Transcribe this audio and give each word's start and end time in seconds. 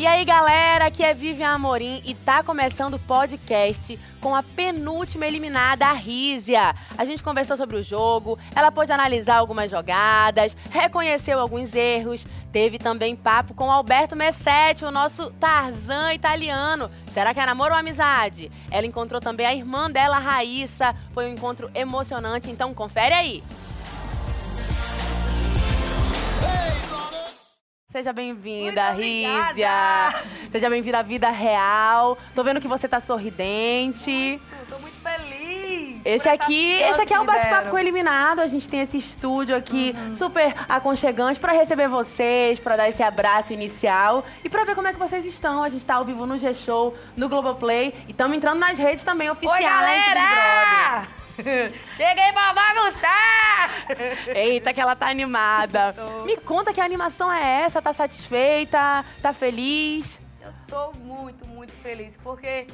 E 0.00 0.06
aí, 0.06 0.24
galera, 0.24 0.86
aqui 0.86 1.04
é 1.04 1.12
Vivian 1.12 1.50
Amorim 1.50 2.00
e 2.06 2.14
tá 2.14 2.42
começando 2.42 2.94
o 2.94 2.98
podcast 3.00 4.00
com 4.18 4.34
a 4.34 4.42
penúltima 4.42 5.26
eliminada, 5.26 5.84
a 5.84 5.92
Rízia. 5.92 6.74
A 6.96 7.04
gente 7.04 7.22
conversou 7.22 7.54
sobre 7.54 7.76
o 7.76 7.82
jogo, 7.82 8.38
ela 8.56 8.72
pôde 8.72 8.90
analisar 8.90 9.36
algumas 9.36 9.70
jogadas, 9.70 10.56
reconheceu 10.70 11.38
alguns 11.38 11.74
erros, 11.74 12.26
teve 12.50 12.78
também 12.78 13.14
papo 13.14 13.52
com 13.52 13.70
Alberto 13.70 14.16
Messetti, 14.16 14.86
o 14.86 14.90
nosso 14.90 15.30
Tarzan 15.32 16.14
italiano. 16.14 16.90
Será 17.12 17.34
que 17.34 17.40
é 17.40 17.44
namoro 17.44 17.74
ou 17.74 17.78
amizade? 17.78 18.50
Ela 18.70 18.86
encontrou 18.86 19.20
também 19.20 19.44
a 19.44 19.54
irmã 19.54 19.90
dela, 19.90 20.18
Raíssa. 20.18 20.96
Foi 21.12 21.26
um 21.26 21.34
encontro 21.34 21.70
emocionante, 21.74 22.50
então 22.50 22.72
confere 22.72 23.14
aí. 23.14 23.42
Seja 27.92 28.12
bem-vinda, 28.12 28.90
Rízia. 28.90 30.14
Seja 30.52 30.70
bem-vinda 30.70 31.00
à 31.00 31.02
vida 31.02 31.28
real. 31.28 32.16
Tô 32.36 32.44
vendo 32.44 32.60
que 32.60 32.68
você 32.68 32.86
tá 32.86 33.00
sorridente. 33.00 34.40
Tô 34.68 34.78
muito 34.78 34.96
feliz. 35.00 36.00
Esse 36.04 36.28
aqui, 36.28 36.74
esse 36.80 37.02
aqui 37.02 37.12
é 37.12 37.20
o 37.20 37.24
bate-papo 37.24 37.70
com 37.70 37.76
o 37.76 37.78
eliminado. 37.78 38.38
A 38.40 38.46
gente 38.46 38.68
tem 38.68 38.80
esse 38.80 38.96
estúdio 38.96 39.56
aqui 39.56 39.94
Uhum. 39.98 40.14
super 40.14 40.54
aconchegante 40.68 41.40
pra 41.40 41.52
receber 41.52 41.88
vocês, 41.88 42.60
pra 42.60 42.76
dar 42.76 42.88
esse 42.88 43.02
abraço 43.02 43.52
inicial 43.52 44.24
e 44.44 44.48
pra 44.48 44.62
ver 44.62 44.76
como 44.76 44.86
é 44.86 44.92
que 44.92 44.98
vocês 44.98 45.26
estão. 45.26 45.60
A 45.62 45.68
gente 45.68 45.84
tá 45.84 45.96
ao 45.96 46.04
vivo 46.04 46.24
no 46.26 46.38
G-Show, 46.38 46.96
no 47.16 47.28
Globoplay 47.28 47.92
e 48.06 48.12
estamos 48.12 48.36
entrando 48.36 48.60
nas 48.60 48.78
redes 48.78 49.02
também 49.02 49.28
oficiais 49.28 49.64
Oi, 49.64 49.68
do 49.68 49.86
Big 49.86 50.10
Brother. 50.10 51.19
Cheguei 51.96 52.32
pra 52.32 52.52
bagunçar! 52.52 53.70
Eita, 54.34 54.72
que 54.72 54.80
ela 54.80 54.94
tá 54.94 55.08
animada. 55.08 55.94
Me 56.24 56.36
conta 56.36 56.72
que 56.72 56.80
animação 56.80 57.32
é 57.32 57.62
essa? 57.62 57.80
Tá 57.80 57.92
satisfeita? 57.92 59.04
Tá 59.22 59.32
feliz? 59.32 60.20
Eu 60.40 60.52
tô 60.66 60.92
muito, 60.98 61.46
muito 61.46 61.72
feliz, 61.74 62.14
porque 62.22 62.66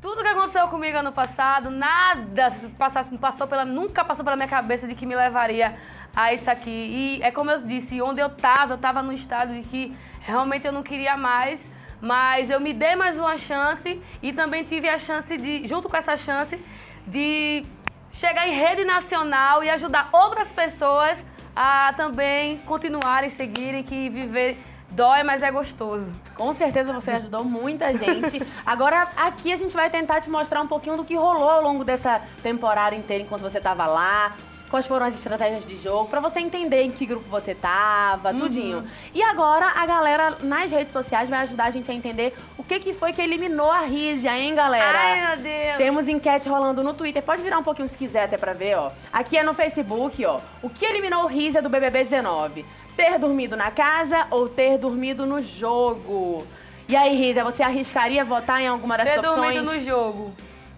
tudo 0.00 0.22
que 0.22 0.28
aconteceu 0.28 0.66
comigo 0.68 0.98
ano 0.98 1.12
passado, 1.12 1.70
nada 1.70 2.50
se 2.50 2.68
passasse, 2.68 3.16
passou 3.18 3.46
pela, 3.46 3.64
nunca 3.64 4.04
passou 4.04 4.24
pela 4.24 4.36
minha 4.36 4.48
cabeça 4.48 4.86
de 4.88 4.94
que 4.94 5.06
me 5.06 5.14
levaria 5.14 5.76
a 6.14 6.32
isso 6.32 6.50
aqui. 6.50 6.70
E 6.70 7.22
é 7.22 7.30
como 7.30 7.50
eu 7.50 7.62
disse, 7.62 8.00
onde 8.00 8.20
eu 8.20 8.30
tava, 8.30 8.74
eu 8.74 8.78
tava 8.78 9.02
num 9.02 9.12
estado 9.12 9.52
de 9.52 9.62
que 9.62 9.96
realmente 10.20 10.66
eu 10.66 10.72
não 10.72 10.82
queria 10.82 11.16
mais, 11.16 11.70
mas 12.00 12.50
eu 12.50 12.58
me 12.60 12.72
dei 12.72 12.96
mais 12.96 13.18
uma 13.18 13.36
chance 13.36 14.00
e 14.22 14.32
também 14.32 14.64
tive 14.64 14.88
a 14.88 14.98
chance 14.98 15.36
de, 15.36 15.66
junto 15.66 15.88
com 15.88 15.96
essa 15.96 16.16
chance, 16.16 16.58
de 17.06 17.64
chegar 18.12 18.48
em 18.48 18.54
rede 18.54 18.84
nacional 18.84 19.62
e 19.62 19.70
ajudar 19.70 20.08
outras 20.12 20.50
pessoas 20.52 21.18
a 21.54 21.92
também 21.96 22.58
continuarem, 22.58 23.28
seguirem, 23.30 23.82
que 23.82 24.08
viver 24.08 24.58
dói, 24.90 25.22
mas 25.22 25.42
é 25.42 25.50
gostoso. 25.50 26.10
Com 26.34 26.52
certeza 26.52 26.92
você 26.92 27.12
ajudou 27.12 27.44
muita 27.44 27.96
gente. 27.96 28.42
Agora, 28.66 29.08
aqui 29.16 29.52
a 29.52 29.56
gente 29.56 29.74
vai 29.74 29.88
tentar 29.88 30.20
te 30.20 30.30
mostrar 30.30 30.60
um 30.60 30.66
pouquinho 30.66 30.96
do 30.96 31.04
que 31.04 31.14
rolou 31.14 31.48
ao 31.48 31.62
longo 31.62 31.84
dessa 31.84 32.20
temporada 32.42 32.94
inteira 32.94 33.22
enquanto 33.22 33.42
você 33.42 33.60
tava 33.60 33.86
lá. 33.86 34.34
Quais 34.70 34.86
foram 34.86 35.06
as 35.06 35.16
estratégias 35.16 35.66
de 35.66 35.76
jogo, 35.76 36.08
pra 36.08 36.20
você 36.20 36.38
entender 36.38 36.82
em 36.82 36.92
que 36.92 37.04
grupo 37.04 37.28
você 37.28 37.56
tava, 37.56 38.32
tudinho. 38.32 38.84
E 39.12 39.20
agora 39.20 39.66
a 39.66 39.84
galera 39.84 40.38
nas 40.42 40.70
redes 40.70 40.92
sociais 40.92 41.28
vai 41.28 41.40
ajudar 41.40 41.64
a 41.64 41.70
gente 41.72 41.90
a 41.90 41.94
entender 41.94 42.36
o 42.56 42.62
que, 42.62 42.78
que 42.78 42.94
foi 42.94 43.12
que 43.12 43.20
eliminou 43.20 43.68
a 43.68 43.80
Rízia, 43.80 44.38
hein, 44.38 44.54
galera? 44.54 44.96
Ai, 44.96 45.26
meu 45.26 45.36
Deus. 45.42 45.76
Temos 45.76 46.08
enquete 46.08 46.48
rolando 46.48 46.84
no 46.84 46.94
Twitter. 46.94 47.20
Pode 47.20 47.42
virar 47.42 47.58
um 47.58 47.64
pouquinho 47.64 47.88
se 47.88 47.98
quiser 47.98 48.22
até 48.22 48.38
pra 48.38 48.52
ver, 48.52 48.76
ó. 48.76 48.92
Aqui 49.12 49.36
é 49.36 49.42
no 49.42 49.52
Facebook, 49.52 50.24
ó. 50.24 50.38
O 50.62 50.70
que 50.70 50.84
eliminou 50.84 51.24
o 51.24 51.26
Rízia 51.26 51.60
do 51.60 51.68
BBB 51.68 52.04
19? 52.04 52.64
Ter 52.96 53.18
dormido 53.18 53.56
na 53.56 53.72
casa 53.72 54.28
ou 54.30 54.48
ter 54.48 54.78
dormido 54.78 55.26
no 55.26 55.42
jogo? 55.42 56.46
E 56.86 56.94
aí, 56.94 57.16
Rízia, 57.16 57.42
você 57.42 57.64
arriscaria 57.64 58.24
votar 58.24 58.60
em 58.60 58.68
alguma 58.68 58.96
dessas 58.96 59.14
Ter 59.14 59.18
opções? 59.28 59.54
dormido 59.54 59.72
no 59.72 59.80
jogo. 59.80 60.32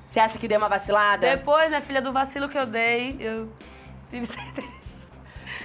Você 0.07 0.19
acha 0.19 0.39
que 0.39 0.49
deu 0.49 0.57
uma 0.59 0.69
vacilada? 0.69 1.27
Depois, 1.37 1.71
né, 1.71 1.81
filha, 1.83 2.01
do 2.01 2.13
vacilo 2.13 2.49
que 2.49 2.57
eu 2.59 2.67
dei, 2.67 3.17
eu 3.19 3.49
tive 4.13 4.27
certeza. 4.27 4.69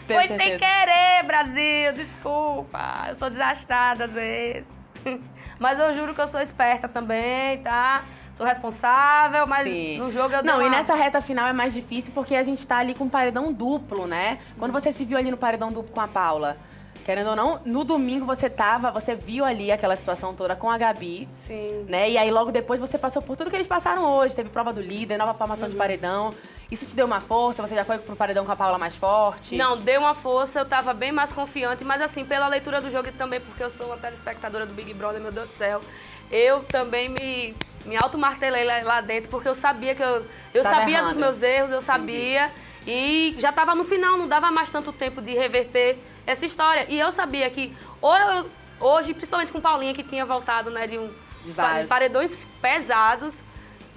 Tenho 0.08 0.20
Foi 0.22 0.28
sem 0.30 0.38
certeza. 0.38 0.60
querer, 0.60 1.24
Brasil, 1.26 1.94
desculpa. 1.94 3.06
Eu 3.10 3.16
sou 3.16 3.30
desastrada 3.30 4.06
às 4.06 4.12
vezes. 4.12 4.64
Mas 5.60 5.80
eu 5.80 5.94
juro 5.94 6.14
que 6.16 6.22
eu 6.22 6.28
sou 6.28 6.40
esperta 6.40 6.88
também, 6.88 7.58
tá? 7.62 8.04
Sou 8.36 8.46
responsável, 8.46 9.48
mas 9.48 9.64
Sim. 9.64 9.98
no 9.98 10.12
jogo 10.12 10.32
eu 10.36 10.44
Não, 10.44 10.62
e 10.62 10.66
uma- 10.66 10.78
nessa 10.78 10.94
reta 10.94 11.20
final 11.20 11.48
é 11.48 11.54
mais 11.54 11.74
difícil 11.74 12.12
porque 12.14 12.36
a 12.36 12.44
gente 12.44 12.66
tá 12.68 12.78
ali 12.78 12.94
com 12.94 13.10
paredão 13.10 13.52
duplo, 13.52 14.06
né? 14.06 14.38
Quando 14.60 14.72
você 14.72 14.92
se 14.92 15.04
viu 15.04 15.18
ali 15.18 15.32
no 15.32 15.38
paredão 15.38 15.72
duplo 15.72 15.92
com 15.92 16.00
a 16.00 16.08
Paula, 16.08 16.56
querendo 17.04 17.32
ou 17.32 17.36
não, 17.36 17.60
no 17.66 17.84
domingo 17.84 18.28
você 18.28 18.48
tava, 18.48 18.92
você 18.92 19.16
viu 19.16 19.44
ali 19.44 19.72
aquela 19.72 19.96
situação 19.96 20.36
toda 20.36 20.56
com 20.56 20.70
a 20.70 20.78
Gabi, 20.78 21.28
Sim. 21.36 21.86
né? 21.90 22.12
E 22.12 22.16
aí 22.20 22.30
logo 22.30 22.52
depois 22.52 22.80
você 22.80 22.96
passou 23.00 23.24
por 23.24 23.36
tudo 23.36 23.50
que 23.50 23.56
eles 23.56 23.66
passaram 23.66 24.06
hoje. 24.06 24.36
Teve 24.36 24.50
prova 24.52 24.72
do 24.72 24.82
líder, 24.82 25.18
nova 25.18 25.34
formação 25.34 25.64
Uhum. 25.66 25.72
de 25.72 25.76
paredão. 25.76 26.32
Isso 26.70 26.86
te 26.86 26.96
deu 26.96 27.06
uma 27.06 27.22
força? 27.22 27.62
Você 27.66 27.76
já 27.76 27.86
foi 27.86 27.98
pro 27.98 28.16
paredão 28.16 28.46
com 28.46 28.52
a 28.52 28.56
Paula 28.56 28.78
mais 28.78 28.96
forte? 28.96 29.56
Não, 29.56 29.78
deu 29.78 30.02
uma 30.02 30.14
força, 30.14 30.60
eu 30.60 30.66
tava 30.66 30.94
bem 30.94 31.12
mais 31.12 31.32
confiante, 31.32 31.84
mas 31.86 32.02
assim, 32.02 32.26
pela 32.26 32.48
leitura 32.48 32.82
do 32.82 32.92
jogo 32.92 33.08
e 33.08 33.12
também 33.14 33.40
porque 33.40 33.64
eu 33.64 33.70
sou 33.70 33.88
uma 33.88 33.98
telespectadora 33.98 34.66
do 34.66 34.74
Big 34.74 34.94
Brother, 34.94 35.22
meu 35.22 35.32
Deus 35.32 35.50
do 35.50 35.56
céu, 35.56 35.82
eu 36.30 36.64
também 36.66 37.08
me, 37.08 37.56
me 37.86 37.96
auto-martelei 37.96 38.66
lá, 38.66 38.82
lá 38.84 39.02
dentro, 39.02 39.30
porque 39.30 39.48
eu 39.48 39.56
sabia 39.56 39.96
que 39.96 40.04
eu. 40.04 40.26
Eu 40.54 40.62
Tava 40.64 40.76
sabia 40.80 40.96
errando. 40.98 41.10
dos 41.12 41.18
meus 41.18 41.42
erros, 41.42 41.72
eu 41.72 41.80
sabia. 41.82 42.52
E 42.86 43.36
já 43.40 43.52
tava 43.54 43.74
no 43.76 43.84
final, 43.86 44.18
não 44.18 44.28
dava 44.28 44.52
mais 44.52 44.70
tanto 44.70 44.92
tempo 44.92 45.22
de 45.22 45.34
reverter 45.34 45.98
essa 46.26 46.46
história. 46.46 46.86
E 46.90 47.00
eu 47.00 47.12
sabia 47.14 47.50
que, 47.50 47.74
ou 48.02 48.16
eu- 48.16 48.50
hoje, 48.80 49.14
principalmente 49.14 49.52
com 49.54 49.60
Paulinha, 49.62 49.94
que 49.94 50.04
tinha 50.04 50.26
voltado, 50.26 50.70
né, 50.70 50.86
de 50.88 50.98
um 50.98 51.08
De 51.08 51.14
de 51.46 51.52
vários. 51.52 51.88
paredões 51.88 52.32
pesados. 52.62 53.34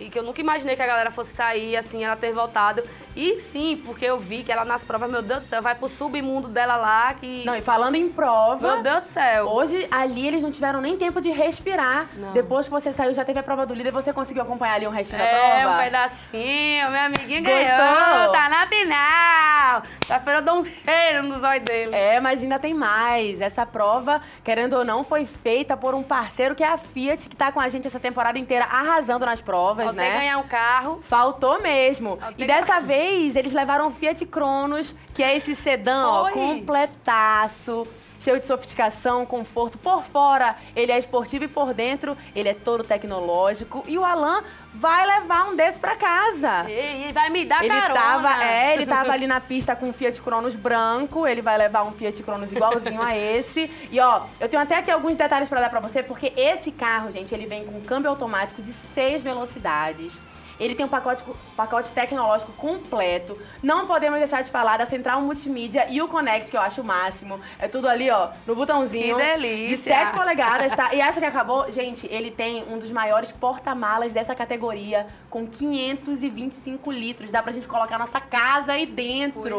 E 0.01 0.09
que 0.09 0.19
eu 0.19 0.23
nunca 0.23 0.41
imaginei 0.41 0.75
que 0.77 0.83
a 0.83 0.87
galera 0.87 1.11
fosse 1.11 1.35
sair, 1.35 1.77
assim, 1.77 2.03
ela 2.05 2.17
ter 2.17 2.33
voltado. 2.33 2.83
E 3.15 3.39
sim, 3.39 3.81
porque 3.85 4.05
eu 4.05 4.19
vi 4.19 4.43
que 4.43 4.51
ela 4.51 4.65
nas 4.65 4.83
provas, 4.83 5.11
meu 5.11 5.21
Deus 5.21 5.43
do 5.43 5.47
céu, 5.49 5.61
vai 5.63 5.75
pro 5.75 5.89
submundo 5.89 6.49
dela 6.49 6.77
lá, 6.77 7.13
que. 7.15 7.45
Não, 7.45 7.55
e 7.55 7.61
falando 7.63 7.97
em 7.97 8.09
prova, 8.09 8.75
Meu 8.77 8.83
Deus 8.83 9.05
do 9.05 9.11
céu. 9.11 9.47
hoje 9.47 9.87
ali 9.91 10.27
eles 10.27 10.43
não 10.43 10.51
tiveram 10.51 10.81
nem 10.81 10.97
tempo 10.97 11.21
de 11.21 11.31
respirar. 11.31 12.09
Não. 12.17 12.33
Depois 12.33 12.67
que 12.67 12.73
você 12.73 12.93
saiu, 12.93 13.13
já 13.15 13.25
teve 13.25 13.39
a 13.39 13.43
prova 13.43 13.67
do 13.67 13.75
líder, 13.75 13.91
você 13.93 14.13
conseguiu 14.13 14.43
acompanhar 14.43 14.75
ali 14.77 14.87
um 14.87 14.91
restinho 14.91 15.19
da 15.21 15.25
É, 15.29 15.61
prova? 15.63 15.75
um 15.77 15.79
pedacinho, 15.83 16.91
meu 16.91 17.01
amiguinho 17.01 17.43
Gostou? 17.45 17.77
ganhou, 17.77 18.33
tá 18.33 18.49
na 18.49 18.67
final. 18.67 19.83
Sexta-feira 20.01 20.39
eu 20.41 20.45
dou 20.45 20.55
um 20.61 20.65
cheiro 20.65 21.23
no 21.25 21.41
zóio 21.41 21.61
dele. 21.61 21.95
É, 21.95 22.21
mas 22.21 22.43
ainda 22.43 22.59
tem 22.59 22.75
mais. 22.75 23.41
Essa 23.41 23.65
prova, 23.67 24.21
querendo 24.43 24.75
ou 24.77 24.85
não, 24.85 25.05
foi 25.05 25.25
feita 25.27 25.77
por 25.77 25.95
um 25.95 26.03
parceiro 26.03 26.55
que 26.55 26.63
é 26.65 26.69
a 26.69 26.79
Fiat, 26.79 27.29
que 27.29 27.37
tá 27.37 27.53
com 27.53 27.61
a 27.61 27.69
gente 27.69 27.87
essa 27.87 28.01
temporada 28.01 28.39
inteira 28.39 28.65
arrasando 28.65 29.27
nas 29.27 29.41
provas, 29.41 29.90
Faltei 29.95 30.11
né? 30.11 30.19
ganhar 30.19 30.39
um 30.39 30.49
carro. 30.49 31.01
Faltou 31.03 31.61
mesmo. 31.61 32.17
Faltei 32.17 32.45
E 32.45 32.47
dessa 32.47 32.81
vez, 32.81 33.37
eles 33.37 33.53
levaram 33.53 33.89
o 33.89 33.91
Fiat 33.91 34.25
Cronos, 34.27 34.95
que 35.15 35.23
é 35.23 35.37
esse 35.37 35.55
sedã, 35.55 36.07
ó, 36.07 36.23
Foi. 36.25 36.33
completaço. 36.33 37.87
Cheio 38.21 38.39
de 38.39 38.47
sofisticação, 38.47 39.25
conforto. 39.25 39.79
Por 39.79 40.05
fora, 40.05 40.55
ele 40.77 40.93
é 40.93 40.99
esportivo 40.99 41.45
e 41.45 41.49
por 41.49 41.73
dentro, 41.73 42.17
ele 42.37 42.49
é 42.51 42.55
todo 42.55 42.85
tecnológico. 42.85 43.83
E 43.89 43.97
o 43.99 44.05
Alan 44.05 44.45
vai 44.75 45.07
levar 45.07 45.49
um 45.49 45.57
desse 45.57 45.81
pra 45.81 45.97
casa. 45.97 46.71
E, 46.71 47.11
vai 47.13 47.31
me 47.31 47.45
dar 47.45 47.65
Ele 47.65 47.69
carona. 47.75 47.95
tava, 48.01 48.45
é, 48.45 48.75
ele 48.75 48.87
tava 48.87 49.13
ali 49.13 49.27
na 49.27 49.41
pista 49.41 49.75
com 49.75 49.87
um 49.89 49.93
Fiat 49.93 50.21
Cronos 50.21 50.55
branco, 50.55 51.27
ele 51.27 51.43
vai 51.43 51.57
levar 51.59 51.83
um 51.83 51.93
Fiat 51.93 52.23
Cronos 52.23 52.53
igualzinho 52.53 53.03
a 53.03 53.17
esse. 53.17 53.71
E 53.91 53.99
ó, 53.99 54.27
eu 54.39 54.49
tenho 54.49 54.63
até 54.63 54.77
aqui 54.77 54.91
alguns 54.91 55.17
detalhes 55.17 55.49
pra 55.49 55.61
dar 55.61 55.71
pra 55.71 55.81
você, 55.81 56.03
porque 56.03 56.33
esse 56.37 56.71
carro, 56.71 57.11
gente, 57.11 57.35
ele 57.35 57.47
vem 57.47 57.65
com 57.65 57.81
câmbio 57.81 58.11
automático 58.11 58.63
de 58.63 58.73
seis 58.73 59.23
velocidades. 59.23 60.21
Ele 60.61 60.75
tem 60.75 60.85
um 60.85 60.89
pacote, 60.89 61.25
pacote 61.57 61.91
tecnológico 61.91 62.53
completo. 62.53 63.37
Não 63.63 63.87
podemos 63.87 64.19
deixar 64.19 64.43
de 64.43 64.51
falar 64.51 64.77
da 64.77 64.87
central 64.87 65.23
multimídia 65.23 65.87
e 65.89 66.01
o 66.03 66.07
Connect, 66.07 66.51
que 66.51 66.57
eu 66.57 66.61
acho 66.61 66.83
o 66.83 66.85
máximo. 66.85 67.41
É 67.59 67.67
tudo 67.67 67.89
ali, 67.89 68.11
ó, 68.11 68.29
no 68.47 68.55
botãozinho. 68.55 69.17
Que 69.17 69.23
delícia. 69.23 69.77
De 69.77 69.83
7 69.83 70.13
polegadas, 70.13 70.75
tá? 70.75 70.95
E 70.95 71.01
acha 71.01 71.19
que 71.19 71.27
acabou? 71.27 71.71
Gente, 71.73 72.07
ele 72.11 72.31
tem 72.31 72.65
um 72.71 72.79
dos 72.79 72.91
maiores 72.91 73.33
porta-malas 73.33 74.13
dessa 74.13 74.35
categoria, 74.35 75.07
com 75.31 75.47
525 75.47 76.93
litros. 76.93 77.31
Dá 77.31 77.43
pra 77.43 77.53
gente 77.53 77.67
colocar 77.67 77.99
nossa 77.99 78.21
casa 78.21 78.73
aí 78.73 78.85
dentro. 78.85 79.41
Pois 79.41 79.51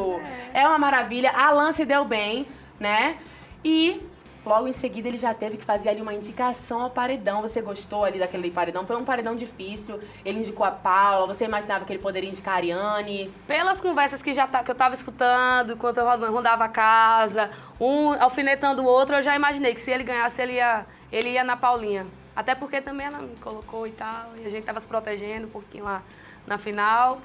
É 0.54 0.68
uma 0.68 0.78
maravilha. 0.78 1.32
Alan 1.32 1.72
se 1.72 1.84
deu 1.84 2.06
bem, 2.06 2.46
né? 2.80 3.18
E 3.64 4.02
logo 4.46 4.68
em 4.68 4.74
seguida 4.74 5.08
ele 5.08 5.18
já 5.18 5.34
teve 5.34 5.58
que 5.58 5.64
fazer 5.64 5.90
ali 5.90 6.02
uma 6.02 6.14
indicação 6.14 6.82
ao 6.82 6.90
paredão. 6.90 7.42
Você 7.42 7.62
gostou 7.62 8.04
ali 8.04 8.20
daquele 8.20 8.52
paredão? 8.52 8.86
Foi 8.86 8.96
um 8.96 9.06
paredão 9.06 9.36
difícil. 9.36 10.00
Ele 10.26 10.40
indicou 10.40 10.66
a 10.66 10.72
Paula. 10.72 11.28
Você 11.28 11.46
imaginava 11.46 11.86
que 11.86 11.92
ele 11.92 12.02
poderia 12.02 12.30
indicar 12.30 12.56
a 12.56 12.58
Ariane? 12.58 13.32
Pelas 13.48 13.80
conversas 13.80 14.22
que, 14.22 14.34
já 14.34 14.48
tá, 14.48 14.64
que 14.64 14.72
eu 14.72 14.76
tava 14.76 14.94
escutando, 14.94 15.74
enquanto 15.74 15.98
eu 15.98 16.32
rondava 16.32 16.66
a 16.66 16.70
casa, 16.70 17.50
um 17.80 18.12
alfinetando 18.14 18.82
o 18.82 18.86
outro, 18.86 19.16
eu 19.16 19.22
já 19.22 19.36
imaginei 19.36 19.74
que 19.74 19.80
se 19.80 19.92
ele 19.92 20.04
ganhasse, 20.04 20.42
ele 20.42 20.54
ia, 20.54 20.86
ele 21.12 21.30
ia 21.30 21.44
na 21.44 21.56
Paulinha. 21.56 22.08
Até 22.36 22.56
porque 22.56 22.82
também 22.82 23.08
ela 23.08 23.20
me 23.20 23.36
colocou 23.38 23.86
e 23.86 23.92
tal, 23.92 24.32
e 24.42 24.46
a 24.46 24.50
gente 24.50 24.64
tava 24.64 24.80
se 24.80 24.88
protegendo 24.88 25.48
um 25.48 25.50
pouquinho 25.50 25.84
lá 25.84 26.02
na 26.48 26.58
final. 26.58 27.20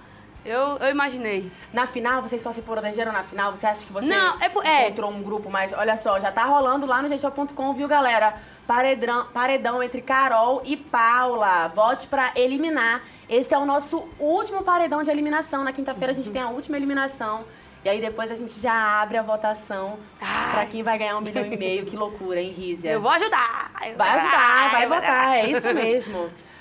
Eu, 0.46 0.76
eu 0.78 0.90
imaginei. 0.90 1.50
Na 1.72 1.86
final, 1.86 2.22
vocês 2.22 2.40
só 2.40 2.52
se 2.52 2.62
protegeram 2.62 3.12
na 3.12 3.22
final? 3.22 3.52
Você 3.52 3.66
acha 3.66 3.84
que 3.84 3.92
você 3.92 4.06
Não, 4.06 4.40
é 4.40 4.50
é. 4.64 4.86
encontrou 4.86 5.10
um 5.10 5.22
grupo 5.22 5.50
mais... 5.50 5.72
Olha 5.72 5.96
só, 5.98 6.20
já 6.20 6.30
tá 6.30 6.44
rolando 6.44 6.86
lá 6.86 7.02
no 7.02 7.08
gestão.com, 7.08 7.74
viu, 7.74 7.88
galera? 7.88 8.34
Paredrão, 8.66 9.26
paredão 9.26 9.82
entre 9.82 10.00
Carol 10.00 10.62
e 10.64 10.76
Paula. 10.76 11.68
Vote 11.74 12.06
pra 12.06 12.32
eliminar. 12.36 13.02
Esse 13.28 13.52
é 13.54 13.58
o 13.58 13.64
nosso 13.64 14.08
último 14.18 14.62
paredão 14.62 15.02
de 15.02 15.10
eliminação. 15.10 15.64
Na 15.64 15.72
quinta-feira 15.72 16.12
a 16.12 16.14
gente 16.14 16.30
tem 16.30 16.42
a 16.42 16.48
última 16.48 16.76
eliminação. 16.76 17.44
E 17.84 17.88
aí 17.88 18.00
depois 18.00 18.30
a 18.32 18.34
gente 18.34 18.60
já 18.60 19.00
abre 19.00 19.16
a 19.16 19.22
votação 19.22 19.98
pra 20.18 20.66
quem 20.66 20.82
vai 20.82 20.98
ganhar 20.98 21.18
um 21.18 21.20
milhão 21.20 21.44
e 21.46 21.56
meio. 21.56 21.86
Que 21.86 21.96
loucura, 21.96 22.40
hein, 22.40 22.50
Rízia? 22.50 22.90
Eu 22.90 23.00
vou 23.00 23.10
ajudar. 23.12 23.70
Vai 23.96 24.08
ajudar, 24.10 24.70
vai 24.72 24.84
eu 24.84 24.88
vou 24.88 24.98
votar, 24.98 25.36
é 25.36 25.46
isso 25.46 25.74
mesmo. 25.74 26.30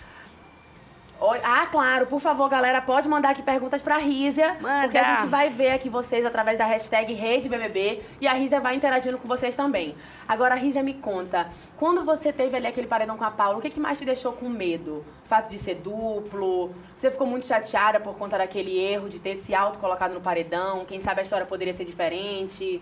Ah, 1.43 1.65
claro, 1.71 2.05
por 2.07 2.19
favor, 2.19 2.49
galera, 2.49 2.81
pode 2.81 3.07
mandar 3.07 3.29
aqui 3.29 3.41
perguntas 3.41 3.81
pra 3.81 3.97
Rízia, 3.97 4.57
Manda. 4.59 4.83
porque 4.83 4.97
a 4.97 5.15
gente 5.15 5.29
vai 5.29 5.49
ver 5.49 5.71
aqui 5.71 5.89
vocês 5.89 6.25
através 6.25 6.57
da 6.57 6.65
hashtag 6.65 7.13
RedeBBB 7.13 8.01
e 8.19 8.27
a 8.27 8.33
Rízia 8.33 8.59
vai 8.59 8.75
interagindo 8.75 9.17
com 9.17 9.27
vocês 9.27 9.55
também. 9.55 9.95
Agora, 10.27 10.55
Rízia, 10.55 10.83
me 10.83 10.93
conta, 10.93 11.47
quando 11.77 12.03
você 12.03 12.33
teve 12.33 12.57
ali 12.57 12.67
aquele 12.67 12.87
paredão 12.87 13.17
com 13.17 13.23
a 13.23 13.31
Paula, 13.31 13.57
o 13.57 13.61
que, 13.61 13.69
que 13.69 13.79
mais 13.79 13.97
te 13.97 14.05
deixou 14.05 14.33
com 14.33 14.49
medo? 14.49 15.05
O 15.23 15.27
fato 15.27 15.49
de 15.49 15.57
ser 15.57 15.75
duplo? 15.75 16.75
Você 16.97 17.09
ficou 17.09 17.25
muito 17.25 17.45
chateada 17.45 17.99
por 17.99 18.15
conta 18.15 18.37
daquele 18.37 18.77
erro 18.77 19.07
de 19.07 19.19
ter 19.19 19.37
se 19.37 19.55
auto-colocado 19.55 20.13
no 20.13 20.21
paredão? 20.21 20.85
Quem 20.85 20.99
sabe 21.01 21.21
a 21.21 21.23
história 21.23 21.45
poderia 21.45 21.73
ser 21.73 21.85
diferente? 21.85 22.81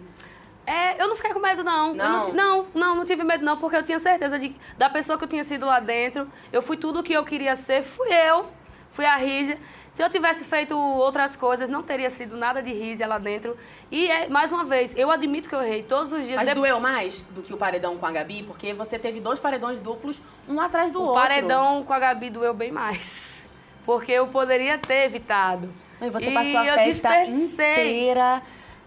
É, 0.65 1.01
eu 1.01 1.07
não 1.07 1.15
fiquei 1.15 1.33
com 1.33 1.39
medo, 1.39 1.63
não. 1.63 1.93
Não? 1.93 2.25
ti- 2.25 2.31
não, 2.31 2.65
não, 2.73 2.95
não 2.95 3.05
tive 3.05 3.23
medo, 3.23 3.43
não, 3.43 3.57
porque 3.57 3.75
eu 3.75 3.83
tinha 3.83 3.99
certeza 3.99 4.39
de, 4.39 4.55
da 4.77 4.89
pessoa 4.89 5.17
que 5.17 5.25
eu 5.25 5.27
tinha 5.27 5.43
sido 5.43 5.65
lá 5.65 5.79
dentro. 5.79 6.27
Eu 6.51 6.61
fui 6.61 6.77
tudo 6.77 6.99
o 6.99 7.03
que 7.03 7.13
eu 7.13 7.25
queria 7.25 7.55
ser, 7.55 7.83
fui 7.83 8.07
eu, 8.13 8.45
fui 8.91 9.05
a 9.05 9.15
Rízia. 9.17 9.57
Se 9.91 10.01
eu 10.01 10.09
tivesse 10.09 10.43
feito 10.45 10.75
outras 10.75 11.35
coisas, 11.35 11.69
não 11.69 11.83
teria 11.83 12.09
sido 12.09 12.35
nada 12.35 12.63
de 12.63 12.71
Rízia 12.73 13.05
lá 13.05 13.19
dentro. 13.19 13.55
E, 13.91 14.09
é, 14.09 14.27
mais 14.27 14.51
uma 14.51 14.63
vez, 14.63 14.95
eu 14.97 15.11
admito 15.11 15.47
que 15.47 15.53
eu 15.53 15.61
errei 15.61 15.83
todos 15.83 16.11
os 16.13 16.25
dias. 16.25 16.37
Mas 16.37 16.45
Dep- 16.47 16.55
doeu 16.55 16.79
mais 16.79 17.21
do 17.29 17.43
que 17.43 17.53
o 17.53 17.57
paredão 17.57 17.95
com 17.97 18.05
a 18.07 18.11
Gabi? 18.11 18.41
Porque 18.41 18.73
você 18.73 18.97
teve 18.97 19.19
dois 19.19 19.39
paredões 19.39 19.79
duplos, 19.79 20.19
um 20.49 20.59
atrás 20.59 20.91
do 20.91 20.99
o 20.99 21.05
outro. 21.05 21.21
paredão 21.21 21.83
com 21.83 21.93
a 21.93 21.99
Gabi 21.99 22.29
doeu 22.31 22.53
bem 22.55 22.71
mais. 22.71 23.45
Porque 23.85 24.11
eu 24.13 24.27
poderia 24.27 24.77
ter 24.79 25.03
evitado. 25.05 25.71
E 26.01 26.09
você 26.09 26.29
E 26.29 26.33
passou 26.33 26.59
a 26.59 26.73
festa 26.73 27.25
inteira 27.25 28.41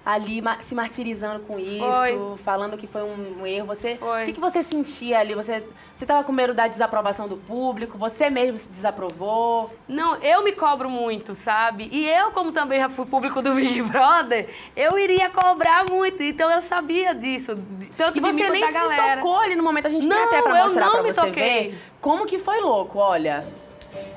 ali 0.06 0.40
ma- 0.40 0.58
se 0.60 0.72
martirizando 0.72 1.40
com 1.40 1.58
isso, 1.58 1.84
Foi. 1.84 2.36
falando 2.44 2.76
que 2.78 2.86
foi 2.86 3.02
um, 3.02 3.40
um 3.40 3.46
erro. 3.46 3.66
Você, 3.66 3.98
o 4.00 4.24
que, 4.24 4.34
que 4.34 4.40
você 4.40 4.62
sentia 4.62 5.18
ali? 5.18 5.34
Você, 5.34 5.64
você 5.96 6.06
tava 6.06 6.22
com 6.22 6.30
medo 6.30 6.54
da 6.54 6.68
desaprovação 6.68 7.26
do 7.26 7.36
público? 7.36 7.98
Você 7.98 8.30
mesmo 8.30 8.56
se 8.56 8.70
desaprovou? 8.70 9.74
Não, 9.88 10.14
eu 10.22 10.44
me 10.44 10.52
cobro 10.52 10.88
muito, 10.88 11.34
sabe? 11.34 11.88
E 11.90 12.08
eu, 12.08 12.30
como 12.30 12.52
também 12.52 12.78
já 12.78 12.88
fui 12.88 13.04
público 13.04 13.42
do 13.42 13.52
Big 13.54 13.82
Brother, 13.82 14.48
eu 14.76 14.96
iria 14.96 15.28
cobrar 15.28 15.84
muito. 15.90 16.22
Então 16.22 16.48
eu 16.52 16.60
sabia 16.60 17.12
disso. 17.12 17.58
Tanto 17.96 18.18
E 18.18 18.20
de 18.22 18.32
você 18.32 18.44
mim 18.44 18.60
nem 18.60 18.66
se 18.68 18.72
galera. 18.72 19.16
tocou 19.20 19.36
ali 19.40 19.56
no 19.56 19.64
momento. 19.64 19.86
A 19.86 19.90
gente 19.90 20.06
tem 20.06 20.16
Não, 20.16 20.24
até 20.26 20.40
pra 20.40 20.64
mostrar 20.66 20.90
pra 20.92 21.02
você 21.02 21.14
toquei. 21.14 21.32
ver 21.70 21.78
como 22.00 22.26
que 22.26 22.38
foi 22.38 22.60
louco, 22.60 23.00
olha. 23.00 23.44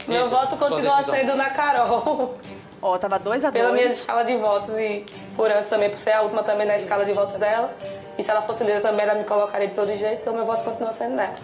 Meu 0.07 0.21
Isso, 0.21 0.35
voto 0.35 0.55
continua 0.55 1.01
sendo 1.01 1.35
na 1.35 1.49
Carol. 1.49 2.37
Ó, 2.81 2.97
tava 2.97 3.19
2 3.19 3.43
a 3.43 3.49
2 3.49 3.61
Pela 3.63 3.73
minha 3.73 3.87
escala 3.87 4.23
de 4.23 4.35
votos 4.37 4.77
e 4.77 5.05
por 5.35 5.51
antes 5.51 5.69
também, 5.69 5.89
por 5.89 5.97
ser 5.99 6.13
a 6.13 6.21
última 6.21 6.43
também 6.43 6.65
na 6.65 6.75
escala 6.75 7.03
de 7.05 7.11
votos 7.13 7.35
dela. 7.35 7.73
E 8.17 8.23
se 8.23 8.29
ela 8.31 8.41
fosse 8.41 8.63
líder 8.63 8.81
também, 8.81 9.05
ela 9.05 9.15
me 9.15 9.23
colocaria 9.25 9.67
de 9.67 9.75
todo 9.75 9.93
jeito, 9.95 10.21
então 10.21 10.33
meu 10.33 10.45
voto 10.45 10.63
continua 10.63 10.91
sendo 10.91 11.15
nela. 11.15 11.35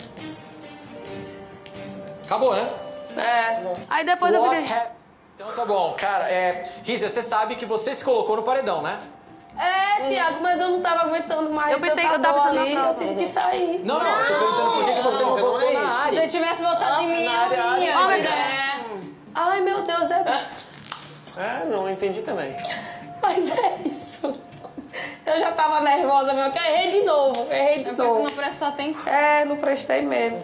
Acabou, 2.25 2.53
né? 2.55 2.69
É. 3.17 3.61
Aí 3.89 4.05
depois 4.05 4.33
eu 4.33 4.41
What 4.41 4.61
fiquei... 4.61 4.77
hap- 4.77 4.91
Então 5.35 5.51
tá 5.53 5.65
bom, 5.65 5.93
cara, 5.97 6.29
é. 6.29 6.63
Rízia, 6.83 7.09
você 7.09 7.21
sabe 7.21 7.55
que 7.55 7.65
você 7.65 7.93
se 7.93 8.03
colocou 8.03 8.35
no 8.37 8.43
paredão, 8.43 8.81
né? 8.81 8.97
É, 9.57 10.09
Tiago, 10.09 10.39
mas 10.41 10.59
eu 10.59 10.67
não 10.69 10.81
tava 10.81 11.03
aguentando 11.03 11.49
mais. 11.49 11.71
Eu 11.71 11.79
pensei 11.79 12.03
que 12.03 12.09
eu 12.13 12.21
tanta 12.21 12.27
tava 12.33 12.49
ali, 12.49 12.73
eu 12.73 12.93
tive 12.95 13.15
que 13.15 13.25
sair. 13.25 13.79
Não, 13.85 13.99
não, 13.99 14.19
eu 14.19 14.25
tô 14.27 14.33
perguntando 14.39 14.71
por 14.71 14.85
que 14.85 14.93
que 14.93 15.01
você 15.01 15.23
não 15.23 15.29
Não, 15.29 15.37
não 15.37 15.51
votou 15.51 15.69
é 15.69 15.73
na 15.73 15.79
isso. 15.81 15.93
Se 15.93 16.01
área. 16.07 16.13
você 16.21 16.27
tivesse 16.27 16.63
votado 16.65 17.01
em 17.03 17.07
mim, 17.07 17.25
na 17.25 17.31
eu 17.31 17.39
área, 17.39 17.77
ia. 17.85 17.97
área, 17.97 18.29
É. 18.29 18.85
Ai, 19.33 19.61
meu 19.61 19.81
Deus, 19.81 20.11
é... 20.11 20.23
É, 21.37 21.65
não 21.65 21.89
entendi 21.89 22.21
também. 22.21 22.55
Mas 23.21 23.51
é 23.51 23.77
isso. 23.85 24.31
Eu 25.25 25.39
já 25.39 25.51
tava 25.51 25.81
nervosa 25.81 26.31
mesmo, 26.33 26.51
que 26.51 26.57
eu 26.57 26.63
errei 26.63 26.91
de 26.91 27.01
novo, 27.01 27.51
errei 27.51 27.77
de 27.79 27.91
Você 27.91 27.91
novo. 27.93 28.23
não 28.23 28.29
prestou 28.29 28.67
atenção. 28.69 29.11
É, 29.11 29.43
não 29.43 29.57
prestei 29.57 30.01
mesmo. 30.01 30.41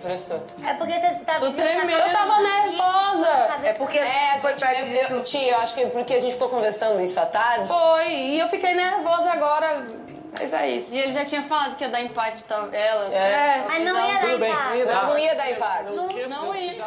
É 0.66 0.74
porque 0.74 0.94
você 1.00 1.10
tava... 1.26 1.46
Tô 1.46 1.54
tremendo. 1.54 1.92
Eu 1.92 2.12
tava 2.12 2.40
nervosa. 2.42 3.30
É 3.64 3.74
porque 3.74 3.98
É, 4.00 4.32
a 4.36 4.40
foi 4.40 4.52
gente 4.52 4.60
perto 4.66 4.86
discutir, 4.90 5.48
eu 5.48 5.58
acho 5.60 5.74
que 5.74 5.86
porque 5.86 6.16
a 6.16 6.20
gente 6.20 6.34
ficou 6.34 6.50
conversando 6.50 7.02
isso 7.02 7.18
à 7.20 7.26
tarde. 7.26 7.68
Foi, 7.68 8.08
e 8.12 8.40
eu 8.40 8.48
fiquei 8.50 8.74
nervosa 8.74 9.32
agora. 9.32 9.86
Mas 10.40 10.54
é 10.54 10.70
isso. 10.70 10.96
E 10.96 11.00
ele 11.00 11.12
já 11.12 11.24
tinha 11.24 11.44
falado 11.44 11.76
que 11.76 11.84
ia 11.84 11.90
dar 11.90 12.02
empate, 12.02 12.44
tá? 12.46 12.68
ela. 12.72 13.14
É. 13.14 13.64
Mas 13.68 13.84
não 13.86 14.08
ia 14.08 14.20
Não 14.22 14.76
Eu 14.76 14.88
dar. 14.88 15.06
não 15.08 15.20
ia 15.20 15.36
dar 15.36 15.52
empate. 15.52 15.92
Não 16.30 16.56
ia. 16.56 16.86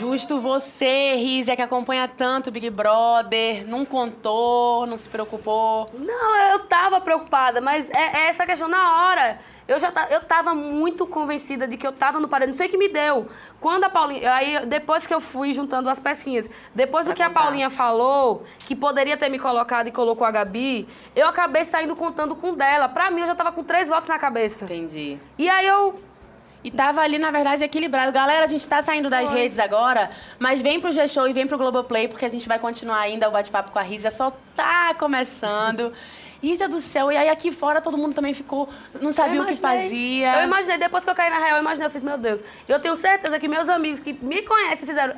Justo 0.00 0.40
você, 0.40 1.14
Rízia, 1.16 1.54
que 1.54 1.60
acompanha 1.60 2.08
tanto 2.08 2.46
o 2.48 2.50
Big 2.50 2.70
Brother, 2.70 3.68
não 3.68 3.84
contou, 3.84 4.86
não 4.86 4.96
se 4.96 5.06
preocupou. 5.08 5.90
Não, 5.92 6.36
eu 6.52 6.60
tava 6.60 7.00
preocupada, 7.02 7.60
mas 7.60 7.90
é, 7.90 8.16
é 8.22 8.28
essa 8.28 8.46
questão 8.46 8.66
na 8.66 9.08
hora. 9.08 9.38
Eu 9.68 9.78
já 9.78 9.92
ta- 9.92 10.08
eu 10.10 10.22
tava 10.24 10.54
muito 10.54 11.06
convencida 11.06 11.68
de 11.68 11.76
que 11.76 11.86
eu 11.86 11.92
tava 11.92 12.18
no 12.18 12.28
paredão. 12.28 12.52
Não 12.52 12.56
sei 12.56 12.66
o 12.66 12.70
que 12.70 12.78
me 12.78 12.88
deu. 12.88 13.28
Quando 13.60 13.84
a 13.84 13.90
Paulinha. 13.90 14.32
Aí, 14.32 14.66
depois 14.66 15.06
que 15.06 15.12
eu 15.14 15.20
fui 15.20 15.52
juntando 15.52 15.88
as 15.90 16.00
pecinhas, 16.00 16.48
depois 16.74 17.06
do 17.06 17.12
que 17.14 17.22
a 17.22 17.28
contar. 17.28 17.42
Paulinha 17.42 17.68
falou, 17.70 18.42
que 18.66 18.74
poderia 18.74 19.16
ter 19.18 19.28
me 19.28 19.38
colocado 19.38 19.86
e 19.86 19.92
colocou 19.92 20.26
a 20.26 20.30
Gabi, 20.30 20.88
eu 21.14 21.28
acabei 21.28 21.64
saindo 21.64 21.94
contando 21.94 22.34
com 22.34 22.54
dela. 22.54 22.88
Pra 22.88 23.10
mim, 23.10 23.20
eu 23.20 23.26
já 23.28 23.34
tava 23.34 23.52
com 23.52 23.62
três 23.62 23.88
votos 23.90 24.08
na 24.08 24.18
cabeça. 24.18 24.64
Entendi. 24.64 25.18
E 25.38 25.48
aí 25.48 25.66
eu. 25.68 26.00
E 26.62 26.70
tava 26.70 27.00
ali, 27.00 27.18
na 27.18 27.30
verdade, 27.30 27.64
equilibrado. 27.64 28.12
Galera, 28.12 28.44
a 28.44 28.48
gente 28.48 28.66
tá 28.66 28.82
saindo 28.82 29.08
das 29.08 29.30
redes 29.30 29.58
agora, 29.58 30.10
mas 30.38 30.60
vem 30.60 30.78
pro 30.78 30.92
G-Show 30.92 31.26
e 31.26 31.32
vem 31.32 31.46
pro 31.46 31.56
Globoplay, 31.56 32.06
porque 32.06 32.24
a 32.24 32.28
gente 32.28 32.46
vai 32.46 32.58
continuar 32.58 33.00
ainda 33.00 33.28
o 33.28 33.32
bate-papo 33.32 33.70
com 33.70 33.78
a 33.78 33.82
Rízia, 33.82 34.10
só 34.10 34.30
tá 34.54 34.94
começando. 34.94 35.92
Rízia 36.42 36.68
do 36.68 36.80
céu, 36.80 37.12
e 37.12 37.16
aí 37.16 37.28
aqui 37.28 37.50
fora 37.50 37.80
todo 37.80 37.98
mundo 37.98 38.14
também 38.14 38.32
ficou, 38.32 38.68
não 39.00 39.12
sabia 39.12 39.42
o 39.42 39.46
que 39.46 39.56
fazia. 39.56 40.40
Eu 40.40 40.44
imaginei, 40.44 40.78
depois 40.78 41.04
que 41.04 41.10
eu 41.10 41.14
caí 41.14 41.28
na 41.28 41.38
real, 41.38 41.56
eu 41.56 41.62
imaginei, 41.62 41.86
eu 41.86 41.90
fiz, 41.90 42.02
meu 42.02 42.16
Deus. 42.16 42.42
Eu 42.66 42.80
tenho 42.80 42.94
certeza 42.94 43.38
que 43.38 43.46
meus 43.46 43.68
amigos 43.68 44.00
que 44.00 44.12
me 44.12 44.42
conhecem 44.42 44.86
fizeram. 44.86 45.16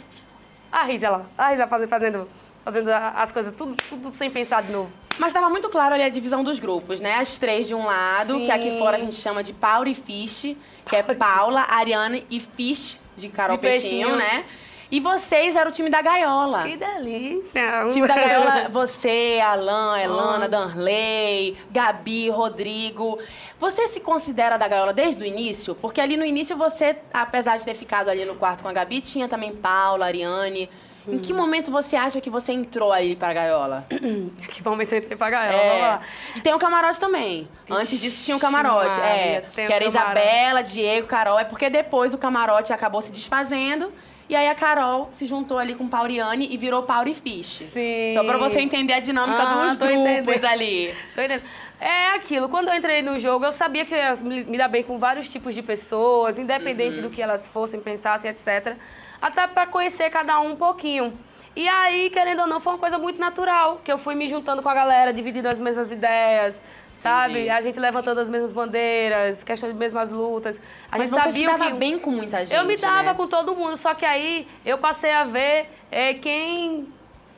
A 0.71 0.85
Risa 0.85 1.11
lá, 1.11 1.23
a 1.39 1.49
Risa 1.49 1.67
fazendo, 1.67 2.29
fazendo, 2.65 2.91
as 2.91 3.31
coisas, 3.31 3.55
tudo, 3.55 3.77
tudo 3.89 4.13
sem 4.15 4.31
pensar 4.31 4.63
de 4.63 4.73
novo. 4.73 4.91
Mas 5.23 5.33
tava 5.33 5.49
muito 5.49 5.69
claro 5.69 5.95
ali 5.95 6.03
a 6.03 6.09
divisão 6.09 6.43
dos 6.43 6.59
grupos, 6.59 7.01
né? 7.01 7.15
As 7.15 7.39
três 7.39 7.69
de 7.69 7.77
um 7.77 7.85
lado, 7.85 8.39
Sim. 8.39 8.45
que 8.45 8.51
aqui 8.51 8.77
fora 8.77 8.97
a 8.97 8.99
gente 8.99 9.15
chama 9.15 9.41
de 9.41 9.53
Paula 9.53 9.89
e 9.89 9.95
Fish, 9.95 10.57
que 10.85 10.97
é 10.97 11.03
Paula, 11.05 11.65
Ariane 11.69 12.27
e 12.29 12.41
Fish, 12.41 12.99
de 13.17 13.29
Carol 13.29 13.57
Peixinho, 13.57 14.09
Peixinho. 14.09 14.17
né? 14.17 14.45
E 14.91 14.99
vocês 14.99 15.55
eram 15.55 15.71
o 15.71 15.73
time 15.73 15.89
da 15.89 16.03
Gaiola. 16.03 16.65
Que 16.65 16.77
delícia! 16.77 17.87
O 17.87 17.93
time 17.93 18.09
da 18.09 18.17
Gaiola, 18.17 18.69
você, 18.75 19.41
Alan, 19.41 19.97
Elana, 19.97 20.47
Ah. 20.47 20.49
Danley, 20.49 21.57
Gabi, 21.71 22.29
Rodrigo. 22.29 23.17
Você 23.61 23.87
se 23.87 24.01
considera 24.01 24.57
da 24.57 24.67
Gaiola 24.67 24.93
desde 24.93 25.23
o 25.23 25.27
início? 25.27 25.77
Porque 25.77 26.01
ali 26.01 26.17
no 26.17 26.25
início 26.25 26.57
você, 26.57 26.97
apesar 27.15 27.59
de 27.59 27.65
ter 27.65 27.75
ficado 27.75 28.09
ali 28.09 28.25
no 28.25 28.35
quarto 28.35 28.65
com 28.65 28.69
a 28.69 28.73
Gabi, 28.73 29.01
tinha 29.01 29.29
também 29.29 29.55
Paula, 29.55 30.05
Ariane. 30.07 30.69
Em 31.09 31.19
que 31.19 31.33
momento 31.33 31.71
você 31.71 31.97
acha 31.97 32.21
que 32.21 32.31
você 32.31 32.53
entrou 32.53 32.93
aí 32.93 33.17
pra 33.17 33.33
Gaiola? 33.33 33.85
que 34.53 34.63
momento 34.65 34.93
eu 34.93 34.99
entrei 34.99 35.17
pra 35.17 35.31
gaiola, 35.31 36.03
É. 36.35 36.39
E 36.39 36.41
tem 36.41 36.55
o 36.55 36.59
camarote 36.59 37.01
também. 37.01 37.49
Antes 37.69 38.01
disso 38.01 38.25
tinha 38.25 38.37
o 38.37 38.41
camarote. 38.41 38.99
Maria, 38.99 39.05
é. 39.05 39.41
Que 39.67 39.73
era. 39.73 39.85
Isabela, 39.85 40.63
Diego, 40.63 41.07
Carol. 41.07 41.39
É 41.39 41.45
porque 41.45 41.69
depois 41.69 42.15
o 42.15 42.19
camarote 42.19 42.73
acabou 42.73 43.01
se 43.03 43.11
desfazendo. 43.11 43.93
E 44.29 44.37
aí 44.37 44.49
a 44.49 44.55
Carol 44.55 45.09
se 45.11 45.27
juntou 45.27 45.59
ali 45.59 45.75
com 45.75 45.89
Pauriane 45.89 46.49
e 46.51 46.57
virou 46.57 46.85
Pauri 46.85 47.13
Fish. 47.15 47.65
Sim. 47.73 48.11
Só 48.13 48.23
pra 48.25 48.39
você 48.39 48.61
entender 48.61 48.93
a 48.95 49.01
dinâmica 49.01 49.43
Ah, 49.43 49.65
dos 49.67 49.75
grupos 49.75 49.95
entendendo. 50.09 50.45
ali. 50.47 50.95
Tô 51.15 51.21
entendendo. 51.21 51.43
É 51.81 52.15
aquilo, 52.15 52.49
quando 52.49 52.69
eu 52.69 52.75
entrei 52.75 53.03
no 53.03 53.19
jogo, 53.19 53.45
eu 53.45 53.51
sabia 53.53 53.85
que 53.85 53.93
eu 53.93 53.99
ia 53.99 54.15
me 54.23 54.45
me 54.45 54.57
dar 54.57 54.69
bem 54.69 54.85
com 54.85 54.99
vários 54.99 55.29
tipos 55.29 55.53
de 55.53 55.61
pessoas, 55.63 56.39
independente 56.39 56.97
Uhum. 56.99 57.03
do 57.03 57.11
que 57.11 57.21
elas 57.21 57.49
fossem, 57.49 57.81
pensassem, 57.81 58.31
etc. 58.31 58.77
Até 59.23 59.47
pra 59.47 59.67
conhecer 59.67 60.11
cada 60.11 60.41
um 60.41 60.51
um 60.51 60.57
pouquinho. 60.57 61.15
E 61.55 61.69
aí, 61.69 62.11
querendo 62.11 62.41
ou 62.41 62.47
não, 62.49 62.59
foi 62.59 62.73
uma 62.73 62.79
coisa 62.79 62.99
muito 62.99 63.21
natural, 63.21 63.81
que 63.85 63.93
eu 63.93 63.99
fui 63.99 64.17
me 64.17 64.27
juntando 64.27 64.61
com 64.63 64.69
a 64.69 64.75
galera, 64.75 65.13
dividindo 65.13 65.49
as 65.49 65.61
mesmas 65.61 65.93
ideias, 65.93 66.61
sabe? 66.95 67.35
Entendi. 67.35 67.51
A 67.51 67.61
gente 67.61 67.79
levantando 67.79 68.19
as 68.21 68.29
mesmas 68.29 68.53
bandeiras, 68.53 69.45
questão 69.45 69.71
de 69.71 69.77
mesmas 69.77 70.11
lutas. 70.11 70.61
A 70.91 70.99
Mas 70.99 71.11
gente 71.11 71.21
você 71.21 71.31
sabia 71.31 71.49
se 71.51 71.59
dava 71.59 71.71
que... 71.71 71.77
bem 71.79 71.99
com 71.99 72.11
muita 72.11 72.39
gente, 72.45 72.55
Eu 72.55 72.65
me 72.65 72.77
dava 72.77 73.03
né? 73.11 73.15
com 73.15 73.29
todo 73.29 73.55
mundo, 73.55 73.77
só 73.77 73.95
que 73.95 74.05
aí 74.05 74.49
eu 74.65 74.79
passei 74.79 75.13
a 75.13 75.25
ver 75.25 75.69
é, 75.91 76.15
quem, 76.15 76.89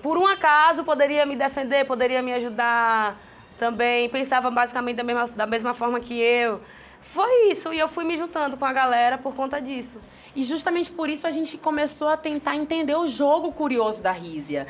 por 0.00 0.16
um 0.16 0.26
acaso, 0.26 0.84
poderia 0.84 1.26
me 1.26 1.36
defender, 1.36 1.84
poderia 1.84 2.22
me 2.22 2.32
ajudar 2.34 3.16
também. 3.58 4.08
Pensava 4.08 4.50
basicamente 4.50 4.96
da 4.96 5.04
mesma, 5.04 5.26
da 5.26 5.46
mesma 5.46 5.74
forma 5.74 5.98
que 6.00 6.18
eu. 6.18 6.60
Foi 7.00 7.50
isso, 7.50 7.72
e 7.72 7.78
eu 7.78 7.88
fui 7.88 8.04
me 8.04 8.16
juntando 8.16 8.56
com 8.56 8.64
a 8.64 8.72
galera 8.72 9.18
por 9.18 9.34
conta 9.34 9.60
disso. 9.60 10.00
E 10.34 10.42
justamente 10.44 10.90
por 10.90 11.08
isso 11.08 11.26
a 11.26 11.30
gente 11.30 11.56
começou 11.56 12.08
a 12.08 12.16
tentar 12.16 12.56
entender 12.56 12.96
o 12.96 13.06
jogo 13.06 13.52
curioso 13.52 14.00
da 14.02 14.12
Rízia. 14.12 14.66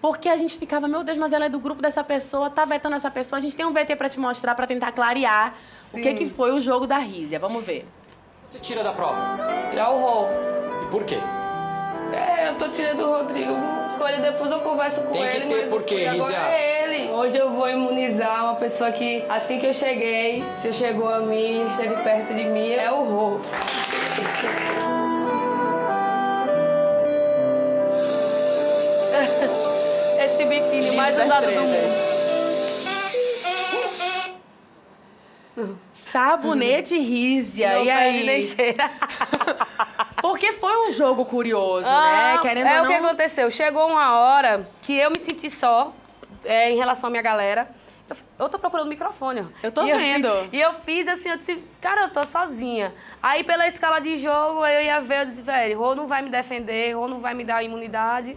Porque 0.00 0.28
a 0.28 0.36
gente 0.36 0.58
ficava, 0.58 0.86
meu 0.86 1.02
Deus, 1.02 1.16
mas 1.16 1.32
ela 1.32 1.46
é 1.46 1.48
do 1.48 1.58
grupo 1.58 1.80
dessa 1.80 2.04
pessoa, 2.04 2.50
tá 2.50 2.64
vetando 2.64 2.96
essa 2.96 3.10
pessoa. 3.10 3.38
A 3.38 3.40
gente 3.40 3.56
tem 3.56 3.64
um 3.64 3.72
VT 3.72 3.96
pra 3.96 4.08
te 4.08 4.20
mostrar, 4.20 4.54
pra 4.54 4.66
tentar 4.66 4.92
clarear 4.92 5.54
o 5.92 5.96
que, 6.00 6.12
que 6.14 6.26
foi 6.26 6.52
o 6.52 6.60
jogo 6.60 6.86
da 6.86 6.98
Rízia. 6.98 7.38
Vamos 7.38 7.64
ver. 7.64 7.86
Você 8.44 8.58
tira 8.58 8.84
da 8.84 8.92
prova. 8.92 9.38
É 9.74 9.88
o 9.88 9.98
Rô. 9.98 10.26
E 10.86 10.90
por 10.90 11.04
quê? 11.04 11.18
É, 12.12 12.48
eu 12.48 12.54
tô 12.54 12.68
tirando 12.68 13.00
o 13.00 13.16
Rodrigo. 13.16 13.52
Escolha 13.88 14.18
depois 14.18 14.50
eu 14.50 14.60
converso 14.60 15.00
com 15.02 15.10
Tem 15.10 15.28
que 15.28 15.36
ele. 15.36 15.46
ter 15.46 15.60
mas 15.62 15.68
porquê, 15.70 16.08
Rízia. 16.08 16.36
é 16.36 16.84
ele. 16.84 17.10
Hoje 17.10 17.36
eu 17.36 17.50
vou 17.50 17.68
imunizar 17.68 18.44
uma 18.44 18.54
pessoa 18.54 18.92
que, 18.92 19.24
assim 19.28 19.58
que 19.58 19.66
eu 19.66 19.72
cheguei, 19.72 20.44
se 20.54 20.72
chegou 20.72 21.08
a 21.12 21.20
mim, 21.20 21.66
esteve 21.66 21.96
perto 22.02 22.32
de 22.34 22.44
mim, 22.44 22.70
é 22.70 22.92
o 22.92 23.02
Rô. 23.02 23.40
Mais 31.06 31.16
das 31.16 31.26
usado 31.26 31.46
do 31.46 31.60
mundo. 31.60 32.06
Sabonete 35.94 36.98
Rízia, 36.98 37.74
Não 37.74 37.84
e 37.84 37.90
aí? 37.90 38.46
Porque 40.20 40.52
foi 40.52 40.88
um 40.88 40.90
jogo 40.90 41.24
curioso, 41.24 41.86
Ah, 41.88 42.34
né? 42.34 42.38
Querendo 42.42 42.66
é 42.66 42.80
ou 42.80 42.84
o 42.84 42.88
que 42.88 42.98
não. 42.98 43.06
aconteceu. 43.06 43.50
Chegou 43.50 43.86
uma 43.88 44.16
hora 44.18 44.68
que 44.82 44.96
eu 44.96 45.10
me 45.10 45.18
senti 45.20 45.48
só 45.50 45.92
é, 46.44 46.70
em 46.72 46.76
relação 46.76 47.06
à 47.08 47.10
minha 47.10 47.22
galera. 47.22 47.68
Eu, 48.08 48.16
eu 48.40 48.48
tô 48.48 48.58
procurando 48.58 48.86
o 48.86 48.88
microfone. 48.90 49.40
ó. 49.40 49.44
Eu 49.62 49.72
tô 49.72 49.84
E 49.86 49.92
vendo. 49.94 50.28
fiz- 50.42 50.48
e 50.52 50.60
eu 50.60 50.74
fiz 50.74 51.08
assim, 51.08 51.28
eu 51.30 51.36
disse, 51.38 51.62
cara, 51.80 52.02
eu 52.02 52.08
tô 52.10 52.24
sozinha. 52.24 52.92
Aí 53.22 53.42
pela 53.44 53.66
escala 53.68 54.00
de 54.00 54.16
jogo, 54.16 54.64
eu 54.66 54.82
ia 54.82 55.00
ver, 55.00 55.20
eu 55.22 55.26
disse, 55.26 55.42
velho, 55.42 55.78
Rô 55.78 55.94
não 55.94 56.06
vai 56.06 56.22
me 56.22 56.28
defender, 56.30 56.92
Rô 56.96 57.08
não 57.08 57.20
vai 57.20 57.34
me 57.34 57.44
dar 57.44 57.62
imunidade. 57.62 58.36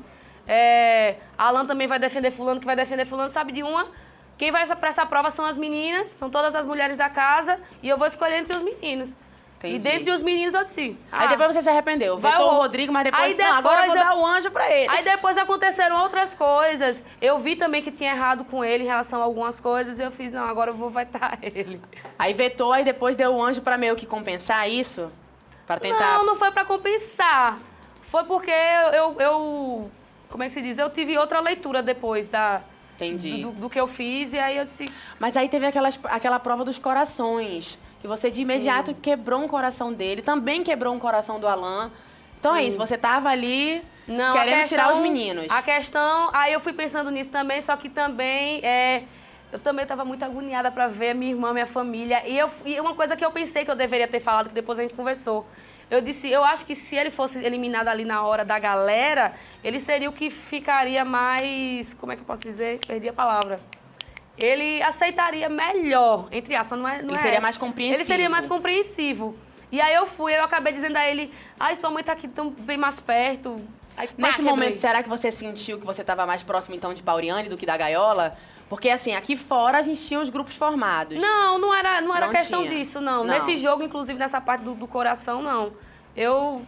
É, 0.51 1.15
Alan 1.37 1.65
também 1.65 1.85
vai 1.87 1.99
defender 1.99 2.31
fulano, 2.31 2.59
que 2.59 2.65
vai 2.65 2.75
defender 2.75 3.05
fulano, 3.05 3.29
sabe 3.29 3.51
de 3.51 3.61
uma? 3.61 3.87
Quem 4.35 4.49
vai 4.49 4.65
pra 4.75 4.89
essa 4.89 5.05
prova 5.05 5.29
são 5.29 5.45
as 5.45 5.55
meninas, 5.55 6.07
são 6.07 6.29
todas 6.29 6.55
as 6.55 6.65
mulheres 6.65 6.97
da 6.97 7.09
casa, 7.09 7.59
e 7.83 7.89
eu 7.89 7.97
vou 7.97 8.07
escolher 8.07 8.37
entre 8.37 8.55
os 8.55 8.61
meninos. 8.63 9.09
Entendi. 9.59 9.75
E 9.75 9.79
dentre 9.79 10.11
os 10.11 10.21
meninos 10.21 10.53
eu 10.53 10.63
disse. 10.63 10.97
Aí 11.11 11.25
ah, 11.25 11.27
depois 11.27 11.53
você 11.53 11.61
se 11.61 11.69
arrependeu. 11.69 12.17
Vai 12.17 12.31
Vetou 12.31 12.53
o. 12.53 12.57
Rodrigo, 12.59 12.93
mas 12.93 13.03
depois. 13.03 13.21
Aí 13.21 13.35
não, 13.35 13.53
agora 13.53 13.81
eu 13.81 13.87
vou 13.87 13.95
depois 13.97 14.09
dar 14.09 14.17
o 14.17 14.25
anjo 14.25 14.51
pra 14.51 14.71
ele. 14.71 14.89
Aí 14.89 15.03
depois 15.03 15.37
aconteceram 15.37 16.01
outras 16.01 16.33
coisas. 16.33 17.03
Eu 17.21 17.37
vi 17.39 17.57
também 17.57 17.83
que 17.83 17.91
tinha 17.91 18.11
errado 18.11 18.45
com 18.45 18.63
ele 18.63 18.85
em 18.85 18.87
relação 18.87 19.21
a 19.21 19.25
algumas 19.25 19.59
coisas 19.59 19.99
e 19.99 20.01
eu 20.01 20.11
fiz, 20.11 20.31
não, 20.31 20.45
agora 20.45 20.71
eu 20.71 20.75
vou 20.75 20.89
vetar 20.89 21.37
ele. 21.43 21.81
Aí 22.17 22.33
vetou, 22.33 22.71
aí 22.71 22.85
depois 22.85 23.17
deu 23.17 23.35
o 23.35 23.43
anjo 23.43 23.61
pra 23.61 23.77
meio 23.77 23.97
que 23.97 24.05
compensar 24.05 24.69
isso? 24.69 25.11
Pra 25.67 25.77
tentar. 25.77 26.19
Não, 26.19 26.25
não 26.25 26.35
foi 26.37 26.51
pra 26.51 26.63
compensar. 26.63 27.59
Foi 28.03 28.23
porque 28.23 28.49
eu, 28.49 28.93
eu, 28.93 29.15
eu- 29.19 29.91
Como 30.39 30.45
é 30.45 30.47
que 30.47 30.53
se 30.53 30.61
diz? 30.61 30.77
Eu 30.77 30.89
tive 30.89 31.17
outra 31.17 31.41
leitura 31.41 31.83
depois 31.83 32.25
da. 32.25 32.61
Entendi. 32.95 33.41
Do, 33.41 33.51
do 33.51 33.69
que 33.69 33.77
eu 33.77 33.87
fiz, 33.87 34.31
e 34.31 34.39
aí 34.39 34.55
eu 34.55 34.63
disse. 34.63 34.89
Mas 35.19 35.35
aí 35.35 35.49
teve 35.49 35.65
aquelas, 35.65 35.99
aquela 36.05 36.39
prova 36.39 36.63
dos 36.63 36.79
corações. 36.79 37.77
Que 37.99 38.07
você 38.07 38.31
de 38.31 38.41
imediato 38.41 38.95
quebrou 38.95 39.41
um 39.41 39.49
coração 39.49 39.91
dele, 39.91 40.21
também 40.21 40.63
quebrou 40.63 40.93
um 40.93 40.99
coração 40.99 41.41
do 41.41 41.45
Alan. 41.45 41.91
Então 42.39 42.55
é 42.55 42.63
isso, 42.63 42.77
você 42.77 42.97
tava 42.97 43.27
ali 43.27 43.81
Não, 44.07 44.31
querendo 44.31 44.59
questão, 44.59 44.79
tirar 44.79 44.93
os 44.93 44.99
meninos. 44.99 45.47
A 45.49 45.61
questão, 45.61 46.29
aí 46.31 46.53
eu 46.53 46.61
fui 46.61 46.71
pensando 46.71 47.11
nisso 47.11 47.29
também, 47.29 47.59
só 47.59 47.75
que 47.75 47.89
também 47.89 48.61
é, 48.63 49.03
eu 49.51 49.59
também 49.59 49.83
estava 49.83 50.05
muito 50.05 50.23
agoniada 50.23 50.71
para 50.71 50.87
ver 50.87 51.13
minha 51.13 51.33
irmã, 51.33 51.51
minha 51.51 51.65
família. 51.65 52.25
E, 52.25 52.37
eu, 52.37 52.49
e 52.65 52.79
uma 52.79 52.95
coisa 52.95 53.17
que 53.17 53.25
eu 53.25 53.31
pensei 53.31 53.65
que 53.65 53.71
eu 53.71 53.75
deveria 53.75 54.07
ter 54.07 54.21
falado, 54.21 54.47
que 54.47 54.55
depois 54.55 54.79
a 54.79 54.83
gente 54.83 54.93
conversou. 54.93 55.45
Eu 55.89 56.01
disse, 56.01 56.29
eu 56.29 56.43
acho 56.43 56.65
que 56.65 56.75
se 56.75 56.95
ele 56.95 57.09
fosse 57.09 57.43
eliminado 57.43 57.87
ali 57.87 58.05
na 58.05 58.23
hora 58.23 58.45
da 58.45 58.59
galera, 58.59 59.33
ele 59.63 59.79
seria 59.79 60.09
o 60.09 60.13
que 60.13 60.29
ficaria 60.29 61.03
mais. 61.03 61.93
Como 61.95 62.11
é 62.11 62.15
que 62.15 62.21
eu 62.21 62.25
posso 62.25 62.41
dizer? 62.43 62.79
Perdi 62.85 63.09
a 63.09 63.13
palavra. 63.13 63.59
Ele 64.37 64.81
aceitaria 64.83 65.49
melhor, 65.49 66.27
entre 66.31 66.55
aspas, 66.55 66.79
não 66.79 66.87
é? 66.87 67.01
Não 67.01 67.09
Ele 67.09 67.15
é. 67.17 67.21
seria 67.21 67.41
mais 67.41 67.57
compreensivo. 67.57 67.97
Ele 67.99 68.05
seria 68.05 68.29
mais 68.29 68.45
compreensivo. 68.45 69.35
E 69.71 69.81
aí 69.81 69.93
eu 69.93 70.05
fui, 70.05 70.33
eu 70.33 70.43
acabei 70.43 70.71
dizendo 70.73 70.95
a 70.97 71.05
ele, 71.05 71.33
ai, 71.59 71.75
sua 71.75 71.89
mãe 71.89 72.03
tá 72.03 72.13
aqui 72.13 72.27
tão 72.27 72.49
bem 72.49 72.77
mais 72.77 72.99
perto. 72.99 73.61
Aí, 73.97 74.09
Nesse 74.17 74.37
quebrei. 74.37 74.49
momento, 74.49 74.77
será 74.77 75.03
que 75.03 75.09
você 75.09 75.29
sentiu 75.29 75.77
que 75.77 75.85
você 75.85 76.01
estava 76.01 76.25
mais 76.25 76.41
próximo, 76.41 76.73
então, 76.73 76.93
de 76.93 77.03
Pauriane 77.03 77.49
do 77.49 77.57
que 77.57 77.65
da 77.65 77.75
Gaiola? 77.75 78.37
Porque, 78.69 78.89
assim, 78.89 79.15
aqui 79.15 79.35
fora 79.35 79.79
a 79.79 79.81
gente 79.81 79.99
tinha 80.05 80.19
os 80.19 80.29
grupos 80.29 80.55
formados. 80.55 81.17
Não, 81.19 81.57
não 81.57 81.73
era, 81.73 81.99
não 82.01 82.15
era 82.15 82.27
Não 82.27 82.33
questão 82.33 82.61
tinha. 82.61 82.75
disso, 82.75 83.01
não. 83.01 83.23
Não. 83.23 83.33
Nesse 83.33 83.57
jogo, 83.57 83.81
inclusive 83.81 84.17
nessa 84.19 84.39
parte 84.39 84.61
do, 84.63 84.75
do 84.75 84.87
coração, 84.87 85.41
não. 85.41 85.73
Eu, 86.15 86.61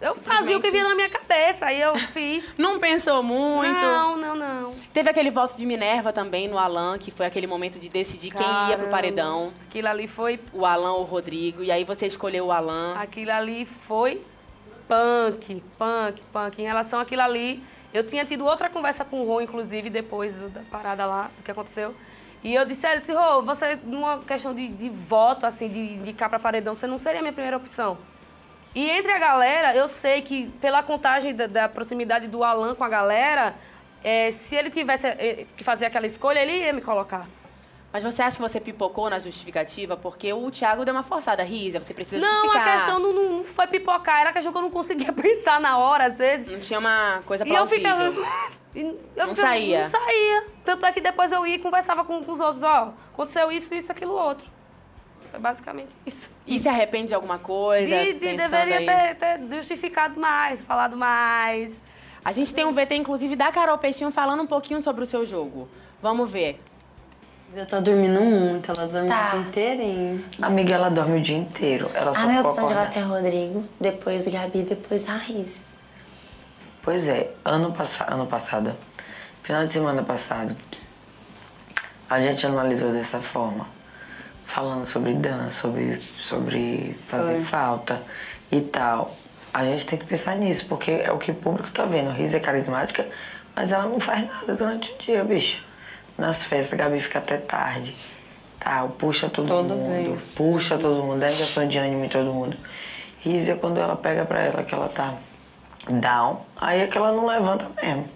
eu 0.00 0.14
fazia 0.14 0.56
o 0.56 0.60
que 0.60 0.70
vinha 0.70 0.84
na 0.84 0.94
minha 0.94 1.08
cabeça, 1.08 1.66
aí 1.66 1.80
eu 1.80 1.96
fiz. 1.98 2.56
Não 2.58 2.78
pensou 2.78 3.22
muito? 3.22 3.72
Não, 3.72 4.16
não, 4.16 4.36
não. 4.36 4.74
Teve 4.92 5.08
aquele 5.10 5.30
voto 5.30 5.56
de 5.56 5.64
Minerva 5.66 6.12
também 6.12 6.46
no 6.46 6.58
Alan, 6.58 6.98
que 6.98 7.10
foi 7.10 7.26
aquele 7.26 7.46
momento 7.46 7.78
de 7.80 7.88
decidir 7.88 8.30
quem 8.30 8.46
ia 8.46 8.76
pro 8.76 8.86
Caramba. 8.86 8.90
paredão. 8.90 9.52
Aquilo 9.66 9.88
ali 9.88 10.06
foi. 10.06 10.38
O 10.52 10.64
Alan 10.64 10.92
ou 10.92 11.00
o 11.00 11.04
Rodrigo. 11.04 11.62
E 11.62 11.72
aí 11.72 11.82
você 11.84 12.06
escolheu 12.06 12.46
o 12.46 12.52
Alan. 12.52 12.94
Aquilo 12.96 13.32
ali 13.32 13.64
foi 13.64 14.22
punk, 14.86 15.62
punk, 15.78 16.20
punk. 16.32 16.60
Em 16.62 16.64
relação 16.66 17.00
àquilo 17.00 17.22
ali, 17.22 17.62
eu 17.94 18.04
tinha 18.04 18.24
tido 18.24 18.44
outra 18.44 18.68
conversa 18.68 19.04
com 19.04 19.20
o 19.20 19.24
Rô, 19.24 19.40
inclusive, 19.40 19.88
depois 19.88 20.34
da 20.50 20.62
parada 20.68 21.06
lá, 21.06 21.30
do 21.36 21.44
que 21.44 21.50
aconteceu. 21.52 21.94
E 22.42 22.52
eu 22.52 22.66
disse 22.66 22.84
a 22.86 22.92
ele, 22.92 23.02
Rô, 23.12 23.40
você, 23.42 23.78
numa 23.84 24.18
questão 24.18 24.52
de, 24.52 24.66
de 24.66 24.88
voto, 24.90 25.46
assim, 25.46 25.68
de 25.68 25.78
indicar 25.94 26.28
pra 26.28 26.40
paredão, 26.40 26.74
você 26.74 26.88
não 26.88 26.98
seria 26.98 27.20
a 27.20 27.22
minha 27.22 27.32
primeira 27.32 27.56
opção. 27.56 27.96
E 28.74 28.90
entre 28.90 29.12
a 29.12 29.18
galera, 29.18 29.76
eu 29.76 29.86
sei 29.86 30.22
que 30.22 30.48
pela 30.60 30.82
contagem 30.82 31.32
da, 31.32 31.46
da 31.46 31.68
proximidade 31.68 32.26
do 32.26 32.42
Alan 32.42 32.74
com 32.74 32.82
a 32.82 32.88
galera, 32.88 33.54
eh, 34.02 34.32
se 34.32 34.56
ele 34.56 34.68
tivesse 34.68 35.06
eh, 35.06 35.46
que 35.56 35.62
fazer 35.62 35.86
aquela 35.86 36.06
escolha, 36.06 36.40
ele 36.40 36.64
ia 36.64 36.72
me 36.72 36.80
colocar. 36.80 37.28
Mas 37.94 38.02
você 38.02 38.20
acha 38.22 38.34
que 38.36 38.42
você 38.42 38.58
pipocou 38.60 39.08
na 39.08 39.20
justificativa? 39.20 39.96
Porque 39.96 40.32
o 40.32 40.50
Thiago 40.50 40.84
deu 40.84 40.92
uma 40.92 41.04
forçada. 41.04 41.44
Risa, 41.44 41.78
você 41.78 41.94
precisa 41.94 42.20
Não, 42.26 42.32
justificar. 42.46 42.68
a 42.68 42.72
questão 42.76 42.98
não, 42.98 43.12
não- 43.12 43.30
não 43.38 43.44
foi 43.44 43.68
pipocar, 43.68 44.20
era 44.22 44.30
a 44.30 44.32
questão 44.32 44.50
que 44.50 44.58
eu 44.58 44.62
não 44.62 44.70
conseguia 44.70 45.12
pensar 45.14 45.60
na 45.60 45.78
hora, 45.78 46.06
às 46.06 46.18
vezes. 46.18 46.50
Não 46.50 46.58
tinha 46.58 46.80
uma 46.80 47.22
coisa 47.24 47.44
E 47.44 47.48
eu 47.48 47.54
plausível. 47.54 47.78
ficava. 47.96 48.04
e 48.74 48.80
eu 48.80 49.26
Não 49.28 49.34
ficava- 49.36 49.36
saía. 49.36 49.82
Não 49.84 49.90
saía. 49.90 50.44
Tanto 50.64 50.84
é 50.86 50.90
que 50.92 51.00
depois 51.00 51.30
eu 51.30 51.46
ia 51.46 51.54
e 51.54 51.58
conversava 51.60 52.04
com, 52.04 52.20
com 52.24 52.32
os 52.32 52.40
outros, 52.40 52.64
ó, 52.64 52.92
aconteceu 53.12 53.52
isso, 53.52 53.72
isso, 53.72 53.92
aquilo, 53.92 54.12
outro. 54.12 54.44
Foi 55.30 55.38
basicamente 55.38 55.90
isso. 56.04 56.28
E 56.44 56.58
se 56.58 56.68
arrepende 56.68 57.08
de 57.08 57.14
alguma 57.14 57.38
coisa? 57.38 57.94
E, 57.94 58.10
e 58.10 58.14
pensando 58.14 58.50
deveria 58.50 59.14
ter, 59.14 59.38
ter 59.38 59.54
justificado 59.54 60.20
mais, 60.20 60.64
falado 60.64 60.96
mais. 60.96 61.72
A 62.24 62.32
gente 62.32 62.52
tem 62.52 62.64
um 62.64 62.72
VT, 62.72 62.96
inclusive, 62.96 63.36
da 63.36 63.52
Carol 63.52 63.78
Peixinho 63.78 64.10
falando 64.10 64.42
um 64.42 64.46
pouquinho 64.48 64.82
sobre 64.82 65.04
o 65.04 65.06
seu 65.06 65.24
jogo. 65.24 65.68
Vamos 66.02 66.28
ver. 66.32 66.58
Ela 67.56 67.66
tá 67.66 67.78
dormindo 67.78 68.20
muito, 68.20 68.72
ela 68.72 68.88
dorme 68.88 69.08
Tá. 69.08 69.28
o 69.28 69.30
dia 69.30 69.40
inteirinho. 69.48 70.24
Amiga, 70.42 70.74
ela 70.74 70.88
dorme 70.90 71.18
o 71.18 71.22
dia 71.22 71.36
inteiro. 71.36 71.88
Ela 71.94 72.12
só 72.12 72.22
A 72.22 72.26
minha 72.26 72.40
opção 72.40 72.66
de 72.66 72.72
acordar. 72.72 72.86
voto 72.92 72.98
é 72.98 73.02
Rodrigo, 73.02 73.64
depois 73.80 74.26
Gabi, 74.26 74.62
depois 74.62 75.08
a 75.08 75.16
Riz. 75.16 75.60
Pois 76.82 77.06
é, 77.06 77.30
ano, 77.44 77.72
passa 77.72 78.12
ano 78.12 78.26
passado, 78.26 78.74
final 79.44 79.64
de 79.64 79.72
semana 79.72 80.02
passado, 80.02 80.56
a 82.10 82.18
gente 82.18 82.44
analisou 82.44 82.90
dessa 82.92 83.20
forma. 83.20 83.68
Falando 84.46 84.84
sobre 84.86 85.14
dança, 85.14 85.52
sobre, 85.52 86.00
sobre 86.18 86.98
fazer 87.06 87.40
falta 87.40 88.02
e 88.50 88.60
tal. 88.60 89.16
A 89.52 89.64
gente 89.64 89.86
tem 89.86 89.98
que 89.98 90.04
pensar 90.04 90.34
nisso, 90.36 90.66
porque 90.66 90.90
é 90.90 91.12
o 91.12 91.18
que 91.18 91.30
o 91.30 91.34
público 91.34 91.70
tá 91.70 91.84
vendo. 91.84 92.10
Riz 92.10 92.34
é 92.34 92.40
carismática, 92.40 93.06
mas 93.54 93.70
ela 93.70 93.86
não 93.86 94.00
faz 94.00 94.26
nada 94.26 94.54
durante 94.54 94.90
o 94.92 94.98
dia, 94.98 95.22
bicho. 95.24 95.62
Nas 96.16 96.44
festas, 96.44 96.78
a 96.78 96.82
Gabi 96.84 97.00
fica 97.00 97.18
até 97.18 97.38
tarde. 97.38 97.94
Tal, 98.60 98.88
puxa 98.90 99.28
todo 99.28 99.46
Toda 99.48 99.74
mundo. 99.74 99.88
vez. 99.88 100.30
Puxa 100.30 100.78
todo 100.78 101.02
mundo, 101.02 101.20
dá 101.20 101.30
injeção 101.30 101.66
de 101.66 101.76
ânimo 101.78 102.04
em 102.04 102.08
todo 102.08 102.32
mundo. 102.32 102.56
É 103.26 103.54
quando 103.54 103.78
ela 103.80 103.96
pega 103.96 104.24
pra 104.24 104.42
ela 104.42 104.62
que 104.62 104.74
ela 104.74 104.88
tá 104.88 105.14
down, 105.90 106.40
aí 106.60 106.80
é 106.80 106.86
que 106.86 106.96
ela 106.96 107.10
não 107.12 107.26
levanta 107.26 107.70
mesmo. 107.82 108.08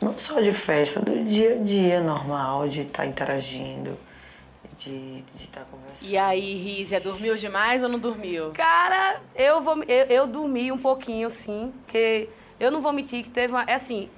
Não 0.00 0.18
só 0.18 0.40
de 0.40 0.52
festa, 0.52 1.00
do 1.00 1.24
dia 1.24 1.54
a 1.54 1.58
dia 1.58 2.00
normal, 2.02 2.68
de 2.68 2.82
estar 2.82 3.06
interagindo, 3.06 3.98
de 4.78 5.24
estar 5.40 5.62
conversando. 5.70 6.10
E 6.10 6.18
aí, 6.18 6.54
Rízia, 6.54 7.00
dormiu 7.00 7.36
demais 7.36 7.82
ou 7.82 7.88
não 7.88 7.98
dormiu? 7.98 8.50
Cara, 8.50 9.20
eu, 9.34 9.62
vou, 9.62 9.82
eu, 9.84 10.04
eu 10.06 10.26
dormi 10.26 10.70
um 10.70 10.78
pouquinho, 10.78 11.30
sim, 11.30 11.72
porque 11.84 12.28
eu 12.60 12.70
não 12.70 12.82
vou 12.82 12.92
mentir 12.92 13.22
que 13.24 13.30
teve 13.30 13.54
uma. 13.54 13.62
É 13.64 13.74
assim, 13.74 14.10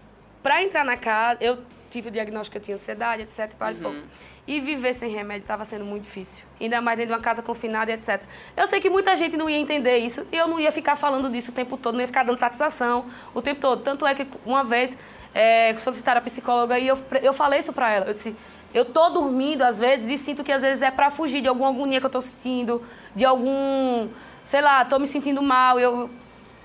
pra 0.42 0.62
entrar 0.64 0.84
na 0.84 0.96
casa, 0.96 1.38
eu 1.40 1.58
tive 1.96 2.08
o 2.10 2.12
diagnóstico 2.12 2.52
que 2.52 2.58
eu 2.58 2.62
tinha 2.62 2.74
ansiedade, 2.74 3.22
etc. 3.22 3.54
Para 3.54 3.72
e 3.72 3.76
pouco. 3.76 3.98
E 4.46 4.60
viver 4.60 4.92
sem 4.92 5.10
remédio 5.10 5.44
estava 5.44 5.64
sendo 5.64 5.84
muito 5.84 6.04
difícil. 6.04 6.44
Ainda 6.60 6.80
mais 6.80 6.98
dentro 6.98 7.14
de 7.14 7.18
uma 7.18 7.24
casa 7.24 7.42
confinada 7.42 7.90
etc. 7.90 8.22
Eu 8.56 8.66
sei 8.66 8.80
que 8.80 8.90
muita 8.90 9.16
gente 9.16 9.36
não 9.36 9.48
ia 9.48 9.56
entender 9.56 9.96
isso 9.98 10.26
e 10.30 10.36
eu 10.36 10.46
não 10.46 10.60
ia 10.60 10.70
ficar 10.70 10.96
falando 10.96 11.30
disso 11.30 11.50
o 11.50 11.54
tempo 11.54 11.76
todo, 11.76 11.94
não 11.94 12.02
ia 12.02 12.06
ficar 12.06 12.24
dando 12.24 12.38
satisfação 12.38 13.06
o 13.34 13.40
tempo 13.40 13.60
todo. 13.60 13.82
Tanto 13.82 14.06
é 14.06 14.14
que 14.14 14.26
uma 14.44 14.62
vez, 14.62 14.96
é, 15.34 15.74
solicitaram 15.78 16.18
a 16.18 16.22
psicóloga 16.22 16.78
e 16.78 16.86
eu, 16.86 16.98
eu 17.22 17.32
falei 17.32 17.60
isso 17.60 17.72
pra 17.72 17.90
ela. 17.90 18.06
Eu 18.06 18.12
disse, 18.12 18.36
eu 18.74 18.84
tô 18.84 19.08
dormindo 19.08 19.62
às 19.62 19.78
vezes 19.78 20.08
e 20.10 20.22
sinto 20.22 20.44
que 20.44 20.52
às 20.52 20.60
vezes 20.60 20.82
é 20.82 20.90
pra 20.90 21.10
fugir 21.10 21.40
de 21.40 21.48
alguma 21.48 21.70
agonia 21.70 21.98
que 21.98 22.06
eu 22.06 22.10
tô 22.10 22.20
sentindo, 22.20 22.84
de 23.14 23.24
algum, 23.24 24.08
sei 24.44 24.60
lá, 24.60 24.84
tô 24.84 24.98
me 24.98 25.06
sentindo 25.06 25.42
mal, 25.42 25.80
eu, 25.80 26.10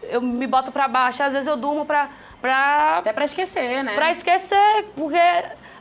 eu 0.03 0.21
me 0.21 0.45
boto 0.45 0.71
pra 0.71 0.89
baixo. 0.89 1.23
Às 1.23 1.33
vezes 1.33 1.47
eu 1.47 1.55
durmo 1.55 1.85
pra, 1.85 2.09
pra 2.41 2.98
Até 2.98 3.13
pra 3.13 3.25
esquecer, 3.25 3.83
né? 3.83 3.93
Pra 3.93 4.12
esquecer, 4.12 4.86
porque 4.95 5.17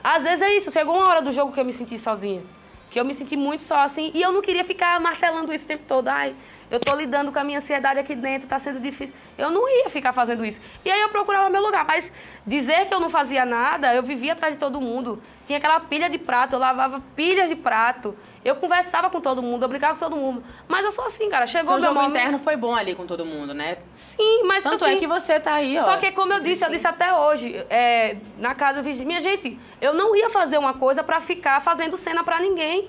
às 0.05 0.25
vezes 0.25 0.43
é 0.43 0.57
isso. 0.57 0.71
Chegou 0.71 0.97
uma 0.97 1.09
hora 1.09 1.23
do 1.23 1.33
jogo 1.33 1.53
que 1.53 1.61
eu 1.61 1.65
me 1.65 1.73
senti 1.73 1.99
sozinha. 1.99 2.43
Que 2.91 2.99
eu 2.99 3.05
me 3.05 3.15
senti 3.15 3.37
muito 3.37 3.63
só 3.63 3.79
assim. 3.81 4.11
E 4.15 4.21
eu 4.21 4.33
não 4.33 4.43
queria 4.43 4.65
ficar 4.65 5.01
martelando 5.01 5.53
isso 5.55 5.65
o 5.65 5.69
tempo 5.69 5.85
todo. 5.87 6.09
Ai, 6.09 6.35
eu 6.71 6.79
tô 6.79 6.95
lidando 6.95 7.33
com 7.33 7.39
a 7.39 7.45
minha 7.45 7.59
ansiedade 7.59 7.99
aqui 7.99 8.15
dentro, 8.15 8.47
tá 8.49 8.59
sendo 8.59 8.79
difícil. 8.81 9.15
Eu 9.37 9.51
não 9.51 9.69
ia 9.69 9.91
ficar 9.91 10.13
fazendo 10.13 10.45
isso. 10.45 10.61
E 10.85 10.91
aí 10.91 11.01
eu 11.01 11.09
procurava 11.09 11.51
meu 11.51 11.61
lugar. 11.61 11.85
Mas 11.85 12.13
dizer 12.47 12.87
que 12.87 12.95
eu 12.95 13.01
não 13.01 13.11
fazia 13.11 13.45
nada, 13.45 13.95
eu 13.95 14.03
vivia 14.03 14.33
atrás 14.35 14.55
de 14.55 14.61
todo 14.61 14.81
mundo. 14.81 15.21
Tinha 15.47 15.59
aquela 15.59 15.81
pilha 15.81 16.09
de 16.09 16.17
prato, 16.19 16.55
eu 16.55 16.61
lavava 16.61 17.03
pilhas 17.17 17.49
de 17.49 17.57
prato. 17.57 18.17
Eu 18.45 18.57
conversava 18.57 19.11
com 19.11 19.21
todo 19.21 19.43
mundo, 19.43 19.65
eu 19.65 19.69
brincava 19.69 19.95
com 19.95 20.01
todo 20.01 20.17
mundo. 20.17 20.43
Mas 20.69 20.85
eu 20.85 20.91
sou 20.93 21.05
assim, 21.05 21.29
cara. 21.29 21.47
Chegou 21.47 21.73
Seu 21.73 21.81
meu 21.81 21.89
jogo 21.89 21.95
momento- 21.95 22.17
interno 22.17 22.39
foi 22.39 22.57
bom 22.57 22.75
ali 22.75 22.95
com 22.95 23.05
todo 23.05 23.25
mundo, 23.27 23.53
né? 23.53 23.79
Sim, 23.95 24.45
mas 24.45 24.63
Tanto 24.63 24.85
assim, 24.85 24.95
é 24.95 24.99
que 24.99 25.07
você 25.07 25.41
tá 25.41 25.55
aí, 25.55 25.77
ó. 25.79 25.83
Só 25.85 25.97
que 25.97 26.13
como 26.13 26.33
eu 26.33 26.41
disse, 26.41 26.65
eu 26.65 26.71
disse 26.71 26.87
até 26.87 27.13
hoje, 27.13 27.67
é, 27.69 28.17
na 28.39 28.55
casa 28.55 28.79
eu 28.79 28.83
disse, 28.85 29.05
minha 29.05 29.21
gente, 29.21 29.59
eu 29.81 29.93
não 29.93 30.15
ia 30.15 30.31
fazer 30.31 30.57
uma 30.57 30.73
coisa 30.75 31.03
pra 31.03 31.21
ficar 31.21 31.61
fazendo 31.61 31.97
cena 31.97 32.23
pra 32.23 32.39
ninguém. 32.41 32.89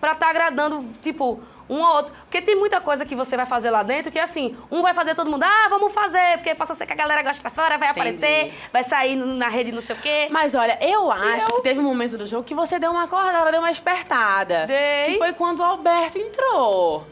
Pra 0.00 0.12
estar 0.12 0.28
agradando, 0.28 0.84
tipo, 1.02 1.40
um 1.68 1.80
ou 1.80 1.96
outro. 1.96 2.14
Porque 2.22 2.40
tem 2.42 2.54
muita 2.56 2.80
coisa 2.80 3.04
que 3.04 3.14
você 3.14 3.36
vai 3.36 3.46
fazer 3.46 3.70
lá 3.70 3.82
dentro 3.82 4.10
que 4.12 4.18
assim, 4.18 4.56
um 4.70 4.82
vai 4.82 4.94
fazer 4.94 5.14
todo 5.14 5.30
mundo, 5.30 5.42
ah, 5.42 5.66
vamos 5.68 5.92
fazer, 5.92 6.38
porque 6.38 6.54
passa 6.54 6.72
a 6.72 6.76
ser 6.76 6.86
que 6.86 6.92
a 6.92 6.96
galera 6.96 7.22
gosta 7.22 7.40
pra 7.42 7.50
fora, 7.50 7.76
vai 7.78 7.90
Entendi. 7.90 8.00
aparecer, 8.16 8.54
vai 8.72 8.84
sair 8.84 9.16
na 9.16 9.48
rede 9.48 9.72
não 9.72 9.82
sei 9.82 9.96
o 9.96 9.98
quê. 9.98 10.28
Mas 10.30 10.54
olha, 10.54 10.78
eu 10.80 11.10
acho 11.10 11.50
eu- 11.50 11.56
que 11.56 11.62
teve 11.62 11.80
um 11.80 11.84
momento 11.84 12.16
do 12.18 12.26
jogo 12.26 12.44
que 12.44 12.54
você 12.54 12.78
deu 12.78 12.90
uma 12.90 13.04
acordada, 13.04 13.50
deu 13.50 13.60
uma 13.60 13.70
espertada. 13.70 14.66
Dei. 14.66 15.12
Que 15.12 15.18
foi 15.18 15.32
quando 15.32 15.60
o 15.60 15.64
Alberto 15.64 16.18
entrou. 16.18 17.06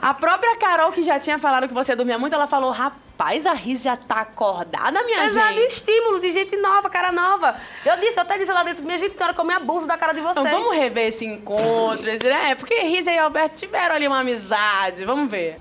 A 0.00 0.12
própria 0.14 0.56
Carol, 0.56 0.90
que 0.92 1.02
já 1.02 1.18
tinha 1.20 1.38
falado 1.38 1.68
que 1.68 1.74
você 1.74 1.94
dormia 1.94 2.18
muito, 2.18 2.34
ela 2.34 2.46
falou: 2.46 2.70
rapaz, 2.72 3.46
a 3.46 3.52
Riz 3.52 3.82
já 3.82 3.96
tá 3.96 4.16
acordada, 4.22 5.02
minha 5.04 5.24
Exato, 5.26 5.54
gente. 5.54 5.72
estímulo 5.72 6.18
de 6.20 6.30
gente 6.32 6.56
nova, 6.56 6.90
cara 6.90 7.12
nova. 7.12 7.56
Eu 7.84 7.96
disse, 8.00 8.16
eu 8.18 8.22
até 8.22 8.36
disse 8.36 8.52
lá 8.52 8.64
dentro, 8.64 8.82
minha 8.84 8.98
gente, 8.98 9.14
tem 9.14 9.24
hora 9.24 9.32
que 9.34 9.40
eu 9.40 9.44
me 9.44 9.54
abuso 9.54 9.86
da 9.86 9.96
cara 9.96 10.12
de 10.12 10.20
vocês. 10.20 10.44
Então 10.44 10.60
vamos 10.60 10.76
rever 10.76 11.08
esse 11.08 11.24
encontro. 11.24 12.08
esse- 12.08 12.26
É, 12.26 12.54
porque 12.56 12.74
Riz 12.80 13.06
e 13.06 13.16
Alberto 13.18 13.58
tiveram 13.58 13.94
ali 13.94 14.08
uma 14.08 14.20
amizade. 14.20 15.04
Vamos 15.04 15.30
ver. 15.30 15.60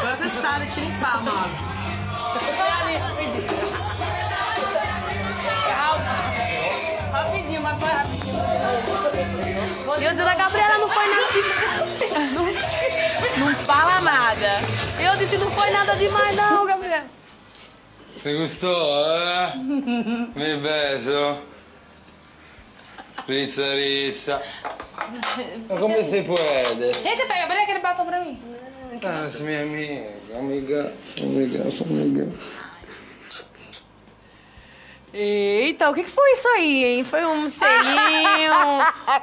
Você 0.00 0.28
sabe 0.40 0.66
te 0.66 0.80
limpar, 0.80 1.22
mano. 1.22 1.54
Rapidinho, 7.12 7.60
mas 7.62 7.78
foi 7.78 7.90
rapidinho. 7.90 8.38
E 9.98 10.04
eu 10.04 10.10
disse, 10.14 10.28
a 10.28 10.34
Gabriela 10.34 10.78
não 10.78 10.88
foi 10.88 11.06
nada 11.08 11.32
demais. 11.32 11.98
Não 13.36 13.54
fala 13.64 14.00
nada. 14.00 14.50
Eu 15.00 15.16
disse, 15.16 15.38
não 15.38 15.50
foi 15.50 15.70
nada 15.70 15.96
demais 15.96 16.36
não, 16.36 16.57
¿Te 18.22 18.34
gustó, 18.34 19.14
eh? 19.14 19.52
Mi 19.56 20.56
beso. 20.60 21.38
Rizza, 23.28 23.74
rizza. 23.74 24.42
Ma 25.68 25.78
come 25.78 26.02
si 26.04 26.22
puede? 26.22 26.90
Ei, 27.04 27.16
você 27.16 27.26
pega, 27.26 27.46
pega 27.46 27.62
aquele 27.62 27.78
batom 27.78 28.06
pra 28.06 28.20
mim. 28.20 28.40
Ah, 29.04 29.30
sei 29.30 29.46
minha 29.46 29.62
amiga, 29.62 30.38
amiga, 30.38 30.92
amiga, 31.20 31.62
amiga. 31.84 32.28
Eita, 35.12 35.88
o 35.88 35.94
que 35.94 36.02
que 36.02 36.10
foi 36.10 36.32
isso 36.32 36.48
aí, 36.48 36.84
hein? 36.84 37.04
Foi 37.04 37.24
um 37.24 37.48
selinho, 37.48 38.52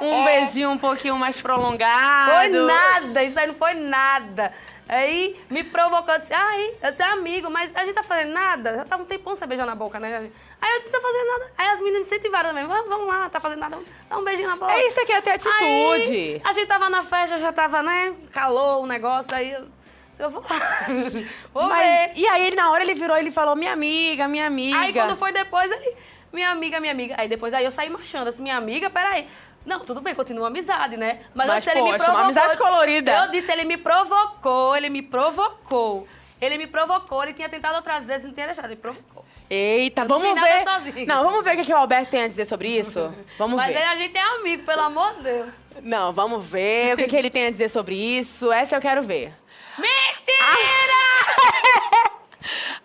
um 0.00 0.24
beijinho 0.24 0.70
um 0.70 0.78
pouquinho 0.78 1.16
mais 1.16 1.40
prolongado. 1.40 2.32
Foi 2.32 2.48
nada, 2.48 3.22
isso 3.22 3.38
aí 3.38 3.46
não 3.46 3.54
foi 3.54 3.74
nada. 3.74 4.52
Aí 4.88 5.36
me 5.50 5.64
provocou, 5.64 6.14
eu 6.14 6.20
disse, 6.20 6.32
ai, 6.32 6.74
eu 6.80 6.90
disse, 6.92 7.02
amigo, 7.02 7.50
mas 7.50 7.74
a 7.74 7.84
gente 7.84 7.94
tá 7.94 8.04
fazendo 8.04 8.32
nada? 8.32 8.76
Já 8.76 8.84
tá 8.84 8.96
um 8.96 9.04
tempão 9.04 9.34
você 9.34 9.44
beijando 9.44 9.68
na 9.68 9.74
boca, 9.74 9.98
né? 9.98 10.30
Aí 10.60 10.72
eu 10.74 10.78
disse, 10.80 10.92
tá 10.92 11.00
fazendo 11.00 11.26
nada. 11.26 11.52
Aí 11.58 11.68
as 11.68 11.80
meninas 11.80 12.02
incentivaram 12.06 12.50
também, 12.50 12.66
vamos, 12.66 12.88
vamos 12.88 13.06
lá, 13.08 13.28
tá 13.28 13.40
fazendo 13.40 13.58
nada, 13.58 13.78
dá 14.08 14.16
um 14.16 14.22
beijinho 14.24 14.48
na 14.48 14.56
boca. 14.56 14.72
É 14.72 14.86
isso 14.86 15.00
aqui, 15.00 15.12
é 15.12 15.20
ter 15.20 15.30
atitude. 15.30 15.60
Aí, 15.60 16.42
a 16.44 16.52
gente 16.52 16.68
tava 16.68 16.88
na 16.88 17.02
festa, 17.02 17.36
já 17.38 17.52
tava, 17.52 17.82
né, 17.82 18.14
calor 18.32 18.82
o 18.82 18.86
negócio, 18.86 19.34
aí 19.34 19.52
eu, 19.52 19.66
se 20.12 20.22
eu 20.22 20.30
vou 20.30 20.42
lá, 20.42 20.86
vou 21.52 21.64
Mas- 21.64 21.84
ver. 22.14 22.20
e 22.20 22.28
aí, 22.28 22.46
ele, 22.46 22.56
na 22.56 22.70
hora, 22.70 22.84
ele 22.84 22.94
virou 22.94 23.18
e 23.18 23.32
falou, 23.32 23.56
minha 23.56 23.72
amiga, 23.72 24.28
minha 24.28 24.46
amiga. 24.46 24.78
Aí 24.78 24.92
quando 24.92 25.16
foi 25.16 25.32
depois, 25.32 25.68
ele, 25.68 25.96
minha 26.32 26.50
amiga, 26.50 26.78
minha 26.78 26.92
amiga. 26.92 27.14
Aí 27.18 27.28
depois 27.28 27.52
aí 27.52 27.64
eu 27.64 27.70
saí 27.72 27.90
marchando, 27.90 28.28
assim, 28.28 28.42
minha 28.42 28.56
amiga, 28.56 28.88
peraí. 28.88 29.26
Não, 29.66 29.80
tudo 29.80 30.00
bem, 30.00 30.14
continua 30.14 30.46
amizade, 30.46 30.96
né? 30.96 31.22
Mas, 31.34 31.48
Mas, 31.48 31.48
eu 31.48 31.54
disse, 31.56 31.70
ele 31.70 31.82
me 31.82 31.90
poxa, 31.98 32.10
uma 32.10 32.20
provocou. 32.20 32.24
amizade 32.24 32.56
colorida. 32.56 33.12
Eu 33.12 33.30
disse, 33.32 33.50
ele 33.52 33.64
me 33.64 33.76
provocou, 33.76 34.76
ele 34.76 34.88
me 34.88 35.02
provocou. 35.02 36.06
Ele 36.40 36.56
me 36.56 36.66
provocou, 36.68 37.22
ele 37.24 37.34
tinha 37.34 37.48
tentado 37.48 37.74
outras 37.76 38.04
vezes, 38.04 38.26
não 38.26 38.32
tinha 38.32 38.46
deixado, 38.46 38.66
ele 38.66 38.76
provocou. 38.76 39.24
Eita, 39.50 40.02
Eu 40.02 40.08
vamos 40.08 40.40
ver. 40.40 41.06
Não, 41.06 41.24
vamos 41.24 41.44
ver 41.44 41.58
o 41.58 41.64
que, 41.64 41.72
o 41.72 41.76
Alberto 41.76 42.10
tem 42.10 42.22
a 42.24 42.28
dizer 42.28 42.46
sobre 42.46 42.68
isso? 42.68 43.12
Vamos 43.38 43.56
Mas 43.56 43.72
ver. 43.72 43.78
aí 43.78 43.84
a 43.84 43.96
gente 43.96 44.16
é 44.16 44.20
amigo, 44.20 44.64
pelo 44.64 44.82
amor 44.82 45.14
de 45.14 45.22
Deus. 45.22 45.48
Não, 45.82 46.12
vamos 46.12 46.44
ver 46.44 46.94
o 46.94 46.96
que, 46.96 47.06
que 47.06 47.16
ele 47.16 47.30
tem 47.30 47.46
a 47.46 47.50
dizer 47.50 47.68
sobre 47.68 47.94
isso. 47.94 48.50
Essa 48.50 48.76
eu 48.76 48.80
quero 48.80 49.02
ver. 49.02 49.32
Mentira! 49.78 50.96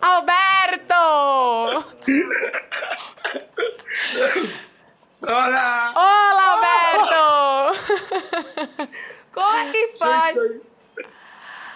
Alberto! 0.00 0.94
Hola! 5.26 5.92
Olá, 5.94 6.52
Alberto! 6.52 7.78
Como 9.32 9.56
é 9.56 9.70
que 9.70 9.92
faz? 9.98 10.36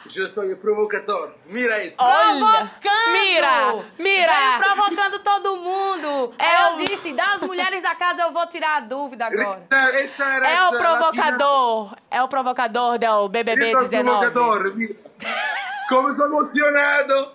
Yo 0.08 0.26
soy 0.26 0.50
el 0.50 0.56
provocador. 0.58 1.34
Mira 1.46 1.78
esto. 1.82 2.02
Olha! 2.02 2.70
Provocando! 2.80 3.12
Mira! 3.12 3.84
Mira! 3.98 4.32
Veio 4.34 4.58
provocando 4.74 5.18
todo 5.20 5.56
mundo! 5.56 6.34
É 6.38 6.44
Aí 6.44 6.76
o- 6.76 6.80
eu 6.80 6.84
disse, 6.84 7.12
das 7.12 7.40
mulheres 7.40 7.82
da 7.82 7.94
casa 7.94 8.22
eu 8.22 8.32
vou 8.32 8.46
tirar 8.48 8.76
a 8.76 8.80
dúvida 8.80 9.26
agora. 9.26 9.66
Esta 9.94 10.24
era 10.24 10.48
É 10.48 10.62
o 10.68 10.78
provocador! 10.78 11.96
É 12.10 12.22
o 12.22 12.28
provocador 12.28 12.98
do 12.98 13.28
BBB 13.28 13.70
sono 13.72 13.88
19. 13.88 14.30
provocador. 14.30 14.74
Mira. 14.76 14.94
Come 15.88 16.14
sono 16.14 16.28
emozionato. 16.36 17.32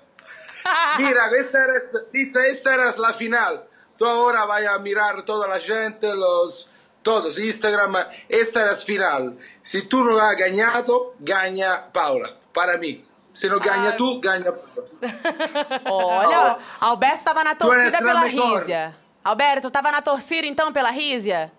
Mira, 0.98 1.26
esta 1.40 1.58
era, 1.58 1.78
esta, 1.78 2.40
esta 2.48 2.72
era 2.74 2.94
la 2.98 3.14
final. 3.14 3.68
Tú 4.02 4.08
ahora 4.08 4.46
vas 4.46 4.66
a 4.66 4.80
mirar 4.80 5.24
toda 5.24 5.48
la 5.48 5.60
gente, 5.60 6.12
los, 6.12 6.68
todos, 7.04 7.38
Instagram. 7.38 7.98
Esta 8.28 8.62
era 8.62 8.72
la 8.72 8.76
final. 8.76 9.38
Si 9.62 9.84
tú 9.84 10.04
no 10.04 10.18
has 10.18 10.36
ganado, 10.36 11.14
gana 11.20 11.86
Paula. 11.94 12.36
Para 12.52 12.80
mí. 12.80 12.98
Si 13.32 13.48
no 13.48 13.60
gana 13.60 13.96
tú, 13.96 14.20
gana 14.20 14.52
Paula. 14.52 15.82
Olha, 15.86 16.58
Alberto 16.80 17.26
tava 17.26 17.44
na 17.44 17.54
Tu 17.54 17.64
torcida 17.64 18.02
la 18.02 18.08
pela. 18.08 18.24
Rízia. 18.24 18.98
Alberto, 19.24 19.70
tava 19.70 19.92
na 19.92 20.02
torcida 20.02 20.48
então 20.48 20.74
pela 20.74 20.90
Rízia? 20.90 21.52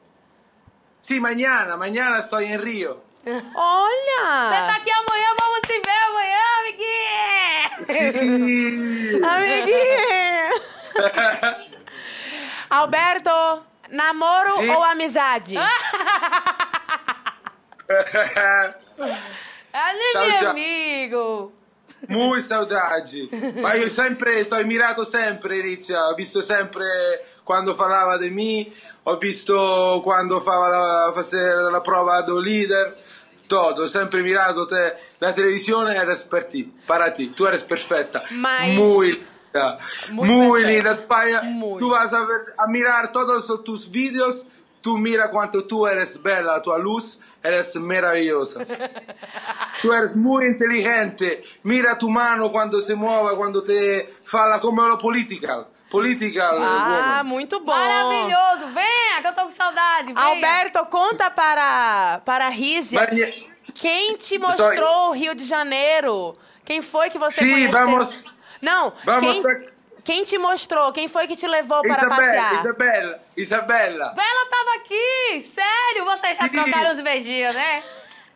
Sí, 1.00 1.20
mañana, 1.20 1.76
mañana 1.76 2.18
estoy 2.18 2.46
en 2.46 2.60
Río. 2.60 3.00
Você 3.22 3.40
tá 3.40 3.52
Olha! 3.54 4.74
aqui 4.74 4.90
amanhã, 4.90 5.28
vamos 5.40 5.60
se 5.64 5.78
ver 5.78 6.02
amanhã, 6.08 6.42
amiguinho! 6.58 7.84
Sí. 7.84 9.22
Amiguinho! 9.30 10.60
Alberto, 12.72 13.30
namoro 13.90 14.56
Sim. 14.56 14.70
ou 14.70 14.82
amizade? 14.82 15.56
Ali, 19.72 20.12
meu 20.14 20.48
amigo! 20.50 21.52
Muy 22.08 22.40
saudade. 22.40 23.28
Ma 23.60 23.74
io 23.74 23.90
sempre, 23.90 24.46
ti 24.46 24.54
ho 24.54 24.56
ammirato 24.56 25.04
sempre, 25.04 25.58
Inizia. 25.58 26.08
Ho 26.08 26.14
visto 26.14 26.40
sempre 26.40 27.26
quando 27.44 27.74
parlava 27.74 28.16
di 28.16 28.30
me, 28.30 28.72
ho 29.02 29.18
visto 29.18 30.00
quando 30.02 30.40
fava 30.40 30.68
la, 30.68 31.12
faceva 31.12 31.68
la 31.70 31.80
prova 31.82 32.22
do 32.22 32.38
leader, 32.38 32.96
todo. 33.46 33.82
Ho 33.82 33.86
sempre 33.86 34.22
mirato 34.22 34.64
te. 34.66 34.96
La 35.18 35.32
televisione 35.32 35.94
era 35.94 36.16
per 36.26 36.46
ti, 36.46 36.64
para 36.86 37.10
ti. 37.12 37.28
Tu 37.34 37.44
eres 37.44 37.62
perfetta. 37.62 38.22
Mas- 38.30 38.74
Muy. 38.74 39.26
Muy 40.10 40.28
Muy, 40.28 40.62
perfecta. 40.64 41.24
linda. 41.24 41.42
Muy. 41.42 41.78
Tú 41.78 41.90
vas 41.90 42.12
a, 42.12 42.20
ver, 42.20 42.40
a 42.58 42.66
mirar 42.66 43.12
todos 43.12 43.46
tus 43.64 43.90
vídeos. 43.90 44.46
tú 44.80 44.98
mira 44.98 45.30
cuánto 45.30 45.64
tú 45.64 45.86
eres 45.86 46.20
bella, 46.20 46.56
a 46.56 46.60
tua 46.62 46.76
luz, 46.76 47.20
eres 47.42 47.76
maravillosa. 47.76 48.66
Tú 49.80 49.92
eres 49.92 50.16
muy 50.16 50.44
inteligente. 50.46 51.42
Mira 51.64 51.96
tu 51.98 52.10
mano 52.10 52.50
cuando 52.50 52.80
se 52.80 52.94
mueve, 52.94 53.36
cuando 53.36 53.62
te 53.62 54.08
fala 54.24 54.60
como 54.60 54.82
lo 54.88 54.98
political. 54.98 55.68
Political 55.90 56.58
Ah, 56.62 57.20
woman. 57.20 57.26
muito 57.26 57.60
bom. 57.60 57.72
Maravilhoso. 57.72 58.74
Venha, 58.74 59.20
que 59.20 59.26
eu 59.28 59.34
tô 59.34 59.42
com 59.42 59.50
saudade. 59.50 60.12
Venha. 60.12 60.26
Alberto, 60.26 60.84
conta 60.86 61.30
para, 61.30 62.20
para 62.24 62.46
a 62.46 62.50
Rízia 62.50 63.00
Mas- 63.08 63.34
quem 63.74 64.16
te 64.16 64.34
Estou- 64.34 64.48
mostrou 64.48 65.10
o 65.10 65.12
Rio 65.12 65.34
de 65.34 65.44
Janeiro. 65.44 66.36
Quem 66.64 66.80
foi 66.82 67.08
que 67.10 67.18
você 67.18 67.40
Sim, 67.42 67.50
conheceu? 67.52 67.72
vamos- 67.72 68.24
Não, 68.62 68.92
vamos 69.04 69.42
quem, 69.42 69.52
a- 69.52 69.60
quem 70.04 70.22
te 70.24 70.38
mostrou? 70.38 70.92
Quem 70.92 71.08
foi 71.08 71.26
que 71.26 71.36
te 71.36 71.46
levou 71.46 71.82
para 71.82 71.92
Isabella, 71.92 72.16
passear? 72.16 72.54
Isabella, 72.54 73.20
Isabella. 73.36 74.12
Bela 74.14 74.46
tava 74.50 74.76
aqui! 74.76 75.50
Sério? 75.54 76.04
Vocês 76.04 76.38
já 76.38 76.48
trocaram 76.48 76.96
os 76.96 77.02
beijinhos, 77.02 77.54
né? 77.54 77.82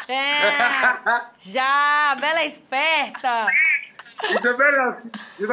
É, 0.09 1.21
já! 1.41 2.17
Bela 2.21 2.41
é 2.41 2.47
esperta! 2.49 3.47
Isabella, 4.31 4.99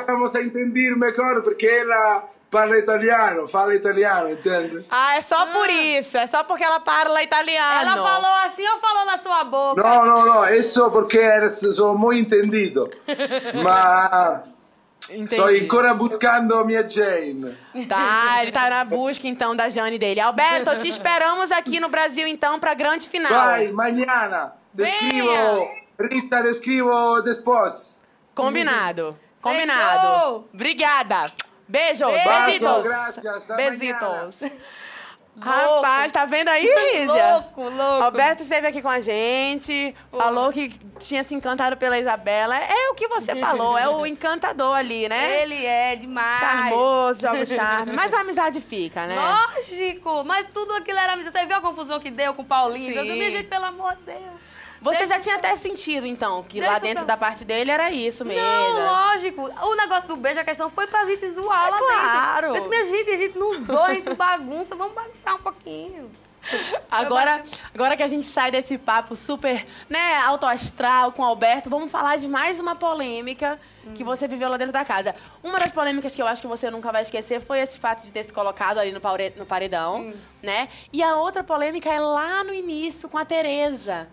vamos 0.07 0.33
entender 0.35 0.95
mejor 0.95 1.43
porque 1.43 1.67
ela 1.67 2.29
parla 2.49 2.77
italiano, 2.77 3.47
fala 3.47 3.73
italiano, 3.75 4.29
entende? 4.31 4.85
Ah, 4.89 5.15
é 5.17 5.21
só 5.21 5.47
por 5.47 5.69
isso. 5.69 6.17
É 6.17 6.27
só 6.27 6.43
porque 6.43 6.63
ela 6.63 6.79
parla 6.79 7.21
italiano. 7.23 7.81
Ela 7.81 7.95
falou 7.97 8.35
assim 8.45 8.67
ou 8.67 8.79
falou 8.79 9.05
na 9.05 9.17
sua 9.17 9.43
boca? 9.43 9.81
No, 9.81 10.05
no, 10.05 10.25
no, 10.25 10.45
eso 10.45 10.89
porque 10.91 11.49
sono 11.49 11.95
muy 11.97 12.19
entendido. 12.19 12.89
Ma 13.63 14.43
Entendi. 15.13 15.35
sto 15.35 15.45
ancora 15.45 15.93
buscando 15.93 16.65
mia 16.65 16.87
Jane. 16.87 17.55
Tá, 17.87 18.41
ele 18.41 18.51
tá 18.51 18.69
na 18.69 18.83
busca 18.83 19.27
então 19.27 19.55
da 19.55 19.69
Jane 19.69 19.97
dele. 19.99 20.19
Alberto, 20.19 20.77
te 20.77 20.87
esperamos 20.87 21.51
aqui 21.51 21.79
no 21.79 21.89
Brasil 21.89 22.27
então 22.27 22.59
pra 22.59 22.73
grande 22.73 23.07
final. 23.07 23.31
Vai, 23.31 23.71
mañana. 23.71 24.53
Descrivo, 24.73 25.67
Rita, 25.99 26.41
descrivo 26.41 27.21
después. 27.21 27.95
Combinado. 28.33 29.17
Combinado. 29.41 30.19
Fechou. 30.19 30.49
Obrigada. 30.53 31.31
Beijos. 31.67 32.07
Beijo. 32.07 32.45
Besitos. 32.45 32.83
Gracias, 32.83 33.25
hasta 33.25 33.55
Rapaz, 35.39 36.11
tá 36.11 36.25
vendo 36.25 36.49
aí, 36.49 36.63
Rízia? 36.93 37.33
Louco, 37.33 37.61
louco. 37.63 38.03
Alberto 38.03 38.43
esteve 38.43 38.67
aqui 38.67 38.81
com 38.81 38.89
a 38.89 38.99
gente, 38.99 39.95
falou 40.11 40.51
que 40.51 40.69
tinha 40.99 41.23
se 41.23 41.33
encantado 41.33 41.75
pela 41.75 41.97
Isabela. 41.97 42.55
É 42.55 42.89
o 42.89 42.95
que 42.95 43.07
você 43.07 43.35
falou, 43.35 43.77
é 43.77 43.87
o 43.89 44.05
encantador 44.07 44.75
ali, 44.75 45.09
né? 45.09 45.41
Ele 45.41 45.65
é 45.65 45.95
demais. 45.95 46.39
Charmoso, 46.39 47.21
joga 47.21 47.41
o 47.41 47.47
charme. 47.47 47.93
Mas 47.93 48.13
a 48.13 48.21
amizade 48.21 48.61
fica, 48.61 49.07
né? 49.07 49.15
Lógico, 49.15 50.23
mas 50.23 50.47
tudo 50.53 50.73
aquilo 50.73 50.97
era 50.99 51.13
amizade. 51.13 51.37
Você 51.37 51.45
viu 51.45 51.57
a 51.57 51.61
confusão 51.61 51.99
que 51.99 52.11
deu 52.11 52.33
com 52.33 52.43
o 52.43 52.45
Paulinho? 52.45 52.93
Sim. 52.93 52.99
Eu 52.99 53.07
também, 53.07 53.31
gente, 53.31 53.47
pelo 53.47 53.65
amor 53.65 53.95
de 53.95 54.03
Deus. 54.03 54.52
Você 54.83 54.97
Deixa 54.97 55.13
já 55.15 55.19
tinha 55.21 55.35
até 55.35 55.55
sentido, 55.55 56.05
então, 56.05 56.43
que 56.43 56.59
Deixa 56.59 56.73
lá 56.73 56.77
dentro 56.79 57.05
pra- 57.05 57.15
da 57.15 57.17
parte 57.17 57.45
dele 57.45 57.71
era 57.71 57.89
isso 57.89 58.25
mesmo. 58.25 58.43
Não, 58.43 58.83
lógico. 58.85 59.41
O 59.43 59.75
negócio 59.75 60.09
do 60.09 60.17
beijo, 60.17 60.41
a 60.41 60.43
questão 60.43 60.69
foi 60.69 60.87
pra 60.87 61.05
gente 61.05 61.27
zoar 61.29 61.67
É 61.67 61.69
lá 61.71 61.77
claro. 61.77 62.53
dentro. 62.53 62.69
Mas, 62.69 62.85
minha 62.85 62.97
gente, 62.97 63.09
a 63.11 63.15
gente 63.15 63.37
não 63.37 63.51
usou, 63.51 63.79
a 63.83 63.93
gente 63.93 64.13
bagunça. 64.13 64.75
Vamos 64.75 64.93
bagunçar 64.93 65.35
um 65.35 65.41
pouquinho. 65.41 66.11
Agora, 66.91 67.41
agora 67.73 67.95
que 67.95 68.03
a 68.03 68.07
gente 68.07 68.25
sai 68.25 68.51
desse 68.51 68.77
papo 68.77 69.15
super, 69.15 69.65
né, 69.89 70.17
alto 70.17 70.45
astral 70.45 71.13
com 71.13 71.21
o 71.21 71.25
Alberto, 71.25 71.69
vamos 71.69 71.89
falar 71.89 72.17
de 72.17 72.27
mais 72.27 72.59
uma 72.59 72.75
polêmica 72.75 73.57
que 73.95 74.03
você 74.03 74.27
viveu 74.27 74.49
lá 74.49 74.57
dentro 74.57 74.73
da 74.73 74.83
casa. 74.83 75.15
Uma 75.41 75.57
das 75.57 75.71
polêmicas 75.71 76.13
que 76.13 76.21
eu 76.21 76.27
acho 76.27 76.41
que 76.41 76.47
você 76.47 76.69
nunca 76.69 76.91
vai 76.91 77.01
esquecer 77.03 77.39
foi 77.39 77.59
esse 77.59 77.77
fato 77.79 78.03
de 78.03 78.11
ter 78.11 78.25
se 78.25 78.33
colocado 78.33 78.77
ali 78.77 78.91
no, 78.91 78.99
paredão, 79.45 80.13
né? 80.41 80.67
E 80.91 81.01
a 81.01 81.15
outra 81.15 81.43
polêmica 81.43 81.89
é 81.89 81.99
lá 81.99 82.43
no 82.43 82.53
início 82.53 83.07
com 83.07 83.17
a 83.17 83.23
Tereza. 83.23 84.09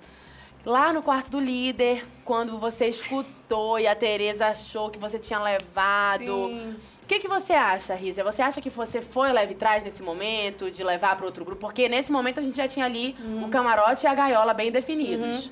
Lá 0.64 0.92
no 0.92 1.02
quarto 1.02 1.30
do 1.30 1.40
líder, 1.40 2.06
quando 2.24 2.58
você 2.58 2.86
escutou 2.86 3.78
e 3.78 3.86
a 3.86 3.94
Tereza 3.94 4.46
achou 4.48 4.90
que 4.90 4.98
você 4.98 5.18
tinha 5.18 5.40
levado. 5.40 6.44
Sim. 6.44 6.76
O 7.02 7.06
que, 7.06 7.18
que 7.18 7.26
você 7.26 7.54
acha, 7.54 7.94
Rízia? 7.94 8.22
Você 8.22 8.42
acha 8.42 8.60
que 8.60 8.70
você 8.70 9.00
foi 9.00 9.32
leve 9.32 9.54
trás 9.54 9.82
nesse 9.82 10.02
momento, 10.02 10.70
de 10.70 10.84
levar 10.84 11.16
para 11.16 11.26
outro 11.26 11.44
grupo? 11.44 11.60
Porque 11.62 11.88
nesse 11.88 12.12
momento 12.12 12.38
a 12.38 12.42
gente 12.42 12.56
já 12.56 12.68
tinha 12.68 12.84
ali 12.84 13.16
o 13.44 13.48
camarote 13.48 14.04
e 14.04 14.08
a 14.08 14.14
gaiola 14.14 14.54
bem 14.54 14.70
definidos. 14.70 15.50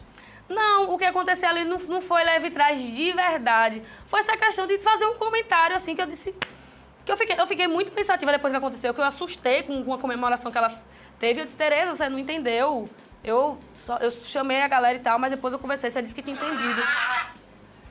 Não, 0.48 0.94
o 0.94 0.98
que 0.98 1.04
aconteceu 1.04 1.48
ali 1.48 1.64
não, 1.64 1.78
não 1.78 2.00
foi 2.00 2.22
leve 2.24 2.50
trás 2.50 2.80
de 2.80 3.12
verdade. 3.12 3.82
Foi 4.06 4.20
essa 4.20 4.36
questão 4.36 4.66
de 4.66 4.78
fazer 4.78 5.06
um 5.06 5.14
comentário, 5.14 5.74
assim, 5.74 5.94
que 5.94 6.02
eu 6.02 6.06
disse... 6.06 6.34
Que 7.04 7.12
eu 7.12 7.16
fiquei, 7.16 7.40
eu 7.40 7.46
fiquei 7.46 7.66
muito 7.66 7.90
pensativa 7.92 8.30
depois 8.30 8.52
que 8.52 8.56
aconteceu, 8.56 8.94
que 8.94 9.00
eu 9.00 9.04
assustei 9.04 9.62
com, 9.62 9.82
com 9.82 9.94
a 9.94 9.98
comemoração 9.98 10.52
que 10.52 10.58
ela 10.58 10.80
teve. 11.18 11.40
Eu 11.40 11.44
disse, 11.44 11.56
Tereza, 11.56 11.94
você 11.94 12.08
não 12.08 12.18
entendeu. 12.18 12.88
Eu, 13.24 13.58
só, 13.88 13.96
eu 13.96 14.10
chamei 14.10 14.60
a 14.60 14.68
galera 14.68 14.98
e 14.98 15.00
tal, 15.00 15.18
mas 15.18 15.30
depois 15.30 15.50
eu 15.54 15.58
conversei, 15.58 15.90
você 15.90 16.02
disse 16.02 16.14
que 16.14 16.20
tinha 16.20 16.36
entendido. 16.36 16.82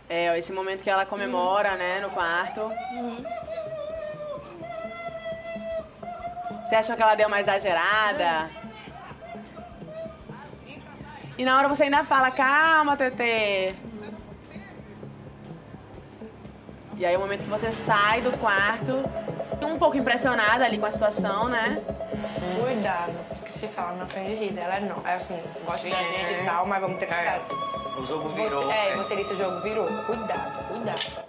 É, 0.08 0.38
esse 0.38 0.54
momento 0.54 0.84
que 0.84 0.90
ela 0.92 1.08
comemora, 1.08 1.76
né, 1.76 2.00
no 2.02 2.12
quarto. 2.12 2.72
Você 6.62 6.76
achou 6.76 6.96
que 6.96 7.02
ela 7.02 7.16
deu 7.16 7.28
uma 7.28 7.40
exagerada? 7.40 8.48
E 11.36 11.44
na 11.44 11.58
hora 11.58 11.68
você 11.68 11.84
ainda 11.84 12.04
fala, 12.04 12.30
calma, 12.30 12.96
Tetê. 12.96 13.74
E 16.96 17.06
aí 17.08 17.16
o 17.16 17.20
momento 17.20 17.42
que 17.44 17.50
você 17.50 17.72
sai 17.72 18.22
do 18.22 18.38
quarto, 18.38 19.04
um 19.66 19.78
pouco 19.78 19.98
impressionada 19.98 20.66
ali 20.66 20.78
com 20.78 20.86
a 20.86 20.92
situação, 20.92 21.48
né? 21.48 21.82
Cuidado, 22.60 23.14
que 23.44 23.52
se 23.52 23.68
fala 23.68 23.94
na 23.94 24.06
frente 24.06 24.38
de 24.38 24.46
Rita. 24.46 24.60
Ela 24.60 24.80
não. 24.82 25.02
É 25.06 25.16
assim, 25.16 25.40
gosta 25.66 25.90
da 25.90 25.96
gente 25.96 26.42
e 26.42 26.46
tal, 26.46 26.66
mas 26.66 26.82
vamos 26.82 27.00
ter 27.00 27.08
cuidado. 27.08 27.42
O 27.98 28.06
jogo 28.06 28.30
Você, 28.30 28.42
virou. 28.42 28.72
é, 28.72 28.96
você 28.96 29.16
disse 29.16 29.34
o 29.34 29.38
jogo 29.38 29.60
virou. 29.62 29.88
Cuidado, 30.04 30.68
cuidado. 30.68 31.28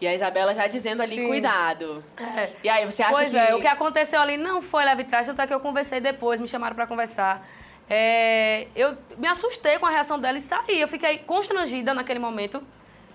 E 0.00 0.06
a 0.08 0.14
Isabela 0.14 0.52
já 0.52 0.66
dizendo 0.66 1.00
ali, 1.00 1.14
Sim. 1.14 1.28
cuidado. 1.28 2.04
É. 2.16 2.50
E 2.64 2.68
aí, 2.68 2.84
você 2.84 3.04
acha 3.04 3.12
pois 3.12 3.30
que... 3.30 3.38
é, 3.38 3.54
o 3.54 3.60
que 3.60 3.68
aconteceu 3.68 4.20
ali 4.20 4.36
não 4.36 4.60
foi 4.60 4.84
leve 4.84 5.04
trás, 5.04 5.28
tanto 5.28 5.40
é 5.40 5.46
que 5.46 5.54
eu 5.54 5.60
conversei 5.60 6.00
depois, 6.00 6.40
me 6.40 6.48
chamaram 6.48 6.74
pra 6.74 6.88
conversar. 6.88 7.46
É, 7.88 8.66
eu 8.74 8.96
me 9.16 9.28
assustei 9.28 9.78
com 9.78 9.86
a 9.86 9.90
reação 9.90 10.18
dela 10.18 10.38
e 10.38 10.40
saí. 10.40 10.80
Eu 10.80 10.88
fiquei 10.88 11.18
constrangida 11.18 11.94
naquele 11.94 12.18
momento, 12.18 12.60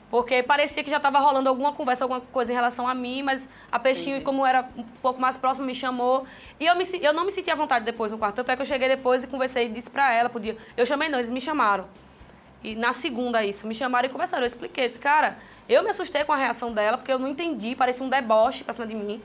porque 0.09 0.41
parecia 0.41 0.83
que 0.83 0.89
já 0.89 0.97
estava 0.97 1.19
rolando 1.19 1.49
alguma 1.49 1.73
conversa, 1.73 2.05
alguma 2.05 2.21
coisa 2.21 2.51
em 2.51 2.55
relação 2.55 2.87
a 2.87 2.93
mim, 2.93 3.23
mas 3.23 3.47
a 3.69 3.77
Peixinho, 3.77 4.21
como 4.21 4.45
era 4.45 4.67
um 4.77 4.83
pouco 5.01 5.19
mais 5.19 5.35
próximo, 5.37 5.65
me 5.65 5.75
chamou. 5.75 6.25
E 6.59 6.65
eu, 6.65 6.75
me, 6.75 6.85
eu 7.01 7.11
não 7.11 7.25
me 7.25 7.31
senti 7.31 7.51
à 7.51 7.55
vontade 7.55 7.83
depois 7.83 8.11
no 8.11 8.17
quarto. 8.17 8.35
Tanto 8.35 8.51
é 8.51 8.55
que 8.55 8.61
eu 8.61 8.65
cheguei 8.65 8.87
depois 8.87 9.23
e 9.23 9.27
conversei 9.27 9.65
e 9.65 9.69
disse 9.69 9.89
pra 9.89 10.13
ela, 10.13 10.29
podia. 10.29 10.57
Eu 10.77 10.85
chamei 10.85 11.09
não, 11.09 11.19
eles 11.19 11.29
me 11.29 11.41
chamaram. 11.41 11.87
E 12.63 12.73
na 12.73 12.93
segunda 12.93 13.43
isso, 13.43 13.67
me 13.67 13.75
chamaram 13.75 14.07
e 14.07 14.11
conversaram. 14.11 14.43
Eu 14.43 14.47
expliquei, 14.47 14.87
disse, 14.87 14.99
cara, 14.99 15.37
eu 15.67 15.83
me 15.83 15.89
assustei 15.89 16.23
com 16.23 16.31
a 16.31 16.37
reação 16.37 16.71
dela, 16.71 16.97
porque 16.97 17.11
eu 17.11 17.19
não 17.19 17.27
entendi, 17.27 17.75
parecia 17.75 18.05
um 18.05 18.09
deboche 18.09 18.63
pra 18.63 18.73
cima 18.73 18.87
de 18.87 18.95
mim. 18.95 19.21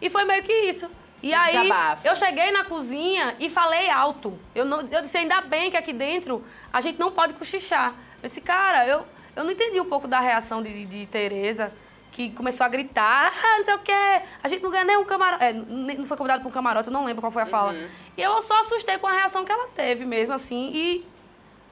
E 0.00 0.08
foi 0.08 0.24
meio 0.24 0.42
que 0.44 0.52
isso. 0.52 0.88
E 1.22 1.34
aí, 1.34 1.52
desabafo. 1.52 2.06
eu 2.06 2.16
cheguei 2.16 2.50
na 2.50 2.64
cozinha 2.64 3.36
e 3.38 3.50
falei 3.50 3.90
alto. 3.90 4.38
Eu, 4.54 4.64
não, 4.64 4.80
eu 4.80 5.02
disse, 5.02 5.18
ainda 5.18 5.40
bem 5.42 5.70
que 5.70 5.76
aqui 5.76 5.92
dentro 5.92 6.44
a 6.72 6.80
gente 6.80 6.98
não 6.98 7.10
pode 7.10 7.34
cochichar. 7.34 7.94
Eu 8.22 8.28
disse, 8.28 8.40
cara, 8.40 8.86
eu, 8.86 9.04
eu 9.36 9.44
não 9.44 9.50
entendi 9.50 9.80
um 9.80 9.84
pouco 9.84 10.06
da 10.08 10.20
reação 10.20 10.62
de, 10.62 10.84
de 10.86 11.06
Tereza, 11.06 11.72
que 12.12 12.30
começou 12.30 12.64
a 12.64 12.68
gritar, 12.68 13.30
ah, 13.44 13.58
não 13.58 13.64
sei 13.64 13.74
o 13.74 13.78
quê, 13.78 14.22
a 14.42 14.48
gente 14.48 14.62
não 14.62 14.70
ganha 14.70 14.84
nem 14.84 14.96
um 14.96 15.04
camarote. 15.04 15.44
É, 15.44 15.52
não 15.52 16.04
foi 16.04 16.16
convidado 16.16 16.40
para 16.42 16.48
um 16.48 16.52
camarote, 16.52 16.88
eu 16.88 16.92
não 16.92 17.04
lembro 17.04 17.20
qual 17.22 17.30
foi 17.30 17.42
a 17.42 17.46
fala. 17.46 17.72
Uhum. 17.72 17.88
E 18.16 18.22
eu 18.22 18.40
só 18.42 18.58
assustei 18.60 18.98
com 18.98 19.06
a 19.06 19.12
reação 19.12 19.44
que 19.44 19.52
ela 19.52 19.68
teve 19.68 20.04
mesmo, 20.04 20.34
assim, 20.34 20.70
e 20.74 21.06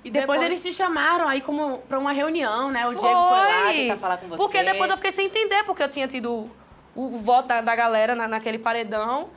E 0.04 0.10
depois, 0.10 0.38
Depois- 0.40 0.42
eles 0.42 0.62
te 0.62 0.72
chamaram 0.72 1.26
aí 1.28 1.40
como 1.40 1.78
pra 1.88 1.98
uma 1.98 2.12
reunião, 2.12 2.70
né? 2.70 2.86
O 2.86 2.90
Diego 2.94 3.02
foi 3.04 3.12
lá 3.12 3.72
tentar 3.72 3.96
falar 3.96 4.16
com 4.18 4.28
você. 4.28 4.36
Porque 4.36 4.62
depois 4.62 4.88
eu 4.90 4.96
fiquei 4.96 5.10
sem 5.10 5.26
entender, 5.26 5.64
porque 5.64 5.82
eu 5.82 5.90
tinha 5.90 6.06
tido 6.06 6.48
o, 6.94 7.14
o 7.14 7.18
voto 7.18 7.48
da, 7.48 7.60
da 7.60 7.74
galera 7.74 8.14
na- 8.14 8.28
naquele 8.28 8.58
paredão. 8.58 9.28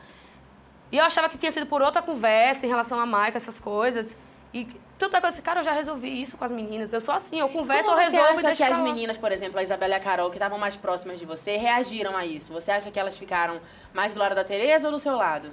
E 0.92 0.98
eu 1.00 1.04
achava 1.04 1.28
que 1.30 1.38
tinha 1.38 1.52
sido 1.52 1.66
por 1.66 1.82
outra 1.82 2.02
conversa 2.04 2.66
em 2.66 2.70
relação 2.70 3.00
a 3.00 3.06
Maica, 3.08 3.38
essas 3.38 3.60
coisas. 3.60 4.16
E 4.54 4.68
tanto 5.02 5.18
é 5.18 5.20
que 5.20 5.26
eu 5.26 5.30
disse, 5.30 5.42
cara, 5.42 5.62
eu 5.62 5.64
já 5.64 5.72
resolvi 5.72 6.22
isso 6.22 6.38
com 6.38 6.46
as 6.46 6.52
meninas. 6.52 6.94
Eu 6.94 7.02
sou 7.02 7.14
assim, 7.16 7.40
eu 7.40 7.50
converso, 7.50 7.90
Como 7.90 8.00
eu 8.00 8.06
você 8.06 8.18
resolvo 8.18 8.42
e 8.42 8.46
acha 8.46 8.56
que 8.56 8.64
as 8.72 8.78
lá. 8.78 8.84
meninas, 8.84 9.18
por 9.18 9.32
exemplo, 9.32 9.60
a 9.60 9.64
Isabela 9.64 9.94
e 9.94 9.98
a 9.98 10.00
Carol, 10.00 10.30
que 10.30 10.36
estavam 10.36 10.60
mais 10.60 10.76
próximas 10.76 11.20
de 11.20 11.26
você, 11.26 11.58
reagiram 11.58 12.16
a 12.16 12.26
isso? 12.26 12.54
Você 12.54 12.72
acha 12.72 12.92
que 12.92 13.00
elas 13.00 13.18
ficaram 13.18 13.60
mais 13.94 14.14
do 14.14 14.20
lado 14.20 14.36
da 14.36 14.44
Tereza 14.44 14.88
ou 14.88 14.94
do 14.94 15.00
seu 15.00 15.16
lado? 15.16 15.52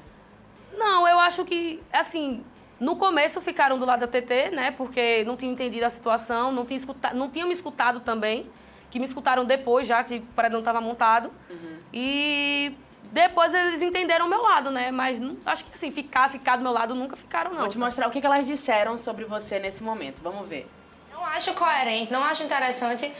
Não, 0.77 1.09
eu 1.09 1.19
acho 1.19 1.45
que, 1.45 1.83
assim, 1.91 2.45
no 2.79 2.97
começo 2.97 3.41
ficaram 3.41 3.79
do 3.79 3.87
lado 3.87 4.01
da 4.01 4.07
TT, 4.07 4.51
né? 4.51 4.71
Porque 4.71 5.25
não 5.25 5.37
tinham 5.37 5.53
entendido 5.53 5.87
a 5.87 5.91
situação, 5.91 6.53
não, 6.53 6.67
tinham 6.67 6.77
escuta, 6.77 7.13
não 7.15 7.31
tinham 7.31 7.49
me 7.49 7.55
escutado 7.55 8.01
também. 8.01 8.51
Que 8.91 8.99
me 8.99 9.05
escutaram 9.05 9.45
depois, 9.45 9.87
já 9.87 10.03
que 10.05 10.17
o 10.17 10.23
paredão 10.35 10.61
estava 10.61 10.81
montado. 10.81 11.31
E 11.93 12.75
depois 13.13 13.53
eles 13.55 13.83
entenderam 13.83 14.27
o 14.27 14.29
meu 14.29 14.43
lado, 14.43 14.71
né? 14.71 14.91
Mas 14.91 15.19
não- 15.19 15.37
acho 15.47 15.65
que, 15.65 15.71
assim, 15.75 15.91
ficar, 15.91 16.29
ficar 16.31 16.57
do 16.57 16.63
meu 16.63 16.73
lado 16.73 16.95
nunca 16.95 17.17
ficaram, 17.17 17.51
não. 17.53 17.61
Vou 17.61 17.69
te 17.69 17.79
mostrar 17.79 18.07
o 18.09 18.11
que 18.11 18.25
elas 18.25 18.47
disseram 18.47 18.99
sobre 18.99 19.25
você 19.25 19.59
nesse 19.59 19.83
momento. 19.83 20.21
Vamos 20.23 20.49
ver. 20.49 20.69
Não 21.13 21.25
acho 21.25 21.53
coerente, 21.55 22.13
não 22.13 22.23
acho 22.23 22.45
interessante 22.45 23.13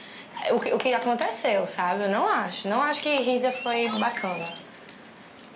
o 0.53 0.61
que, 0.61 0.73
o 0.73 0.79
que 0.79 0.95
aconteceu, 0.95 1.67
sabe? 1.67 2.05
Eu 2.05 2.09
não 2.11 2.29
acho. 2.29 2.69
Não 2.69 2.81
acho 2.83 3.03
que 3.03 3.09
Rízia 3.17 3.51
foi 3.51 3.89
bacana. 3.99 4.47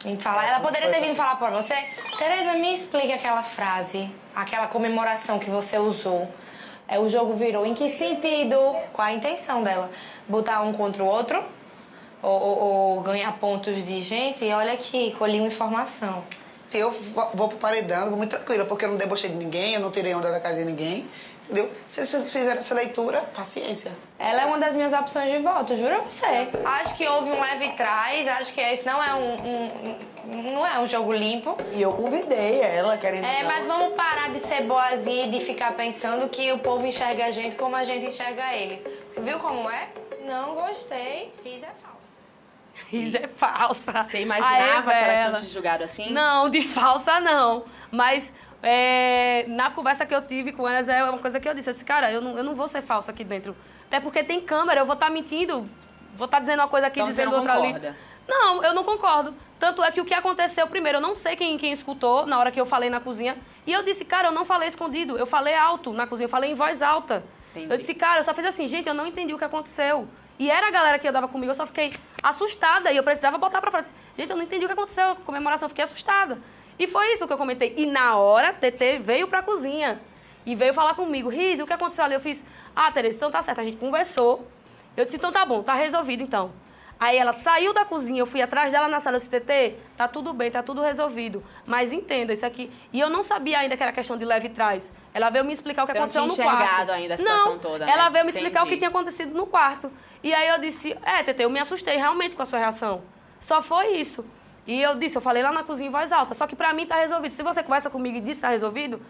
Em 0.05 0.18
falar. 0.18 0.45
Ela 0.49 0.59
poderia 0.61 0.90
ter 0.90 1.01
vindo 1.01 1.14
falar 1.14 1.37
pra 1.37 1.51
você, 1.51 1.75
Tereza, 2.18 2.55
me 2.59 2.75
explique 2.75 3.12
aquela 3.12 3.45
frase, 3.45 4.11
aquela 4.35 4.66
comemoração 4.66 5.38
que 5.38 5.49
você 5.49 5.79
usou. 5.79 6.29
É, 6.88 6.99
o 6.99 7.09
jogo 7.09 7.35
virou. 7.35 7.64
Em 7.64 7.73
que 7.73 7.88
sentido? 7.88 8.57
Qual 8.92 9.07
a 9.07 9.12
intenção 9.12 9.62
dela? 9.62 9.88
Botar 10.27 10.62
um 10.62 10.73
contra 10.73 11.03
o 11.05 11.07
outro? 11.07 11.42
Ou, 12.23 12.31
ou- 12.41 12.59
ou 12.95 13.01
ganhar 13.01 13.33
pontos 13.39 13.83
de 13.83 14.01
gente? 14.01 14.45
E 14.45 14.53
olha 14.53 14.73
aqui, 14.73 15.15
colhi 15.19 15.39
uma 15.39 15.49
informação. 15.49 16.23
Se 16.71 16.79
eu 16.79 16.91
vo- 16.91 17.31
vou 17.35 17.49
pro 17.49 17.59
paredão, 17.59 18.05
eu 18.05 18.09
vou 18.11 18.17
muito 18.17 18.31
tranquila, 18.31 18.65
porque 18.65 18.85
eu 18.85 18.91
não 18.91 18.97
debochei 18.97 19.29
de 19.31 19.37
ninguém, 19.37 19.75
eu 19.75 19.81
não 19.81 19.91
tirei 19.91 20.15
onda 20.15 20.31
da 20.31 20.41
casa 20.41 20.57
de 20.57 20.65
ninguém, 20.65 21.07
entendeu? 21.45 21.71
Se 21.85 22.07
vocês 22.07 22.33
fizerem 22.33 22.59
essa 22.59 22.75
leitura, 22.75 23.21
paciência. 23.35 23.93
Ela 24.19 24.43
é 24.43 24.45
uma 24.47 24.59
das 24.59 24.75
minhas 24.75 24.93
opções 24.93 25.31
de 25.31 25.39
voto, 25.41 25.75
juro 25.77 25.97
a 25.97 25.99
você. 25.99 26.49
Acho 26.65 26.95
que 26.95 27.07
houve 27.07 27.31
um 27.31 27.41
leve 27.41 27.71
trás, 27.73 28.27
acho 28.41 28.55
que 28.55 28.61
esse 28.61 28.87
não 28.87 29.03
é 29.05 29.13
um, 29.15 29.35
um- 29.35 29.99
um- 30.31 30.53
não 30.55 30.67
é 30.67 30.79
um 30.79 30.87
jogo 30.87 31.13
limpo. 31.13 31.59
E 31.75 31.83
eu 31.83 31.93
convidei 31.93 32.61
ela, 32.61 32.97
querendo. 32.97 33.25
É, 33.27 33.43
mas 33.45 33.67
vamos 33.67 33.95
parar 33.95 34.31
de 34.31 34.39
ser 34.41 34.63
boazinha 34.63 35.27
e 35.27 35.31
de 35.31 35.41
ficar 35.41 35.73
pensando 35.73 36.27
que 36.31 36.53
o 36.53 36.59
povo 36.61 36.87
enxerga 36.87 37.27
a 37.27 37.31
gente 37.33 37.57
como 37.57 37.77
a 37.77 37.85
gente 37.85 38.07
enxerga 38.07 38.55
eles. 38.55 38.83
Viu 39.19 39.39
como 39.41 39.69
é? 39.69 39.89
Não 40.27 40.55
gostei. 40.55 41.35
Riz 41.45 41.63
é 41.65 41.67
falso. 41.83 42.02
Riz 42.91 43.15
é 43.15 43.29
falsa. 43.29 44.05
Você 44.05 44.21
imaginava 44.21 44.91
Aê, 44.91 45.05
que 45.05 45.11
elas 45.11 45.21
tinham 45.21 45.41
te 45.43 45.53
julgado 45.53 45.85
assim? 45.85 46.11
Não, 46.11 46.49
de 46.49 46.63
falsa 46.63 47.21
não. 47.21 47.65
Mas 47.91 48.33
é, 48.63 49.45
na 49.49 49.71
conversa 49.71 50.07
que 50.07 50.15
eu 50.15 50.23
tive 50.23 50.53
com 50.53 50.69
elas, 50.69 50.89
é 50.89 51.03
uma 51.05 51.19
coisa 51.19 51.41
que 51.41 51.49
eu 51.49 51.55
disse. 51.55 51.71
Eu 51.71 51.73
disse, 51.75 51.85
cara, 51.85 52.11
eu 52.13 52.21
não, 52.21 52.37
eu 52.39 52.45
não 52.45 52.55
vou 52.55 52.69
ser 52.69 52.83
falsa 52.83 53.11
aqui 53.11 53.25
dentro. 53.25 53.55
Até 53.87 54.01
porque 54.01 54.23
tem 54.25 54.41
câmera, 54.41 54.81
eu 54.81 54.87
vou 54.87 54.95
estar 54.95 55.11
mentindo, 55.11 55.69
vou 56.15 56.25
estar 56.25 56.41
dizendo 56.41 56.61
uma 56.61 56.69
coisa 56.69 56.87
aqui, 56.87 57.01
Então 57.01 57.07
você 57.07 57.13
dizendo 57.13 57.31
não 57.33 57.39
outra 57.39 57.57
concorda? 57.57 57.89
ali. 57.89 57.97
Não, 58.27 58.65
eu 58.65 58.73
não 58.73 58.85
concordo. 58.85 59.35
Tanto 59.59 59.83
é 59.83 59.91
que 59.91 60.01
o 60.01 60.05
que 60.05 60.15
aconteceu 60.15 60.67
primeiro, 60.67 60.99
eu 60.99 61.03
não 61.03 61.15
sei 61.15 61.37
quem, 61.37 61.59
quem 61.59 61.73
escutou 61.73 62.27
na 62.27 62.39
hora 62.39 62.51
que 62.51 62.61
eu 62.61 62.67
falei 62.67 62.89
na 62.89 63.01
cozinha. 63.01 63.37
E 63.67 63.73
eu 63.73 63.83
disse, 63.83 64.05
cara, 64.05 64.29
eu 64.29 64.33
não 64.33 64.45
falei 64.45 64.69
escondido, 64.69 65.19
eu 65.19 65.27
falei 65.27 65.55
alto 65.55 65.93
na 65.93 66.07
cozinha, 66.07 66.25
eu 66.25 66.31
falei 66.31 66.51
em 66.53 66.55
voz 66.55 66.81
alta. 66.83 67.23
Eu 67.55 67.77
disse, 67.77 67.95
cara, 67.95 68.21
eu 68.21 68.25
só 68.25 68.33
fiz 68.33 68.47
assim, 68.47 68.67
gente, 68.67 68.89
eu 68.89 68.95
não 68.95 69.07
entendi 69.07 69.35
o 69.35 69.39
que 69.39 69.45
aconteceu. 69.45 70.09
E 70.42 70.50
era 70.50 70.66
a 70.66 70.70
galera 70.72 70.98
que 70.98 71.07
andava 71.07 71.28
comigo, 71.28 71.52
eu 71.52 71.55
só 71.55 71.64
fiquei 71.64 71.94
assustada 72.20 72.90
e 72.90 72.96
eu 72.96 73.05
precisava 73.05 73.38
botar 73.38 73.61
pra 73.61 73.70
fora. 73.70 73.85
Gente, 74.18 74.28
eu 74.28 74.35
não 74.35 74.42
entendi 74.42 74.64
o 74.64 74.66
que 74.66 74.72
aconteceu, 74.72 75.14
comemoração, 75.24 75.66
eu 75.66 75.68
fiquei 75.68 75.85
assustada. 75.85 76.37
E 76.76 76.88
foi 76.88 77.12
isso 77.12 77.28
que 77.28 77.33
eu 77.33 77.38
comentei. 77.38 77.74
E 77.76 77.87
na 77.87 78.16
hora, 78.16 78.52
TT 78.52 78.98
veio 78.98 79.28
pra 79.28 79.40
cozinha 79.40 80.00
e 80.44 80.57
veio 80.57 80.74
falar 80.74 80.94
comigo, 80.94 81.28
Riz, 81.28 81.61
o 81.61 81.66
que 81.66 81.72
aconteceu 81.72 82.05
ali? 82.05 82.14
Eu 82.14 82.20
fiz, 82.20 82.44
ah, 82.74 82.90
Tereza, 82.90 83.18
então 83.18 83.31
tá 83.31 83.40
certo, 83.40 83.61
a 83.61 83.62
gente 83.62 83.76
conversou. 83.76 84.44
Eu 84.96 85.05
disse, 85.05 85.16
então 85.16 85.31
tá 85.31 85.46
bom, 85.46 85.62
tá 85.62 85.74
resolvido 85.74 86.24
então. 86.24 86.50
Aí 87.03 87.19
ela 87.19 87.33
saiu 87.33 87.75
da 87.75 87.85
cozinha, 87.85 88.21
eu 88.21 88.27
fui 88.27 88.41
atrás 88.41 88.71
dela 88.71 88.87
na 88.87 89.01
sala, 89.01 89.17
eu 89.17 89.19
disse, 89.19 89.29
TT, 89.29 89.77
tá 89.97 90.07
tudo 90.07 90.33
bem, 90.33 90.53
tá 90.53 90.62
tudo 90.62 90.81
resolvido. 90.81 91.43
Mas 91.67 91.93
entenda, 91.93 92.33
isso 92.33 92.47
aqui... 92.47 92.71
E 92.93 93.01
eu 93.01 93.11
não 93.11 93.25
sabia 93.25 93.59
ainda 93.59 93.77
que 93.77 93.83
era 93.83 93.91
questão 93.91 94.17
de 94.17 94.25
leve 94.25 94.51
trás. 94.51 94.93
Ela 95.12 95.29
veio 95.29 95.45
me 95.45 95.53
explicar 95.53 95.83
o 95.83 95.87
que 95.88 95.95
Você 95.95 95.99
não 95.99 96.05
aconteceu 96.05 96.29
tinha 96.29 96.45
no 96.45 96.51
quarto. 96.53 96.62
enxergado 96.62 96.93
ainda 96.93 97.15
a 97.15 97.17
situação 97.17 97.53
não, 97.55 97.59
toda, 97.59 97.87
né? 97.87 97.93
ela 97.93 98.09
veio 98.09 98.25
me 98.25 98.31
explicar 98.31 98.61
o 98.61 98.67
Entendi. 98.67 98.71
que 98.71 98.79
tinha 98.79 98.88
acontecido 98.88 99.35
no 99.35 99.49
quarto. 99.49 99.91
E 100.23 100.33
aí 100.33 100.47
eu 100.47 100.59
disse, 100.61 100.97
é, 101.03 101.25
TT, 101.25 101.43
eu 101.43 101.51
me 101.51 101.59
assustei 101.59 101.97
realmente 101.97 102.37
com 102.37 102.43
a 102.43 102.47
sua 102.47 102.61
reação. 102.61 103.03
Só 103.41 103.61
foi 103.61 103.97
isso. 103.97 104.25
E 104.65 104.81
eu 104.81 104.95
disse, 104.95 105.19
eu 105.19 105.23
falei 105.23 105.43
lá 105.43 105.51
na 105.51 105.65
cozinha 105.65 105.88
em 105.88 105.91
voz 105.91 106.12
alta, 106.12 106.35
só 106.35 106.47
que 106.47 106.55
pra 106.55 106.73
mim 106.73 106.87
tá 106.87 107.01
resolvido. 107.01 107.33
Se 107.33 107.43
você 107.43 107.65
conversa 107.65 107.91
comigo 107.91 108.19
e 108.19 108.21
diz 108.21 108.37
que 108.37 108.43
tá 108.43 108.51
resolvido, 108.51 109.03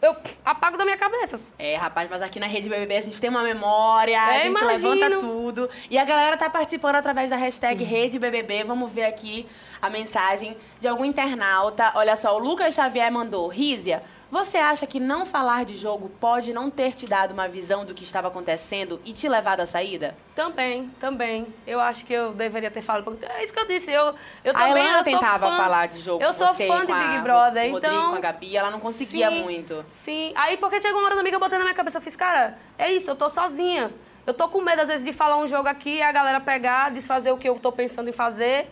eu 0.00 0.16
apago 0.44 0.76
da 0.78 0.84
minha 0.84 0.96
cabeça. 0.96 1.40
É, 1.58 1.76
rapaz, 1.76 2.08
mas 2.10 2.22
aqui 2.22 2.38
na 2.38 2.46
Rede 2.46 2.68
BBB 2.68 2.96
a 2.96 3.00
gente 3.00 3.20
tem 3.20 3.28
uma 3.30 3.42
memória, 3.42 4.20
a 4.20 4.34
É, 4.34 4.42
gente 4.42 4.50
imagino. 4.58 4.90
levanta 4.94 5.18
tudo. 5.20 5.70
E 5.90 5.98
a 5.98 6.04
galera 6.04 6.36
tá 6.36 6.48
participando 6.48 6.96
através 6.96 7.30
da 7.30 7.36
hashtag 7.36 7.82
Uhum. 7.82 7.88
Rede 7.90 8.18
BBB. 8.18 8.64
Vamos 8.64 8.92
ver 8.92 9.04
aqui 9.06 9.46
a 9.82 9.90
mensagem 9.90 10.56
de 10.80 10.86
algum 10.88 11.04
internauta. 11.04 11.92
Olha 11.94 12.16
só, 12.16 12.36
o 12.36 12.38
Lucas 12.38 12.74
Xavier 12.74 13.10
mandou. 13.12 13.48
Rízia, 13.48 14.02
você 14.30 14.58
acha 14.58 14.86
que 14.86 15.00
não 15.00 15.24
falar 15.24 15.64
de 15.64 15.76
jogo 15.76 16.10
pode 16.20 16.52
não 16.52 16.68
ter 16.70 16.94
te 16.94 17.06
dado 17.06 17.32
uma 17.32 17.48
visão 17.48 17.84
do 17.84 17.94
que 17.94 18.04
estava 18.04 18.28
acontecendo 18.28 19.00
e 19.04 19.12
te 19.12 19.26
levado 19.28 19.60
à 19.60 19.66
saída? 19.66 20.14
Também, 20.34 20.90
também. 21.00 21.46
Eu 21.66 21.80
acho 21.80 22.04
que 22.04 22.12
eu 22.12 22.32
deveria 22.32 22.70
ter 22.70 22.82
falado. 22.82 23.04
porque 23.04 23.24
É 23.24 23.42
isso 23.42 23.52
que 23.52 23.58
eu 23.58 23.66
disse. 23.66 23.90
Eu, 23.90 24.14
eu 24.44 24.52
a 24.54 24.58
também 24.58 24.82
Elana 24.84 24.98
eu 24.98 25.04
tentava 25.04 25.50
fã- 25.50 25.56
falar 25.56 25.88
de 25.88 26.00
jogo 26.00 26.22
Eu 26.22 26.32
sou 26.32 26.48
fã 26.54 26.84
de 26.84 26.92
Big 26.92 27.18
Brother, 27.22 27.70
o 27.70 27.72
Rodrigo, 27.72 27.94
então. 27.96 28.10
com 28.10 28.16
a 28.16 28.20
Gabi, 28.20 28.56
ela 28.56 28.70
não 28.70 28.80
conseguia 28.80 29.30
Sim, 29.30 29.42
muito. 29.42 29.84
Sim. 29.92 30.32
Aí, 30.34 30.56
porque 30.58 30.80
chegou 30.80 30.98
uma 31.00 31.06
hora 31.06 31.16
também 31.16 31.32
que 31.32 31.36
eu 31.36 31.40
botei 31.40 31.58
na 31.58 31.64
minha 31.64 31.74
cabeça, 31.74 31.98
eu 31.98 32.02
fiz, 32.02 32.14
cara, 32.14 32.58
é 32.76 32.92
isso, 32.92 33.10
eu 33.10 33.16
tô 33.16 33.28
sozinha. 33.30 33.90
Eu 34.26 34.34
tô 34.34 34.46
com 34.48 34.60
medo, 34.60 34.82
às 34.82 34.88
vezes, 34.88 35.06
de 35.06 35.12
falar 35.12 35.38
um 35.38 35.46
jogo 35.46 35.68
aqui 35.68 35.96
e 35.96 36.02
a 36.02 36.12
galera 36.12 36.38
pegar, 36.38 36.90
desfazer 36.90 37.32
o 37.32 37.38
que 37.38 37.48
eu 37.48 37.58
tô 37.58 37.72
pensando 37.72 38.10
em 38.10 38.12
fazer. 38.12 38.70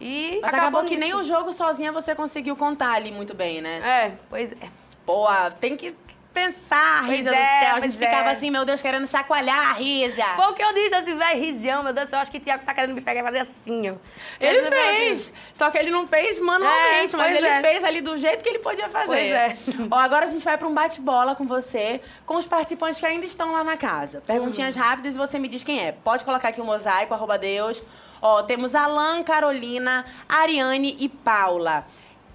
E. 0.00 0.38
Mas 0.42 0.54
acabou 0.54 0.84
que 0.84 0.94
nisso. 0.94 1.00
nem 1.06 1.14
o 1.14 1.22
jogo 1.22 1.52
sozinha 1.52 1.92
você 1.92 2.14
conseguiu 2.14 2.56
contar 2.56 2.92
ali 2.94 3.10
muito 3.12 3.34
bem, 3.34 3.60
né? 3.60 3.78
É, 4.06 4.12
pois 4.30 4.52
é. 4.52 4.85
Pô, 5.06 5.26
tem 5.60 5.76
que 5.76 5.94
pensar, 6.34 7.04
Pois 7.06 7.16
Rízia 7.16 7.30
é, 7.30 7.32
do 7.60 7.64
céu. 7.64 7.76
A 7.76 7.80
gente 7.80 7.96
ficava 7.96 8.28
é. 8.28 8.32
assim, 8.32 8.50
meu 8.50 8.62
Deus, 8.66 8.82
querendo 8.82 9.06
chacoalhar 9.06 9.70
a 9.70 9.72
Rízia. 9.72 10.26
Foi 10.36 10.44
o 10.50 10.52
que 10.54 10.62
eu 10.62 10.74
disse, 10.74 10.90
disse, 11.00 11.14
velho, 11.14 11.40
Rizião, 11.40 11.82
meu 11.82 11.94
Deus 11.94 12.10
do 12.10 12.14
eu 12.14 12.18
acho 12.18 12.30
que 12.30 12.36
o 12.36 12.40
Tiago 12.40 12.62
tá 12.62 12.74
querendo 12.74 12.92
me 12.94 13.00
pegar 13.00 13.20
e 13.20 13.22
fazer 13.22 13.38
assim, 13.38 13.88
ó. 13.90 13.94
Ele 14.38 14.62
fez. 14.64 15.32
Só 15.54 15.70
que 15.70 15.78
ele 15.78 15.90
não 15.90 16.06
fez 16.06 16.38
manualmente, 16.38 17.14
É, 17.14 17.18
mas 17.18 17.36
ele 17.38 17.46
é. 17.46 17.62
fez 17.62 17.82
ali 17.84 18.02
do 18.02 18.18
jeito 18.18 18.42
que 18.42 18.50
ele 18.50 18.58
podia 18.58 18.86
fazer. 18.90 19.06
Pois 19.06 19.32
é. 19.32 19.56
Ó, 19.90 19.96
agora 19.96 20.26
a 20.26 20.28
gente 20.28 20.44
vai 20.44 20.58
pra 20.58 20.68
um 20.68 20.74
bate-bola 20.74 21.34
com 21.34 21.46
você, 21.46 22.02
com 22.26 22.36
os 22.36 22.46
participantes 22.46 23.00
que 23.00 23.06
ainda 23.06 23.24
estão 23.24 23.52
lá 23.52 23.64
na 23.64 23.78
casa. 23.78 24.20
Perguntinhas 24.26 24.76
Hum. 24.76 24.80
rápidas 24.80 25.14
e 25.14 25.18
você 25.18 25.38
me 25.38 25.48
diz 25.48 25.64
quem 25.64 25.80
é. 25.86 25.92
Pode 25.92 26.22
colocar 26.22 26.48
aqui 26.48 26.60
o 26.60 26.64
mosaico, 26.66 27.14
arroba 27.14 27.38
Deus. 27.38 27.82
Ó, 28.20 28.42
temos 28.42 28.74
Alan, 28.74 29.22
Carolina, 29.22 30.04
Ariane 30.28 30.96
e 31.00 31.08
Paula. 31.08 31.86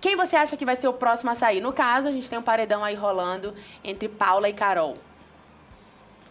Quem 0.02 0.16
você 0.16 0.36
acha 0.36 0.58
que 0.58 0.66
vai 0.66 0.76
ser 0.76 0.88
o 0.88 0.94
próximo 0.94 1.30
a 1.30 1.36
sair? 1.36 1.62
No 1.62 1.72
caso, 1.72 2.08
a 2.08 2.12
gente 2.12 2.28
tem 2.28 2.40
um 2.40 2.42
paredão 2.42 2.84
aí 2.84 2.96
rolando 2.96 3.54
entre 3.84 4.10
Paula 4.10 4.50
e 4.50 4.54
Carol. 4.54 4.98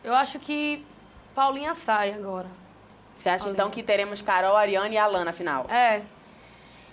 Eu 0.02 0.12
acho 0.12 0.40
que 0.40 0.84
Paulinha 1.34 1.72
sai 1.72 2.12
agora. 2.12 2.48
Você 3.12 3.28
acha 3.28 3.48
então 3.48 3.70
que 3.70 3.82
teremos 3.82 4.20
Carol, 4.20 4.56
Ariane 4.56 4.96
e 4.96 4.98
Alan 4.98 5.24
na 5.24 5.32
final? 5.32 5.66
É. 5.70 6.02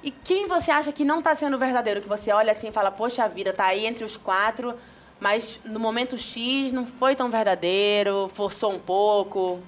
E 0.04 0.12
quem 0.12 0.48
você 0.48 0.70
acha 0.70 0.92
que 0.92 1.04
não 1.04 1.22
tá 1.22 1.34
sendo 1.36 1.58
verdadeiro? 1.58 2.02
Que 2.02 2.08
você 2.08 2.32
olha 2.32 2.52
assim 2.52 2.68
e 2.68 2.72
fala, 2.72 2.92
poxa 2.92 3.28
vida, 3.28 3.52
tá 3.52 3.66
aí 3.66 3.86
entre 3.86 4.04
os 4.04 4.16
quatro, 4.16 4.78
mas 5.20 5.60
no 5.66 5.80
momento 5.80 6.18
X 6.18 6.72
não 6.72 6.86
foi 6.86 7.16
tão 7.16 7.30
verdadeiro, 7.30 8.30
forçou 8.34 8.72
um 8.72 8.80
pouco. 8.80 9.60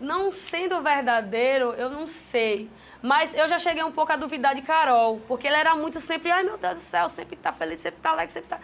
Não 0.00 0.32
sendo 0.32 0.80
verdadeiro, 0.80 1.72
eu 1.72 1.90
não 1.90 2.06
sei. 2.06 2.70
Mas 3.06 3.34
eu 3.34 3.46
já 3.46 3.58
cheguei 3.58 3.84
um 3.84 3.92
pouco 3.92 4.10
a 4.12 4.16
duvidar 4.16 4.54
de 4.54 4.62
Carol, 4.62 5.20
porque 5.28 5.46
ela 5.46 5.58
era 5.58 5.74
muito 5.76 6.00
sempre, 6.00 6.30
ai 6.30 6.42
meu 6.42 6.56
Deus 6.56 6.78
do 6.78 6.80
céu, 6.80 7.06
sempre 7.10 7.36
tá 7.36 7.52
feliz, 7.52 7.78
sempre 7.80 8.00
tá 8.00 8.10
alegre, 8.12 8.32
sempre 8.32 8.48
tá. 8.48 8.58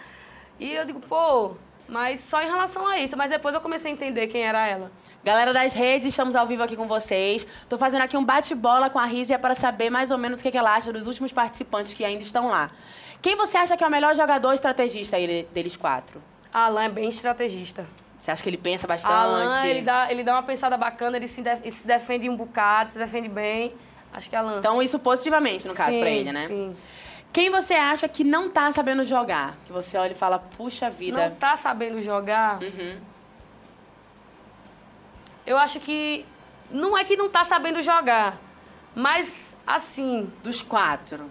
E 0.59 0.73
eu 0.73 0.87
digo, 0.87 0.99
pô, 0.99 1.57
mas 1.87 2.21
só 2.21 2.41
em 2.41 2.47
relação 2.47 2.87
a 2.87 2.99
isso. 2.99 3.15
Mas 3.19 3.29
depois 3.31 3.55
eu 3.55 3.61
comecei 3.61 3.91
a 3.91 3.95
entender 3.95 4.29
quem 4.29 4.43
era 4.43 4.67
ela. 4.67 4.91
Galera 5.23 5.53
das 5.53 5.75
redes, 5.75 6.09
estamos 6.09 6.35
ao 6.35 6.47
vivo 6.47 6.63
aqui 6.63 6.75
com 6.75 6.89
vocês. 6.89 7.47
Tô 7.69 7.77
fazendo 7.77 8.01
aqui 8.01 8.17
um 8.17 8.25
bate-bola 8.25 8.89
com 8.89 8.99
a 8.99 9.05
Rízia 9.05 9.39
para 9.39 9.55
saber 9.55 9.91
mais 9.91 10.11
ou 10.11 10.17
menos 10.17 10.41
o 10.41 10.43
que 10.43 10.57
ela 10.57 10.75
acha 10.75 10.91
dos 10.91 11.07
últimos 11.07 11.33
participantes 11.33 11.93
que 11.93 12.03
ainda 12.03 12.23
estão 12.23 12.49
lá. 12.49 12.71
Quem 13.21 13.37
você 13.37 13.59
acha 13.59 13.77
que 13.77 13.85
é 13.85 13.87
o 13.87 13.91
melhor 13.91 14.15
jogador 14.17 14.55
estrategista 14.55 15.17
aí 15.17 15.47
deles 15.53 15.77
quatro? 15.77 16.23
Alan 16.51 16.85
é 16.85 16.89
bem 16.89 17.11
estrategista. 17.11 17.87
Você 18.19 18.31
acha 18.31 18.43
que 18.43 18.49
ele 18.49 18.57
pensa 18.57 18.87
bastante? 18.87 19.13
Alan, 19.13 19.67
ele 19.67 19.83
dá, 19.83 20.11
ele 20.11 20.25
dá 20.25 20.33
uma 20.33 20.43
pensada 20.43 20.79
bacana, 20.79 21.19
ele 21.19 21.29
se, 21.29 21.43
de- 21.43 21.51
ele 21.63 21.71
se 21.73 21.87
defende 21.87 22.29
um 22.31 22.37
bocado, 22.37 22.91
se 22.91 22.99
defende 22.99 23.29
bem. 23.29 23.75
Acho 24.13 24.29
que 24.29 24.37
é 24.37 24.39
Alan. 24.39 24.59
Então, 24.59 24.83
isso 24.83 24.99
positivamente, 24.99 25.67
no 25.67 25.75
caso, 25.75 25.93
Sim, 25.93 26.01
pra 26.01 26.11
ele, 26.11 26.33
né? 26.33 26.47
Sim. 26.47 26.77
Quem 27.33 27.49
você 27.49 27.75
acha 27.75 28.09
que 28.09 28.25
não 28.25 28.51
tá 28.51 28.73
sabendo 28.73 29.05
jogar? 29.05 29.57
Que 29.65 29.73
você 29.73 29.97
olha 29.97 30.13
e 30.13 30.17
fala, 30.17 30.39
puxa 30.39 30.91
vida. 30.91 31.29
Não 31.29 31.37
tá 31.37 31.57
sabendo 31.57 32.01
jogar? 32.01 32.61
Uhum. 32.61 32.99
Eu 35.47 35.57
acho 35.57 35.79
que 35.81 36.27
não 36.71 36.97
é 36.97 37.05
que 37.05 37.17
não 37.17 37.29
tá 37.29 37.45
sabendo 37.45 37.81
jogar, 37.83 38.39
mas 38.95 39.33
assim. 39.67 40.31
Dos 40.43 40.63
quatro. 40.63 41.31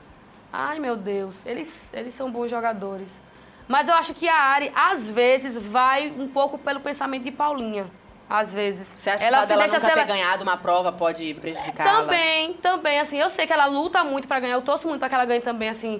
Ai, 0.52 0.80
meu 0.80 0.96
Deus, 0.96 1.46
eles, 1.46 1.90
eles 1.94 2.14
são 2.14 2.32
bons 2.32 2.50
jogadores. 2.50 3.22
Mas 3.68 3.88
eu 3.88 3.94
acho 3.94 4.16
que 4.16 4.28
a 4.28 4.36
Ari, 4.36 4.72
às 4.74 5.10
vezes, 5.10 5.56
vai 5.58 6.10
um 6.10 6.28
pouco 6.28 6.58
pelo 6.58 6.80
pensamento 6.80 7.24
de 7.24 7.32
Paulinha. 7.32 7.86
Às 8.30 8.54
vezes. 8.54 8.88
Você 8.96 9.10
acha 9.10 9.26
ela 9.26 9.46
que 9.48 9.52
ela 9.54 9.66
nunca 9.66 9.80
ser- 9.80 9.94
ter 9.94 10.06
ganhado 10.06 10.44
uma 10.44 10.56
prova 10.56 10.92
pode 10.92 11.34
prejudicá-la? 11.34 12.02
Também, 12.04 12.54
também, 12.54 13.00
assim, 13.00 13.20
eu 13.20 13.30
sei 13.30 13.48
que 13.48 13.54
ela 13.54 13.66
luta 13.66 14.04
muito 14.04 14.28
pra 14.28 14.40
ganhar, 14.40 14.54
eu 14.54 14.62
torço 14.62 14.88
muito 14.88 15.00
pra 15.00 15.10
que 15.10 15.16
ela 15.16 15.26
ganhe 15.26 15.42
também, 15.42 15.70
assim, 15.70 16.00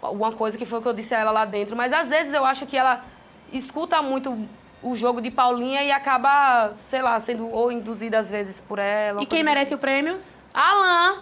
alguma 0.00 0.30
coisa 0.32 0.56
que 0.56 0.64
foi 0.64 0.78
o 0.78 0.82
que 0.82 0.86
eu 0.88 0.92
disse 0.92 1.14
a 1.14 1.18
ela 1.18 1.32
lá 1.32 1.44
dentro. 1.44 1.74
Mas 1.74 1.92
às 1.92 2.08
vezes 2.08 2.32
eu 2.32 2.44
acho 2.44 2.64
que 2.64 2.76
ela 2.76 3.02
escuta 3.52 4.00
muito 4.00 4.38
o 4.82 4.94
jogo 4.94 5.20
de 5.20 5.30
Paulinha 5.30 5.82
e 5.82 5.90
acaba, 5.90 6.74
sei 6.88 7.02
lá, 7.02 7.18
sendo 7.18 7.48
ou 7.50 7.72
induzida 7.72 8.18
às 8.18 8.30
vezes 8.30 8.60
por 8.60 8.78
ela. 8.78 9.20
E 9.22 9.26
quem 9.26 9.42
merece 9.42 9.74
o 9.74 9.78
prêmio? 9.78 10.20
Alan! 10.54 11.16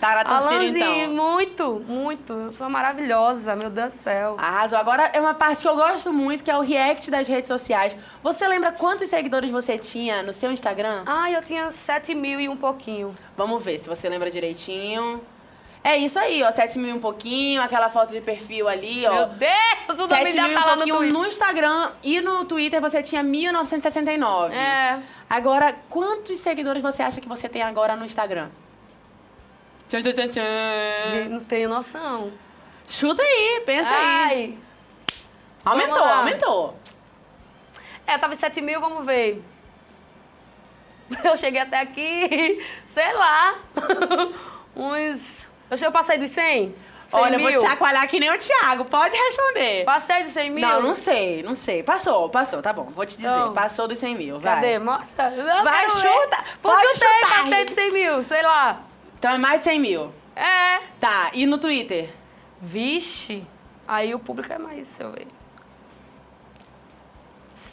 Tá 0.00 0.14
na 0.14 0.24
torcida, 0.24 0.54
Alanzinho, 0.54 1.12
então. 1.12 1.14
muito, 1.14 1.84
muito. 1.86 2.32
Eu 2.32 2.52
sou 2.54 2.68
maravilhosa, 2.70 3.54
meu 3.54 3.68
Deus 3.68 3.92
do 3.92 3.98
céu. 3.98 4.36
Arrasou. 4.38 4.78
Agora 4.78 5.10
é 5.12 5.20
uma 5.20 5.34
parte 5.34 5.60
que 5.60 5.68
eu 5.68 5.76
gosto 5.76 6.10
muito, 6.12 6.42
que 6.42 6.50
é 6.50 6.56
o 6.56 6.62
react 6.62 7.10
das 7.10 7.28
redes 7.28 7.48
sociais. 7.48 7.94
Você 8.22 8.48
lembra 8.48 8.72
quantos 8.72 9.10
seguidores 9.10 9.50
você 9.50 9.76
tinha 9.76 10.22
no 10.22 10.32
seu 10.32 10.50
Instagram? 10.50 11.02
Ah, 11.04 11.30
eu 11.30 11.42
tinha 11.42 11.70
7 11.70 12.14
mil 12.14 12.40
e 12.40 12.48
um 12.48 12.56
pouquinho. 12.56 13.14
Vamos 13.36 13.62
ver 13.62 13.78
se 13.78 13.86
você 13.88 14.08
lembra 14.08 14.30
direitinho. 14.30 15.20
É 15.86 15.98
isso 15.98 16.18
aí, 16.18 16.42
ó. 16.42 16.50
7 16.50 16.78
mil 16.78 16.88
e 16.88 16.92
um 16.94 17.00
pouquinho, 17.00 17.60
aquela 17.60 17.90
foto 17.90 18.10
de 18.10 18.20
perfil 18.22 18.66
ali, 18.66 19.04
ó. 19.06 19.12
Meu 19.12 19.26
Deus, 19.36 20.00
o 20.00 20.08
7 20.08 20.34
nome 20.34 20.48
mil 20.48 20.50
e 20.50 20.56
um 20.56 20.62
tá 20.62 20.70
no 20.70 20.76
pouquinho 20.76 20.96
Twitter. 20.96 21.12
no 21.18 21.26
Instagram 21.26 21.92
e 22.02 22.20
no 22.22 22.44
Twitter 22.46 22.80
você 22.80 23.02
tinha 23.02 23.22
1969. 23.22 24.54
É. 24.54 24.98
Agora, 25.28 25.74
quantos 25.90 26.40
seguidores 26.40 26.82
você 26.82 27.02
acha 27.02 27.20
que 27.20 27.28
você 27.28 27.50
tem 27.50 27.62
agora 27.62 27.94
no 27.96 28.04
Instagram? 28.06 28.48
Tchan, 29.88 30.00
tchan, 30.02 30.12
tchan, 30.14 30.28
tchan. 30.28 31.12
Gente, 31.12 31.28
não 31.28 31.40
tenho 31.40 31.68
noção. 31.68 32.32
Chuta 32.88 33.22
aí, 33.22 33.62
pensa 33.66 33.90
aí. 33.90 34.04
Ai. 34.24 34.58
Aumentou, 35.66 35.94
Vamos 35.94 36.10
lá. 36.10 36.18
aumentou. 36.18 36.78
É, 38.06 38.16
tava 38.18 38.32
em 38.32 38.36
7 38.38 38.60
mil, 38.62 38.80
vamos 38.80 39.04
ver. 39.04 39.42
Eu 41.24 41.36
cheguei 41.36 41.60
até 41.60 41.80
aqui, 41.80 42.64
sei 42.94 43.12
lá, 43.12 43.54
uns... 44.74 45.44
Eu 45.70 45.76
che- 45.76 45.86
eu 45.86 45.92
passei 45.92 46.18
dos 46.18 46.30
100? 46.30 46.74
100 47.08 47.20
Olha, 47.20 47.34
eu 47.34 47.40
vou 47.40 47.50
mil? 47.50 47.60
te 47.60 47.66
chacoalhar 47.66 48.08
que 48.08 48.18
nem 48.18 48.30
o 48.30 48.38
Thiago. 48.38 48.84
Pode 48.86 49.16
responder. 49.16 49.84
Passei 49.84 50.22
dos 50.24 50.32
100 50.32 50.50
mil? 50.50 50.66
Não, 50.66 50.82
não 50.82 50.94
sei, 50.94 51.42
não 51.42 51.54
sei. 51.54 51.82
Passou, 51.82 52.28
passou, 52.28 52.60
tá 52.62 52.72
bom. 52.72 52.84
Vou 52.94 53.04
te 53.06 53.16
dizer. 53.16 53.28
Passou 53.54 53.86
dos 53.86 53.98
100 53.98 54.14
mil, 54.16 54.38
vai. 54.40 54.54
Cadê? 54.56 54.78
Mostra. 54.78 55.30
Eu 55.30 55.64
Vai, 55.64 55.88
chuta. 55.90 56.44
Pô, 56.62 56.70
Pode 56.70 56.88
chutei, 56.94 57.08
chutar, 57.08 57.42
passei 57.44 57.64
de 57.66 57.74
100 57.74 57.92
mil, 57.92 58.22
sei 58.22 58.42
lá. 58.42 58.80
Então 59.18 59.32
é 59.32 59.38
mais 59.38 59.60
de 59.60 59.64
100 59.64 59.78
mil. 59.80 60.12
É. 60.34 60.80
Tá, 60.98 61.30
e 61.34 61.46
no 61.46 61.58
Twitter? 61.58 62.10
Vixe, 62.60 63.46
aí 63.86 64.14
o 64.14 64.18
público 64.18 64.52
é 64.52 64.58
mais, 64.58 64.86
deixa 64.88 65.02
eu 65.04 65.12
ver. 65.12 65.26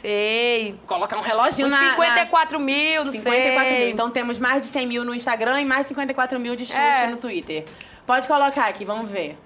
Sei. 0.02 0.78
Colocar 0.86 1.16
um 1.16 1.20
reloginho 1.22 1.68
Uns 1.68 1.70
na... 1.70 1.90
54 1.90 2.58
mil, 2.60 3.04
não 3.04 3.12
54 3.12 3.68
sei. 3.70 3.78
mil. 3.78 3.88
Então 3.88 4.10
temos 4.10 4.38
mais 4.38 4.60
de 4.60 4.66
100 4.66 4.86
mil 4.86 5.04
no 5.04 5.14
Instagram 5.14 5.60
e 5.60 5.64
mais 5.64 5.86
54 5.86 6.38
mil 6.40 6.56
de 6.56 6.66
chute 6.66 6.76
É. 6.78 7.06
no 7.06 7.16
Twitter. 7.16 7.64
Pode 8.04 8.26
colocar 8.26 8.66
aqui, 8.66 8.84
vamos 8.84 9.08
ver. 9.08 9.38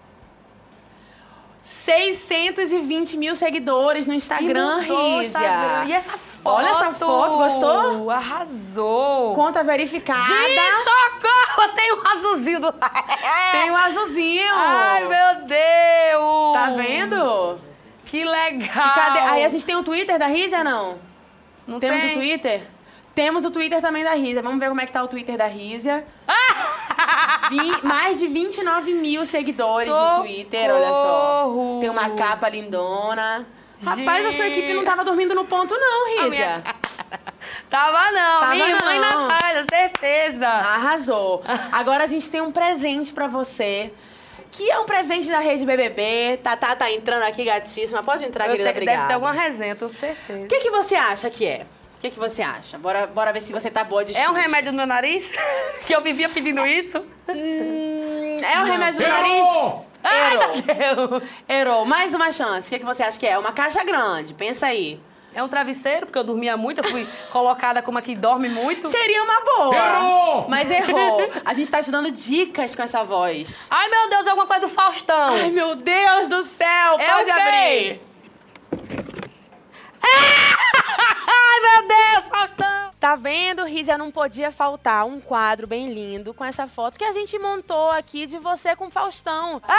620 1.62 3.16
mil 3.16 3.34
seguidores 3.34 4.06
no 4.06 4.14
Instagram, 4.14 4.78
Rízia. 4.82 5.84
E 5.86 5.92
essa 5.92 6.12
foto? 6.12 6.54
Olha 6.56 6.68
essa 6.68 6.92
foto, 6.92 7.38
gostou? 7.38 8.08
Arrasou. 8.10 9.34
Conta 9.34 9.64
verificada. 9.64 10.20
Gente, 10.26 10.60
socorro! 10.84 11.68
Tem 11.74 11.92
um 11.92 12.06
azulzinho 12.06 12.60
do 12.60 12.66
lado. 12.66 13.52
Tem 13.52 13.70
um 13.70 13.76
azulzinho. 13.76 14.54
Ai, 14.54 15.08
meu 15.08 15.46
Deus! 15.46 16.54
Tá 16.54 16.70
vendo? 16.76 17.58
Que 18.06 18.24
legal! 18.24 18.94
cadê? 18.94 19.18
Aí 19.20 19.44
a 19.44 19.48
gente 19.48 19.66
tem 19.66 19.76
o 19.76 19.82
Twitter 19.82 20.18
da 20.18 20.26
Rízia, 20.26 20.64
não? 20.64 20.98
Não 21.66 21.78
Temos 21.80 22.00
tem? 22.02 22.10
o 22.12 22.14
Twitter? 22.14 22.62
Temos 23.14 23.44
o 23.44 23.50
Twitter 23.50 23.80
também 23.80 24.04
da 24.04 24.12
Rízia. 24.12 24.42
Vamos 24.42 24.58
ver 24.60 24.68
como 24.68 24.80
é 24.80 24.86
que 24.86 24.92
tá 24.92 25.02
o 25.02 25.08
Twitter 25.08 25.36
da. 25.36 25.46
Vi- 27.50 27.82
mais 27.82 28.18
de 28.18 28.26
29 28.26 28.92
mil 28.94 29.24
seguidores 29.26 29.88
no 29.88 30.20
Twitter, 30.22 30.70
olha 30.70 30.88
só. 30.88 31.44
Socorro! 31.44 31.80
Tem 31.80 31.90
uma 31.90 32.10
capa 32.10 32.48
lindona. 32.48 33.46
Rapaz, 33.84 34.26
a 34.26 34.32
sua 34.32 34.46
equipe 34.48 34.72
não 34.72 34.84
tava 34.84 35.04
dormindo 35.04 35.34
no 35.34 35.44
ponto, 35.44 35.74
não, 35.78 36.06
A 36.06 36.08
Rízia. 36.24 36.28
minha- 36.30 36.62
Tava 37.70 38.10
não, 38.10 38.40
Tava 38.40 38.54
minha 38.54 38.76
mãe 38.80 38.98
não. 38.98 39.28
na 39.28 39.38
casa, 39.38 39.66
certeza. 39.70 40.46
Arrasou. 40.46 41.42
Agora 41.70 42.04
a 42.04 42.06
gente 42.06 42.28
tem 42.30 42.40
um 42.40 42.50
presente 42.50 43.12
pra 43.12 43.26
você. 43.28 43.92
Que 44.52 44.70
é 44.70 44.78
um 44.78 44.84
presente 44.86 45.28
da 45.28 45.38
Rede 45.38 45.64
BBB. 45.66 46.38
Tatá 46.42 46.74
tá 46.74 46.90
entrando 46.90 47.22
aqui, 47.24 47.44
gatíssima. 47.44 48.02
Pode 48.02 48.24
entrar, 48.24 48.46
Eu 48.46 48.52
querida, 48.52 48.70
sei 48.72 48.80
que 48.80 48.86
deve 48.86 49.06
ser 49.06 49.12
alguma 49.12 49.32
resenha, 49.32 49.76
tenho 49.76 49.90
certeza. 49.90 50.44
O 50.44 50.46
que, 50.46 50.60
que 50.60 50.70
você 50.70 50.94
acha 50.94 51.28
que 51.30 51.44
é? 51.46 51.66
O 51.96 51.98
que, 52.00 52.10
que 52.10 52.18
você 52.18 52.42
acha? 52.42 52.78
Bora, 52.78 53.06
bora 53.06 53.32
ver 53.32 53.40
se 53.42 53.52
você 53.52 53.70
tá 53.70 53.82
boa 53.82 54.04
de 54.04 54.14
É 54.16 54.28
um 54.30 54.34
chute. 54.34 54.40
remédio 54.46 54.70
no 54.70 54.76
meu 54.78 54.86
nariz? 54.86 55.30
que 55.86 55.94
eu 55.94 56.02
vivia 56.02 56.28
pedindo 56.28 56.64
isso? 56.66 56.98
Hum, 57.28 58.36
é 58.42 58.60
um 58.60 58.64
remédio 58.64 59.00
do 59.00 59.06
Errou! 59.06 59.86
nariz? 60.02 60.64
Errou. 60.68 61.22
Errou. 61.48 61.84
Mais 61.86 62.14
uma 62.14 62.30
chance. 62.32 62.68
O 62.68 62.70
que, 62.70 62.78
que 62.78 62.84
você 62.84 63.02
acha 63.02 63.18
que 63.18 63.26
é? 63.26 63.38
Uma 63.38 63.52
caixa 63.52 63.82
grande. 63.82 64.34
Pensa 64.34 64.66
aí. 64.66 65.00
É 65.36 65.42
um 65.42 65.48
travesseiro, 65.48 66.06
porque 66.06 66.18
eu 66.18 66.24
dormia 66.24 66.56
muito, 66.56 66.78
eu 66.78 66.84
fui 66.84 67.06
colocada 67.30 67.82
como 67.82 67.98
a 67.98 68.02
que 68.02 68.16
dorme 68.16 68.48
muito. 68.48 68.88
Seria 68.88 69.22
uma 69.22 69.40
boa. 69.42 69.76
Errou! 69.76 70.46
Mas 70.48 70.70
errou. 70.70 71.30
A 71.44 71.52
gente 71.52 71.70
tá 71.70 71.82
te 71.82 71.90
dando 71.90 72.10
dicas 72.10 72.74
com 72.74 72.82
essa 72.82 73.04
voz. 73.04 73.66
Ai, 73.68 73.86
meu 73.90 74.08
Deus, 74.08 74.26
é 74.26 74.30
alguma 74.30 74.46
coisa 74.46 74.62
do 74.62 74.72
Faustão. 74.72 75.34
Ai, 75.34 75.50
meu 75.50 75.76
Deus 75.76 76.28
do 76.28 76.42
céu. 76.42 76.96
É 76.98 77.10
Pode 77.10 77.24
quê? 77.26 77.30
abrir. 77.32 78.06
Ai, 80.98 81.60
meu 81.60 81.88
Deus, 81.88 82.28
Faustão. 82.28 82.86
Tá 82.98 83.14
vendo, 83.14 83.64
Rízia? 83.64 83.98
Não 83.98 84.10
podia 84.10 84.50
faltar 84.50 85.04
um 85.04 85.20
quadro 85.20 85.66
bem 85.66 85.92
lindo 85.92 86.32
com 86.32 86.44
essa 86.44 86.66
foto 86.66 86.98
que 86.98 87.04
a 87.04 87.12
gente 87.12 87.38
montou 87.38 87.90
aqui 87.90 88.26
de 88.26 88.38
você 88.38 88.74
com 88.74 88.90
Faustão. 88.90 89.60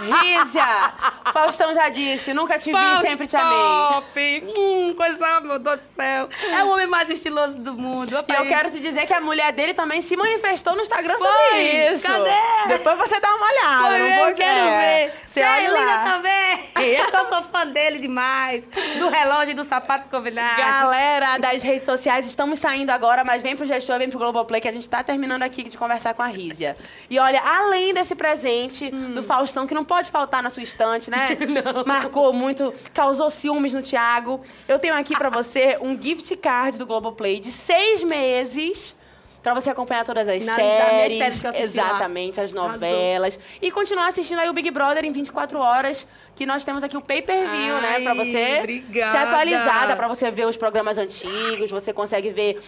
Rízia! 0.00 0.92
Faustão 1.32 1.74
já 1.74 1.88
disse, 1.88 2.32
nunca 2.32 2.58
te 2.58 2.70
vi, 2.72 3.00
sempre 3.00 3.26
te 3.26 3.36
amei. 3.36 4.44
Hum, 4.56 4.94
coisa, 4.94 5.40
meu 5.40 5.58
Deus 5.58 5.80
do 5.80 5.94
céu. 5.96 6.28
É 6.52 6.64
o 6.64 6.68
homem 6.68 6.86
mais 6.86 7.10
estiloso 7.10 7.56
do 7.56 7.74
mundo. 7.74 8.12
E 8.28 8.32
eu 8.32 8.46
quero 8.46 8.70
te 8.70 8.80
dizer 8.80 9.06
que 9.06 9.12
a 9.14 9.20
mulher 9.20 9.52
dele 9.52 9.74
também 9.74 10.00
se 10.00 10.16
manifestou 10.16 10.74
no 10.74 10.82
Instagram 10.82 11.18
sobre 11.18 11.32
Foi? 11.50 11.62
isso. 11.94 12.02
Cadê? 12.06 12.68
Depois 12.68 12.98
você 12.98 13.20
dá 13.20 13.34
uma 13.34 13.46
olhada. 13.46 13.88
Foi, 13.88 13.98
não 13.98 14.06
eu 14.06 14.24
vou- 14.26 14.34
quero 14.34 14.68
é, 14.68 14.80
ver. 15.08 15.14
Você 15.26 15.40
Você 15.40 15.40
é 15.40 15.66
linda 15.68 15.98
também. 16.04 16.70
Eu 16.80 17.20
eu 17.20 17.28
sou 17.28 17.42
fã 17.44 17.66
dele 17.66 17.98
demais. 17.98 18.64
Do 18.98 19.08
relógio 19.08 19.50
e 19.50 19.54
do 19.54 19.64
sapato 19.64 20.08
combinado. 20.10 20.56
Galera 20.60 21.38
das 21.38 21.62
redes 21.62 21.84
sociais, 21.84 22.26
estamos 22.26 22.58
saindo 22.58 22.90
agora, 22.90 23.24
mas 23.24 23.42
vem 23.42 23.56
pro 23.56 23.64
G-Show, 23.64 23.98
vem 23.98 24.10
pro 24.10 24.18
Globoplay, 24.18 24.60
que 24.60 24.68
a 24.68 24.72
gente 24.72 24.88
tá 24.88 25.02
terminando 25.02 25.42
aqui 25.42 25.62
de 25.64 25.78
conversar 25.78 26.12
com 26.14 26.22
a 26.22 26.26
Rízia. 26.26 26.76
E 27.08 27.18
olha, 27.18 27.40
além 27.40 27.94
desse 27.94 28.14
presente 28.14 28.90
Hum. 28.92 29.14
do 29.14 29.22
Faustão, 29.22 29.66
que 29.66 29.74
não 29.74 29.84
pode 29.84 30.10
faltar 30.10 30.42
na 30.42 30.50
sua 30.50 30.62
estante, 30.62 31.10
né? 31.10 31.28
Marcou 31.86 32.32
muito, 32.32 32.72
causou 32.92 33.30
ciúmes 33.30 33.72
no 33.72 33.82
Thiago. 33.82 34.40
Eu 34.66 34.78
tenho 34.78 34.94
aqui 34.94 35.16
pra 35.16 35.28
você 35.30 35.78
um 35.80 36.00
gift 36.00 36.34
card 36.36 36.76
do 36.76 36.86
Globoplay 36.86 37.38
de 37.40 37.50
seis 37.50 38.02
meses. 38.02 38.96
Pra 39.42 39.54
você 39.54 39.70
acompanhar 39.70 40.04
todas 40.04 40.28
as 40.28 40.42
minhas 40.42 40.56
séries, 40.56 41.20
eu 41.20 41.26
assisti 41.26 41.46
lá. 41.46 41.62
exatamente, 41.62 42.40
as 42.40 42.52
novelas. 42.52 43.40
E 43.60 43.70
continuar 43.70 44.08
assistindo 44.08 44.38
aí 44.38 44.48
o 44.48 44.52
Big 44.52 44.70
Brother 44.70 45.04
em 45.04 45.12
24 45.12 45.58
horas, 45.58 46.06
que 46.36 46.44
nós 46.44 46.62
temos 46.64 46.82
aqui 46.82 46.96
o 46.96 47.00
pay-per-view, 47.00 47.80
né? 47.80 48.00
Pra 48.00 48.12
Ai, 48.12 48.18
você 48.18 48.58
obrigada. 48.58 49.10
ser 49.10 49.16
atualizada, 49.16 49.96
pra 49.96 50.08
você 50.08 50.30
ver 50.30 50.46
os 50.46 50.56
programas 50.58 50.98
antigos, 50.98 51.70
você 51.70 51.92
consegue 51.92 52.30
ver 52.30 52.60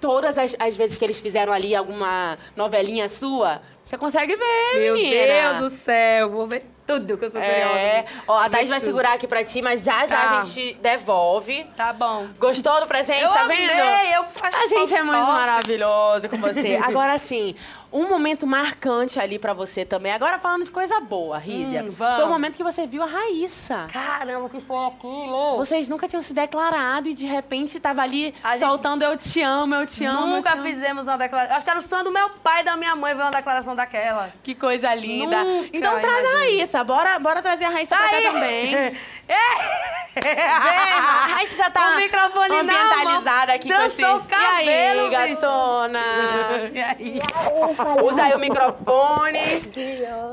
todas 0.00 0.36
as, 0.38 0.54
as 0.58 0.76
vezes 0.76 0.96
que 0.98 1.04
eles 1.04 1.18
fizeram 1.18 1.52
ali 1.52 1.74
alguma 1.74 2.38
novelinha 2.54 3.08
sua. 3.08 3.60
Você 3.84 3.96
consegue 3.96 4.34
ver, 4.34 4.78
Meu 4.80 4.94
menina. 4.94 5.58
Deus 5.60 5.70
do 5.72 5.78
céu. 5.78 6.30
Vou 6.30 6.46
ver 6.46 6.66
tudo 6.84 7.16
que 7.16 7.24
eu 7.24 7.30
sou 7.30 7.40
É, 7.40 8.02
curiosa. 8.02 8.22
ó, 8.26 8.38
a 8.40 8.48
Thaís 8.50 8.68
vai 8.68 8.78
tudo. 8.80 8.86
segurar 8.86 9.12
aqui 9.14 9.28
pra 9.28 9.44
ti, 9.44 9.62
mas 9.62 9.84
já 9.84 10.04
já 10.06 10.16
Tá. 10.16 10.38
a 10.38 10.40
gente 10.42 10.74
devolve. 10.80 11.64
Tá 11.76 11.92
bom. 11.92 12.26
Gostou 12.38 12.80
do 12.80 12.86
presente, 12.88 13.22
Eu 13.22 13.28
tá 13.32 13.42
amei, 13.42 13.64
vendo? 13.66 13.78
eu 13.78 14.24
faço 14.34 14.56
A 14.56 14.66
gente 14.66 14.92
é 14.94 15.02
muito 15.04 15.18
maravilhoso 15.26 16.28
com 16.28 16.36
você. 16.38 16.76
Agora 16.82 17.16
sim, 17.18 17.54
um 17.98 18.08
momento 18.08 18.46
marcante 18.46 19.18
ali 19.18 19.38
pra 19.38 19.52
você 19.52 19.84
também. 19.84 20.12
Agora 20.12 20.38
falando 20.38 20.64
de 20.64 20.70
coisa 20.70 21.00
boa, 21.00 21.38
Rízia. 21.38 21.82
Hum. 21.84 21.92
Foi 21.92 22.24
o 22.24 22.28
momento 22.28 22.56
que 22.56 22.62
você 22.64 22.86
viu 22.86 23.02
a 23.02 23.06
Raíssa. 23.06 23.88
Caramba, 23.92 24.46
o 24.46 24.48
que 24.50 24.60
foi 24.60 24.86
aquilo? 24.86 25.56
Vocês 25.56 25.88
nunca 25.88 26.06
tinham 26.08 26.22
se 26.22 26.32
declarado 26.34 27.08
e 27.08 27.14
de 27.14 27.26
repente 27.26 27.78
tava 27.80 28.02
ali 28.02 28.34
A 28.42 28.56
gente- 28.56 28.60
soltando 28.68 29.02
eu 29.02 29.16
te 29.16 29.40
amo, 29.42 29.74
eu 29.74 29.86
te 29.86 30.04
amo. 30.04 30.26
Nunca 30.26 30.52
te 30.52 30.58
amo. 30.58 30.66
fizemos 30.66 31.06
uma 31.06 31.16
declaração. 31.16 31.56
Acho 31.56 31.64
que 31.64 31.70
era 31.70 31.78
o 31.78 31.82
sonho 31.82 32.04
do 32.04 32.12
meu 32.12 32.30
pai 32.42 32.60
e 32.62 32.64
da 32.64 32.76
minha 32.76 32.94
mãe 32.96 33.14
ver 33.14 33.22
uma 33.22 33.30
declaração 33.30 33.74
daquela. 33.74 34.30
Que 34.42 34.54
coisa 34.54 34.94
linda. 34.94 35.42
Nunca, 35.44 35.70
então 35.72 35.98
traz 36.00 36.14
a 36.16 36.20
imagina. 36.20 36.38
Raíssa. 36.38 36.84
Bora, 36.84 37.18
bora 37.18 37.40
trazer 37.42 37.64
a 37.64 37.70
Raíssa 37.70 37.96
pra 37.96 38.06
Aí. 38.06 38.22
cá 38.24 38.30
também. 38.32 38.96
É. 39.28 40.20
Vem, 40.22 40.38
a 40.40 41.26
Raíssa 41.34 41.56
já 41.56 41.68
tá 41.68 41.90
O 41.90 41.96
microfone 41.96 42.54
ambientalizada 42.60 43.46
mão. 43.48 43.56
aqui 43.56 43.68
com 43.72 43.80
esse... 43.82 43.96
Trançou 43.96 44.18
o 44.18 44.24
cabelo, 44.24 45.10
e 45.10 45.16
aí, 45.16 45.28
bicho. 45.30 45.40
gatona? 45.42 46.00
E 46.72 46.80
aí? 46.80 47.20
Usa 48.02 48.22
aí 48.24 48.34
o 48.34 48.38
microfone. 48.38 49.38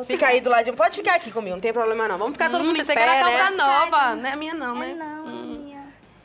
Fica 0.05 0.27
aí 0.27 0.41
do 0.41 0.49
ladinho. 0.49 0.75
Pode 0.75 0.95
ficar 0.95 1.15
aqui 1.15 1.31
comigo, 1.31 1.55
não 1.55 1.61
tem 1.61 1.73
problema 1.73 2.07
não. 2.07 2.17
Vamos 2.17 2.33
ficar 2.33 2.49
todo 2.49 2.61
Hum, 2.61 2.67
mundo 2.67 2.81
em 2.81 2.85
pé, 2.85 2.93
que 2.93 2.99
era 3.01 3.25
né? 3.25 3.37
calça 3.37 3.51
nova. 3.51 4.15
Não 4.15 4.29
é 4.29 4.35
minha, 4.35 4.53
não, 4.53 4.75
né? 4.75 4.95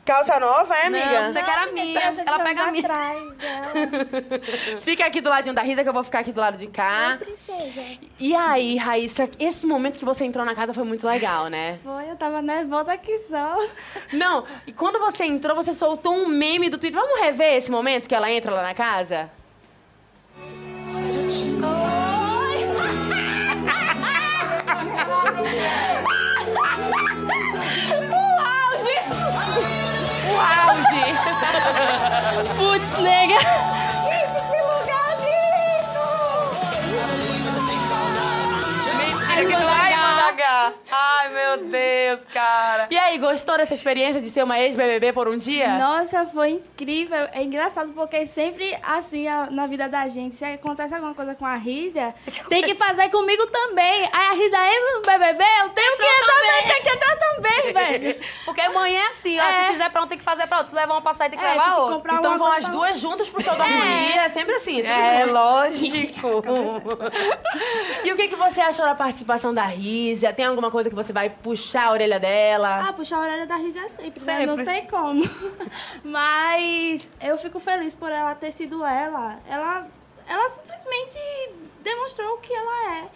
Calça 0.09 0.39
nova, 0.39 0.75
é, 0.75 0.87
amiga? 0.87 1.05
Não, 1.05 1.27
pensei 1.27 1.43
que 1.43 1.49
era 1.51 1.71
minha. 1.71 1.99
Ela 2.25 2.39
pega 2.39 2.63
a 2.63 2.71
minha. 2.71 2.89
Fica 4.81 5.05
aqui 5.05 5.21
do 5.21 5.29
ladinho 5.29 5.53
da 5.53 5.61
Risa, 5.61 5.83
que 5.83 5.89
eu 5.89 5.93
vou 5.93 6.03
ficar 6.03 6.19
aqui 6.19 6.31
do 6.31 6.41
lado 6.41 6.57
de 6.57 6.65
cá. 6.65 7.17
Princesa. 7.19 7.99
E 8.19 8.35
aí, 8.35 8.75
Raíssa, 8.75 9.29
esse 9.39 9.67
momento 9.67 9.99
que 9.99 10.05
você 10.05 10.25
entrou 10.25 10.43
na 10.43 10.55
casa 10.55 10.73
foi 10.73 10.83
muito 10.83 11.05
legal, 11.05 11.45
né? 11.45 11.77
Foi, 11.83 12.09
eu 12.09 12.15
tava 12.15 12.41
nervosa 12.41 12.93
aqui 12.93 13.15
só. 13.29 13.55
Não, 14.11 14.45
e 14.65 14.73
quando 14.73 14.97
você 14.97 15.25
entrou, 15.25 15.55
você 15.55 15.73
soltou 15.75 16.13
um 16.15 16.27
meme 16.27 16.69
do 16.69 16.79
Twitter. 16.79 16.99
Vamos 16.99 17.19
rever 17.19 17.57
esse 17.57 17.69
momento 17.69 18.09
que 18.09 18.15
ela 18.15 18.31
entra 18.31 18.51
lá 18.51 18.63
na 18.63 18.73
casa? 18.73 19.29
Putz, 32.55 32.91
nega. 32.99 33.39
Gente, 34.05 34.39
que 34.47 34.59
lugar 34.61 35.11
lindo! 35.19 36.05
Irmã 39.37 39.57
da 39.57 39.71
H. 39.73 39.78
Ai, 40.91 41.29
meu 41.29 41.57
Deus, 41.69 42.19
cara. 42.33 42.87
E 42.89 42.97
aí, 42.97 43.17
gostou 43.17 43.57
dessa 43.57 43.73
experiência 43.73 44.21
de 44.21 44.29
ser 44.29 44.43
uma 44.43 44.59
ex-BBB 44.59 45.13
por 45.13 45.27
um 45.27 45.37
dia? 45.37 45.77
Nossa, 45.77 46.25
foi 46.25 46.49
incrível. 46.51 47.27
É 47.31 47.43
engraçado 47.43 47.91
porque 47.93 48.25
sempre 48.25 48.77
assim 48.83 49.27
na 49.51 49.67
vida 49.67 49.87
da 49.87 50.07
gente, 50.07 50.35
se 50.35 50.45
acontece 50.45 50.93
alguma 50.93 51.13
coisa 51.13 51.35
com 51.35 51.45
a 51.45 51.55
Rízia, 51.55 52.13
tem 52.49 52.61
que 52.63 52.75
fazer 52.75 53.09
comigo 53.09 53.45
também. 53.47 54.03
Aí 54.13 54.27
a 54.27 54.31
Rízia 54.33 54.57
entra 54.75 54.93
no 54.95 55.01
BBB, 55.01 55.43
eu 55.63 55.69
tenho 55.69 55.97
que 55.97 56.03
entrar 56.03 56.35
também, 56.35 56.73
tem 56.73 56.81
que 56.81 56.89
entrar 56.89 57.17
também, 57.17 57.73
velho. 57.73 58.21
Porque 58.45 58.69
mãe 58.69 58.95
é 58.97 59.07
assim, 59.07 59.39
ó. 59.39 59.43
É. 59.43 59.65
Se 59.67 59.71
fizer 59.73 59.89
pra 59.89 60.03
um, 60.03 60.07
tem 60.07 60.17
que 60.17 60.23
fazer 60.23 60.47
pra 60.47 60.57
outro. 60.59 60.71
Se 60.71 60.75
levar 60.75 60.97
uma 60.97 61.13
sair, 61.13 61.29
tem 61.29 61.39
que 61.39 61.45
É, 61.45 61.49
levar 61.51 61.75
outra. 61.77 61.95
comprar 61.95 62.15
Então 62.19 62.37
vão 62.37 62.51
as 62.51 62.59
pra- 62.65 62.69
duas 62.69 62.99
juntas 62.99 63.29
pro 63.29 63.43
show 63.43 63.55
da 63.55 63.63
harmonia. 63.63 64.21
É 64.25 64.29
sempre 64.29 64.55
assim. 64.55 64.77
tudo 64.77 64.89
É, 64.91 65.21
junto. 65.21 65.33
lógico. 65.33 66.43
E 68.03 68.11
o 68.11 68.15
que, 68.15 68.27
que 68.27 68.35
você 68.35 68.61
achou 68.61 68.85
da 68.85 68.95
participação 68.95 69.53
da 69.53 69.63
Rízia? 69.63 70.33
Tem 70.33 70.45
alguma 70.59 70.71
coisa 70.71 70.89
que 70.89 70.95
você 70.95 71.13
vai 71.13 71.29
puxar 71.29 71.87
a 71.87 71.91
orelha 71.91 72.19
dela? 72.19 72.87
Ah, 72.87 72.93
puxar 72.93 73.17
a 73.17 73.21
orelha 73.21 73.47
da 73.47 73.55
Rízia 73.55 73.87
sempre, 73.89 74.23
né? 74.23 74.37
Sempre. 74.37 74.45
Não 74.45 74.65
tem 74.65 74.85
como. 74.87 75.23
Mas 76.03 77.09
eu 77.21 77.37
fico 77.37 77.59
feliz 77.59 77.95
por 77.95 78.11
ela 78.11 78.35
ter 78.35 78.51
sido 78.51 78.85
ela. 78.85 79.39
Ela, 79.49 79.87
ela 80.27 80.49
simplesmente 80.49 81.17
demonstrou 81.81 82.35
o 82.35 82.37
que 82.39 82.53
ela 82.53 82.95
é. 82.97 83.07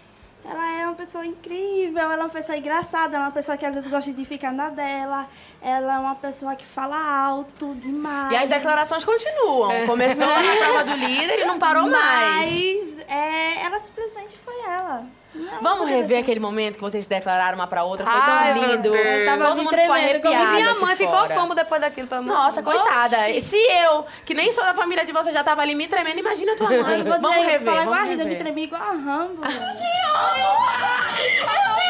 Ela 0.45 0.81
é 0.81 0.85
uma 0.85 0.95
pessoa 0.95 1.25
incrível, 1.25 2.01
ela 2.01 2.15
é 2.15 2.17
uma 2.17 2.29
pessoa 2.29 2.57
engraçada, 2.57 3.15
ela 3.15 3.25
é 3.25 3.27
uma 3.27 3.33
pessoa 3.33 3.57
que 3.57 3.65
às 3.65 3.75
vezes 3.75 3.89
gosta 3.89 4.11
de 4.11 4.25
ficar 4.25 4.51
na 4.51 4.69
dela, 4.69 5.25
ela 5.61 5.95
é 5.95 5.99
uma 5.99 6.15
pessoa 6.15 6.53
que 6.53 6.65
fala 6.65 6.97
alto 6.97 7.73
demais. 7.75 8.33
E 8.33 8.35
as 8.35 8.49
declarações 8.49 9.05
continuam. 9.05 9.85
Começou 9.85 10.27
lá 10.27 10.41
na 10.43 10.55
prova 10.57 10.83
do 10.83 10.95
líder 10.95 11.39
e 11.39 11.45
não 11.45 11.57
parou 11.57 11.87
mais. 11.89 12.97
Mas 12.97 12.99
é, 13.07 13.63
ela 13.63 13.79
simplesmente 13.79 14.37
foi 14.37 14.59
ela. 14.67 15.05
Ela 15.35 15.59
Vamos 15.61 15.89
rever 15.89 16.19
aquele 16.19 16.39
momento 16.39 16.75
que 16.75 16.81
vocês 16.81 17.05
se 17.05 17.09
declararam 17.09 17.55
uma 17.57 17.65
pra 17.67 17.83
outra. 17.83 18.05
Foi 18.05 18.13
Ai, 18.15 18.53
tão 18.53 18.59
meu 18.61 18.71
lindo. 18.75 18.91
Tava 19.25 19.45
Todo 19.45 19.57
mundo 19.63 19.69
ficou 19.69 19.95
tremendo, 19.95 20.21
como 20.21 20.33
arrepiado. 20.35 20.57
E 20.57 20.61
minha 20.61 20.75
mãe 20.75 20.95
ficou 20.95 21.13
fora. 21.19 21.33
como 21.35 21.55
depois 21.55 21.81
daquilo? 21.81 22.07
Amor 22.11 22.25
Nossa, 22.33 22.61
Deus? 22.61 22.75
coitada. 22.75 23.17
Oxi. 23.17 23.37
E 23.37 23.41
se 23.41 23.57
eu, 23.57 24.05
que 24.25 24.33
nem 24.33 24.51
sou 24.53 24.63
da 24.63 24.73
família 24.73 25.03
de 25.05 25.11
você, 25.11 25.31
já 25.31 25.43
tava 25.43 25.61
ali 25.61 25.73
me 25.75 25.87
tremendo, 25.87 26.19
imagina 26.19 26.55
tua 26.55 26.67
mãe. 26.69 26.77
Eu 26.77 26.83
vou 26.85 26.95
dizer, 26.97 27.09
vamos 27.19 27.37
eu 27.37 27.43
rever, 27.43 27.61
falar 27.61 27.81
igual 27.83 27.93
a 27.93 27.97
vamos 27.99 28.09
Risa, 28.09 28.23
me 28.23 28.29
rever. 28.29 28.43
tremi 28.43 28.63
igual 28.63 28.81
a 28.81 28.91
Rambo. 28.91 29.41
Eu 29.43 29.75
te 29.75 29.93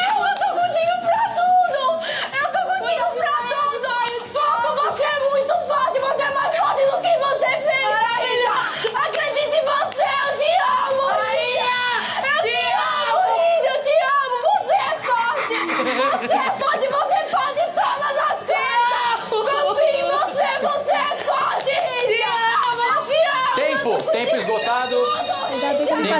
amo, 0.08 0.26
eu 0.26 0.34
tô 0.38 0.48
contigo 0.60 0.94
pra 1.02 1.34
tudo! 1.34 1.82
Eu 2.32 2.52
tô 2.52 2.60
contigo 2.68 3.04
pra 3.16 3.33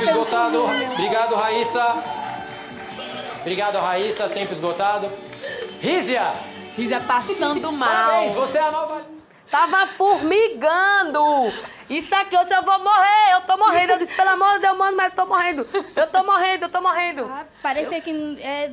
Tempo 0.01 0.11
esgotado. 0.11 0.65
Obrigado, 0.93 1.35
Raíssa. 1.37 2.03
Obrigado, 3.41 3.79
Raíssa. 3.79 4.29
Tempo 4.29 4.53
esgotado. 4.53 5.11
Rízia, 5.81 6.33
Rízia 6.77 7.01
passando 7.01 7.71
mal. 7.71 7.89
parabéns, 7.89 8.35
você 8.35 8.59
é 8.59 8.63
a 8.63 8.71
nova... 8.71 9.03
Tava 9.51 9.87
formigando. 9.87 11.21
Isso 11.89 12.13
aqui, 12.15 12.37
hoje 12.37 12.53
eu 12.53 12.63
vou 12.65 12.79
morrer. 12.79 13.35
Eu 13.35 13.43
tô 13.43 13.57
morrendo. 13.57 13.93
Eu 13.93 13.99
disse, 13.99 14.15
pelo 14.15 14.31
amor 14.31 14.55
de 14.55 14.61
Deus, 14.61 14.77
mano, 14.77 14.97
mas 14.97 15.11
eu 15.11 15.15
tô 15.15 15.27
morrendo. 15.27 15.69
Eu 15.95 16.07
tô 16.09 16.25
morrendo, 16.25 16.65
eu 16.65 16.69
tô 16.69 16.81
morrendo. 16.81 17.31
Ah, 17.31 17.45
parecia 17.63 18.01
que 18.01 18.39
é, 18.41 18.73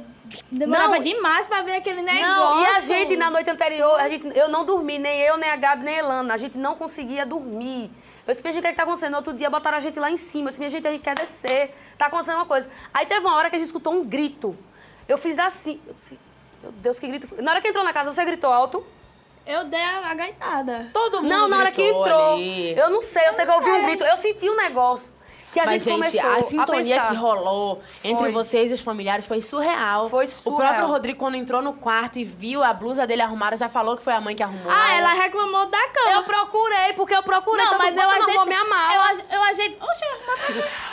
demorava 0.50 0.96
Não. 0.96 1.02
demais 1.02 1.46
pra 1.46 1.62
ver 1.62 1.76
aquele 1.76 2.02
negócio. 2.02 2.26
Não, 2.26 2.64
e 2.64 2.66
a 2.66 2.80
gente, 2.80 3.16
na 3.16 3.30
noite 3.30 3.50
anterior, 3.50 4.00
a 4.00 4.08
gente, 4.08 4.36
eu 4.36 4.50
não 4.50 4.66
dormi, 4.66 4.98
nem 4.98 5.20
eu, 5.20 5.38
nem 5.38 5.52
a 5.52 5.56
Gabi, 5.56 5.84
nem 5.84 5.96
a 5.96 6.00
Elana. 6.00 6.34
A 6.34 6.38
gente 6.38 6.58
não 6.58 6.76
conseguia 6.76 7.26
dormir. 7.26 7.92
Eu 8.28 8.34
disse, 8.34 8.44
gente, 8.44 8.60
o 8.60 8.62
que 8.62 8.68
é 8.68 8.72
que 8.72 8.78
tá 8.78 8.84
acontecendo? 8.84 9.12
No 9.12 9.18
outro 9.18 9.34
dia 9.34 9.50
botaram 9.50 9.78
a 9.78 9.82
gente 9.82 10.00
lá 10.00 10.12
em 10.12 10.18
cima. 10.18 10.46
Eu 10.46 10.50
disse, 10.50 10.60
minha 10.60 10.70
gente, 10.70 10.88
a 10.88 10.92
gente 10.92 11.02
quer 11.02 11.16
descer. 11.16 11.76
Tá 11.98 12.06
acontecendo 12.08 12.36
uma 12.36 12.46
coisa. 12.46 12.70
Aí 12.94 13.06
teve 13.06 13.26
uma 13.26 13.36
hora 13.36 13.50
que 13.50 13.56
a 13.56 13.60
gente 13.60 13.68
escutou 13.68 13.94
um 13.94 14.06
grito. 14.06 14.56
Eu 15.08 15.18
fiz 15.18 15.40
assim. 15.40 15.82
Eu 15.88 15.94
disse, 15.94 16.20
meu 16.62 16.72
Deus, 16.72 17.00
que 17.00 17.08
grito. 17.08 17.42
Na 17.42 17.52
hora 17.52 17.62
que 17.62 17.68
entrou 17.68 17.84
na 17.84 17.92
casa, 17.92 18.12
você 18.12 18.24
gritou 18.24 18.52
alto? 18.52 18.86
Eu 19.46 19.66
dei 19.66 19.82
a, 19.82 20.14
gaitada. 20.14 20.90
Todo 20.94 21.18
mundo 21.18 21.30
Não, 21.30 21.48
na 21.48 21.58
hora 21.58 21.72
que 21.72 21.82
entrou. 21.82 22.34
ali. 22.36 22.78
Eu 22.78 22.90
não 22.92 23.02
sei, 23.02 23.28
eu 23.28 23.34
sei 23.34 23.44
que 23.44 23.52
eu 23.52 23.56
ouvi 23.56 23.72
um 23.72 23.86
grito. 23.86 24.04
Eu 24.04 24.18
senti 24.18 24.50
um 24.50 24.56
negócio. 24.56 25.12
Que 25.52 25.60
a 25.60 25.66
Mas, 25.66 25.84
gente, 25.84 25.84
gente, 25.84 25.94
começou 26.22 26.32
a 26.32 26.42
sintonia 26.44 26.96
pensar. 26.96 27.10
que 27.10 27.16
rolou 27.18 27.84
entre 28.04 28.18
Foi. 28.24 28.32
vocês 28.32 28.72
e 28.72 28.74
os 28.76 28.80
familiares 28.80 29.28
foi 29.28 29.42
surreal. 29.42 30.08
Foi 30.08 30.24
O 30.26 30.30
surreal. 30.30 30.60
próprio 30.70 30.88
Rodrigo, 30.88 31.20
quando 31.20 31.36
entrou 31.36 31.62
no 31.62 31.74
quarto 31.74 32.18
e 32.20 32.24
viu 32.24 32.64
a 32.64 32.74
blusa 32.74 33.06
dele 33.06 33.22
arrumada, 33.22 33.58
já 33.58 33.68
falou 33.68 33.98
que 33.98 34.02
foi 34.04 34.14
a 34.14 34.22
mãe 34.22 34.34
que 34.34 34.42
arrumou. 34.42 34.72
Ah, 34.72 34.94
ela 34.94 35.12
reclamou 35.14 35.66
da 35.66 35.88
cama. 35.90 36.12
Eu 36.12 36.24
procurei, 36.24 36.94
porque 36.94 37.14
eu 37.14 37.22
procurei. 37.24 37.66
Não, 37.66 37.78
mas 37.78 37.98
eu 37.98 38.10
ajeitei. 38.10 38.46
minha 38.46 38.64
mala. 38.64 38.94
Eu, 38.94 39.02
age- 39.02 39.26
eu 39.30 39.44
ajeitei. 39.44 39.78
Oxe. 39.82 40.06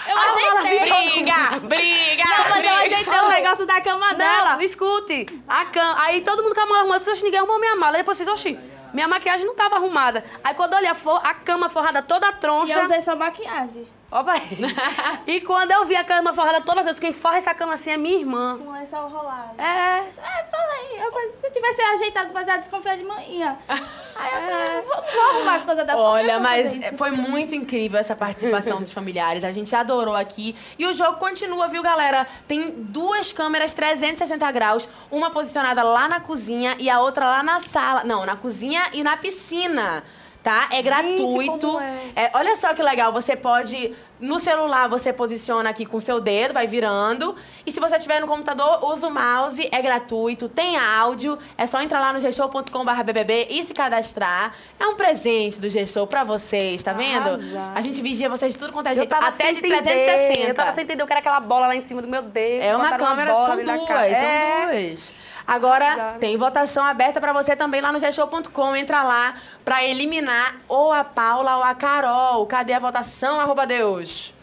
Eu 0.08 0.16
Ah, 0.18 0.24
ajeitei. 0.26 1.22
Briga! 1.22 1.60
Briga! 1.60 2.24
Não, 2.24 2.48
mas 2.50 2.64
eu 2.66 2.74
ajeitei 2.74 3.20
o 3.20 3.28
negócio 3.28 3.64
da 3.66 3.80
cama 3.80 4.12
dela. 4.14 4.54
Não, 4.56 4.60
escute. 4.62 5.40
A 5.46 5.66
cam... 5.66 5.94
Aí 5.98 6.20
todo 6.22 6.42
mundo 6.42 6.54
com 6.54 6.60
a 6.60 6.66
mala 6.66 6.78
arrumada. 6.80 6.98
Disse, 6.98 7.10
"Oxi, 7.12 7.22
ninguém 7.22 7.38
arrumou 7.38 7.60
minha 7.60 7.76
mala. 7.76 7.92
Aí 7.96 8.02
depois 8.02 8.18
fiz, 8.18 8.26
oxi, 8.26 8.58
minha 8.92 9.06
maquiagem 9.06 9.46
não 9.46 9.54
tava 9.54 9.76
arrumada. 9.76 10.24
Aí 10.42 10.54
quando 10.54 10.72
eu 10.72 10.78
olhei 10.78 10.90
a, 10.90 10.94
fo- 10.96 11.20
a 11.22 11.32
cama 11.34 11.68
forrada 11.68 12.02
toda 12.02 12.28
E 12.28 12.32
troncha... 12.32 12.72
eu 12.72 12.84
usei 12.84 13.00
só 13.00 13.14
maquiagem. 13.14 13.86
Opa 14.10 14.32
aí. 14.32 14.58
e 15.26 15.40
quando 15.42 15.70
eu 15.70 15.84
vi 15.84 15.94
a 15.94 16.02
cama 16.02 16.32
forrada 16.32 16.62
toda 16.62 16.82
troncha, 16.82 16.98
quem 16.98 17.12
forra 17.12 17.36
essa 17.36 17.52
cama 17.52 17.74
assim 17.74 17.90
é 17.90 17.96
minha 17.98 18.18
irmã. 18.18 18.58
Com 18.58 18.74
essa 18.74 19.00
rolada. 19.00 19.62
É. 19.62 19.98
É, 19.98 20.44
falei. 20.44 20.98
Eu 20.98 21.12
falei, 21.12 21.30
se 21.30 21.46
eu 21.46 21.52
tivesse 21.52 21.82
ajeitado, 21.82 22.32
mas 22.32 22.48
ela 22.48 22.56
desconfiar 22.56 22.96
de 22.96 23.04
manhã. 23.04 23.58
Aí 23.68 24.34
eu 24.34 24.40
falei, 24.40 24.76
não 24.76 24.82
vou, 24.82 25.12
vou 25.12 25.30
arrumar 25.30 25.54
as 25.56 25.64
coisas 25.64 25.86
da 25.86 25.96
Olha, 25.96 26.40
mas 26.40 26.90
foi 26.96 27.10
muito 27.10 27.54
incrível 27.54 28.00
essa 28.00 28.16
participação 28.16 28.80
dos 28.80 28.92
familiares. 28.92 29.44
A 29.44 29.52
gente 29.52 29.74
adorou 29.76 30.16
aqui. 30.16 30.56
E 30.78 30.86
o 30.86 30.94
jogo 30.94 31.18
continua, 31.18 31.68
viu, 31.68 31.82
galera? 31.82 32.26
Tem 32.48 32.70
duas 32.70 33.30
câmeras 33.30 33.74
360 33.74 34.50
graus. 34.52 34.88
Uma 35.10 35.30
posicionada 35.30 35.82
lá 35.82 36.08
na 36.08 36.18
cozinha 36.18 36.76
e 36.78 36.88
a 36.88 37.00
outra 37.00 37.26
lá 37.26 37.42
na 37.42 37.60
sala. 37.60 38.04
Não, 38.04 38.24
na 38.24 38.36
cozinha 38.36 38.84
e 38.94 39.04
na 39.04 39.18
piscina. 39.18 40.02
Tá? 40.48 40.66
É 40.72 40.80
gratuito. 40.80 41.78
é. 41.78 42.24
É, 42.24 42.30
olha 42.32 42.56
só 42.56 42.72
que 42.72 42.82
legal, 42.82 43.12
você 43.12 43.36
pode. 43.36 43.94
No 44.18 44.40
celular 44.40 44.88
você 44.88 45.12
posiciona 45.12 45.68
aqui 45.68 45.84
com 45.84 46.00
seu 46.00 46.20
dedo, 46.22 46.54
vai 46.54 46.66
virando. 46.66 47.36
E 47.66 47.70
se 47.70 47.78
você 47.78 47.98
tiver 47.98 48.18
no 48.18 48.26
computador, 48.26 48.82
usa 48.82 49.06
o 49.08 49.10
mouse, 49.10 49.68
é 49.70 49.82
gratuito, 49.82 50.48
tem 50.48 50.78
áudio. 50.78 51.38
É 51.58 51.66
só 51.66 51.82
entrar 51.82 52.00
lá 52.00 52.14
no 52.14 52.18
gshow.com.br 52.18 53.02
BBB 53.04 53.48
e 53.50 53.62
se 53.62 53.74
cadastrar. 53.74 54.54
É 54.80 54.86
um 54.86 54.96
presente 54.96 55.60
do 55.60 55.68
G-Show 55.68 56.06
pra 56.06 56.24
vocês, 56.24 56.82
tá 56.82 56.94
vendo? 56.94 57.28
Arrasar. 57.28 57.72
A 57.74 57.80
gente 57.82 58.00
vigia 58.00 58.30
vocês 58.30 58.54
de 58.54 58.58
tudo 58.58 58.72
quanto 58.72 58.86
é 58.86 58.94
jeito, 58.96 59.12
até 59.12 59.52
de 59.52 59.58
entender, 59.58 59.82
360. 59.82 60.48
Eu 60.48 60.54
tava 60.54 60.72
sem 60.72 60.84
entender 60.84 61.02
o 61.02 61.06
que 61.06 61.12
era 61.12 61.20
aquela 61.20 61.40
bola 61.40 61.66
lá 61.66 61.76
em 61.76 61.82
cima 61.82 62.00
do 62.00 62.08
meu 62.08 62.22
dedo. 62.22 62.62
É 62.64 62.74
uma 62.74 62.96
câmera, 62.96 63.32
bola 63.34 63.44
são 63.44 63.52
ali 63.52 63.64
na 63.64 63.76
duas, 63.76 63.88
são 63.88 63.98
É. 63.98 64.66
duas. 64.72 65.12
Agora, 65.48 65.86
Arrasado. 65.86 66.18
tem 66.18 66.36
votação 66.36 66.84
aberta 66.84 67.22
pra 67.22 67.32
você 67.32 67.56
também 67.56 67.80
lá 67.80 67.90
no 67.90 67.98
gshow.com. 67.98 68.76
Entra 68.76 69.02
lá 69.02 69.34
pra 69.64 69.82
eliminar 69.82 70.56
ou 70.68 70.92
a 70.92 71.02
Paula 71.02 71.56
ou 71.56 71.62
a 71.62 71.74
Carol. 71.74 72.44
Cadê 72.44 72.74
a 72.74 72.78
votação, 72.78 73.40
arroba 73.40 73.66
Deus? 73.66 74.34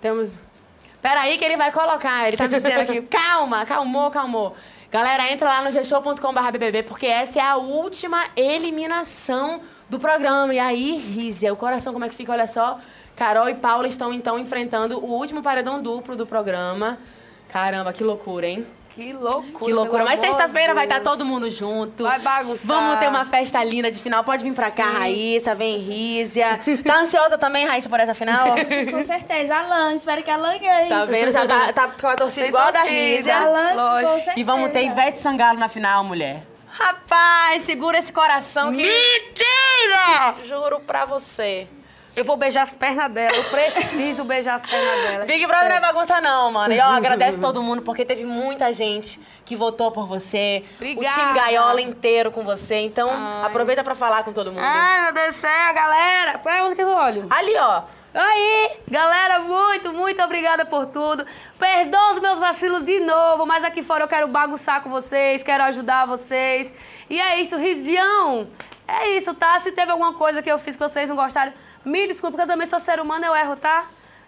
Temos... 0.00 0.36
Peraí 1.00 1.38
que 1.38 1.44
ele 1.44 1.56
vai 1.56 1.70
colocar. 1.70 2.26
Ele 2.26 2.36
tá 2.36 2.48
me 2.48 2.58
dizendo 2.58 2.80
aqui. 2.80 3.02
Calma, 3.06 3.64
calmou, 3.64 4.10
calmou. 4.10 4.56
Galera, 4.90 5.30
entra 5.30 5.48
lá 5.48 5.62
no 5.62 5.70
gshow.com.br 5.70 6.50
BBB, 6.50 6.82
porque 6.82 7.06
essa 7.06 7.38
é 7.38 7.42
a 7.42 7.54
última 7.54 8.24
eliminação 8.34 9.60
do 9.88 10.00
programa. 10.00 10.52
E 10.52 10.58
aí, 10.58 10.96
Rízia, 10.96 11.52
o 11.52 11.56
coração 11.56 11.92
como 11.92 12.04
é 12.04 12.08
que 12.08 12.16
fica? 12.16 12.32
Olha 12.32 12.48
só. 12.48 12.80
Carol 13.14 13.48
e 13.48 13.54
Paula 13.54 13.86
estão, 13.86 14.12
então, 14.12 14.36
enfrentando 14.40 14.98
o 14.98 15.10
último 15.12 15.40
paredão 15.40 15.80
duplo 15.80 16.16
do 16.16 16.26
programa. 16.26 16.98
Caramba, 17.48 17.92
que 17.92 18.02
loucura, 18.02 18.46
hein? 18.46 18.66
Que 18.98 19.12
loucura. 19.12 19.64
Que 19.64 19.72
loucura. 19.72 20.04
Mas 20.04 20.18
sexta-feira 20.18 20.74
vai 20.74 20.86
estar 20.86 20.96
Deus. 20.98 21.08
todo 21.08 21.24
mundo 21.24 21.48
junto. 21.48 22.02
Vai 22.02 22.18
bagunçar. 22.18 22.58
Vamos 22.64 22.98
ter 22.98 23.06
uma 23.06 23.24
festa 23.24 23.62
linda 23.62 23.92
de 23.92 24.00
final. 24.00 24.24
Pode 24.24 24.42
vir 24.42 24.52
pra 24.52 24.72
cá, 24.72 24.86
Raíssa. 24.86 25.54
Vem, 25.54 25.78
Rízia. 25.78 26.58
Tá 26.84 26.96
ansiosa 26.98 27.38
também, 27.38 27.64
Raíssa, 27.64 27.88
por 27.88 28.00
essa 28.00 28.12
final? 28.12 28.56
Com 28.90 29.02
certeza, 29.04 29.54
Alan, 29.54 29.94
espero 29.94 30.20
que 30.24 30.30
a 30.30 30.34
Alan 30.34 30.58
ganhe. 30.58 30.88
Tá 30.88 31.04
vendo? 31.04 31.30
Já 31.30 31.46
tá, 31.46 31.72
tá 31.72 31.88
com 31.88 32.08
a 32.08 32.16
torcida 32.16 32.40
Tem 32.40 32.48
igual 32.48 32.66
a 32.66 32.70
da. 32.72 32.82
Rízia. 32.82 33.38
Alan, 33.38 33.72
Lógico. 33.74 34.10
com 34.10 34.18
certeza. 34.18 34.40
E 34.40 34.42
vamos 34.42 34.72
ter 34.72 34.82
Ivete 34.84 35.20
Sangalo 35.20 35.60
na 35.60 35.68
final, 35.68 36.02
mulher. 36.02 36.42
Rapaz, 36.66 37.62
segura 37.62 37.98
esse 37.98 38.12
coração 38.12 38.72
que... 38.72 38.82
Mentira! 38.82 40.34
Juro 40.44 40.80
pra 40.80 41.04
você. 41.04 41.68
Eu 42.18 42.24
vou 42.24 42.36
beijar 42.36 42.62
as 42.62 42.74
pernas 42.74 43.12
dela. 43.12 43.36
Eu 43.36 43.44
preciso 43.44 44.24
beijar 44.24 44.56
as 44.56 44.62
pernas 44.62 45.02
dela. 45.02 45.24
Big 45.24 45.46
Brother 45.46 45.68
não 45.68 45.76
é 45.76 45.80
bagunça 45.80 46.20
não, 46.20 46.50
mano. 46.50 46.74
E 46.74 46.80
ó, 46.80 46.86
agradece 46.98 47.38
todo 47.38 47.62
mundo, 47.62 47.82
porque 47.82 48.04
teve 48.04 48.24
muita 48.24 48.72
gente 48.72 49.20
que 49.44 49.54
votou 49.54 49.92
por 49.92 50.04
você. 50.04 50.64
O 50.72 50.74
Obrigada. 50.74 51.16
time 51.16 51.32
Gaiola 51.32 51.80
inteiro 51.80 52.32
com 52.32 52.42
você. 52.42 52.80
Então, 52.80 53.08
Ai. 53.08 53.46
aproveita 53.46 53.84
pra 53.84 53.94
falar 53.94 54.24
com 54.24 54.32
todo 54.32 54.50
mundo. 54.50 54.64
Ai, 54.64 55.02
meu 55.04 55.14
Deus 55.14 55.36
do 55.36 55.40
céu, 55.40 55.74
galera. 55.74 56.38
Pra 56.38 56.64
onde 56.64 56.74
que 56.74 56.82
eu 56.82 56.88
olho? 56.88 57.28
Ali, 57.30 57.56
ó. 57.56 57.82
Aí, 58.12 58.70
galera, 58.88 59.38
muito, 59.38 59.92
muito 59.92 60.20
obrigada 60.20 60.66
por 60.66 60.86
tudo. 60.86 61.24
Perdoa 61.56 62.14
os 62.14 62.20
meus 62.20 62.40
vacilos 62.40 62.84
de 62.84 62.98
novo, 62.98 63.46
mas 63.46 63.62
aqui 63.62 63.80
fora 63.80 64.02
eu 64.02 64.08
quero 64.08 64.26
bagunçar 64.26 64.82
com 64.82 64.90
vocês, 64.90 65.44
quero 65.44 65.62
ajudar 65.62 66.04
vocês. 66.04 66.72
E 67.08 67.20
é 67.20 67.40
isso, 67.40 67.56
Rizdião. 67.56 68.48
É 68.88 69.10
isso, 69.10 69.32
tá? 69.34 69.60
Se 69.60 69.70
teve 69.70 69.92
alguma 69.92 70.14
coisa 70.14 70.42
que 70.42 70.50
eu 70.50 70.58
fiz 70.58 70.74
que 70.74 70.82
vocês 70.82 71.08
não 71.08 71.14
gostaram, 71.14 71.52
me 71.88 72.06
desculpa, 72.06 72.36
porque 72.36 72.42
eu 72.42 72.52
também 72.52 72.66
sou 72.66 72.78
ser 72.78 73.00
humano, 73.00 73.24
eu 73.24 73.34
erro, 73.34 73.56
tá? 73.56 73.86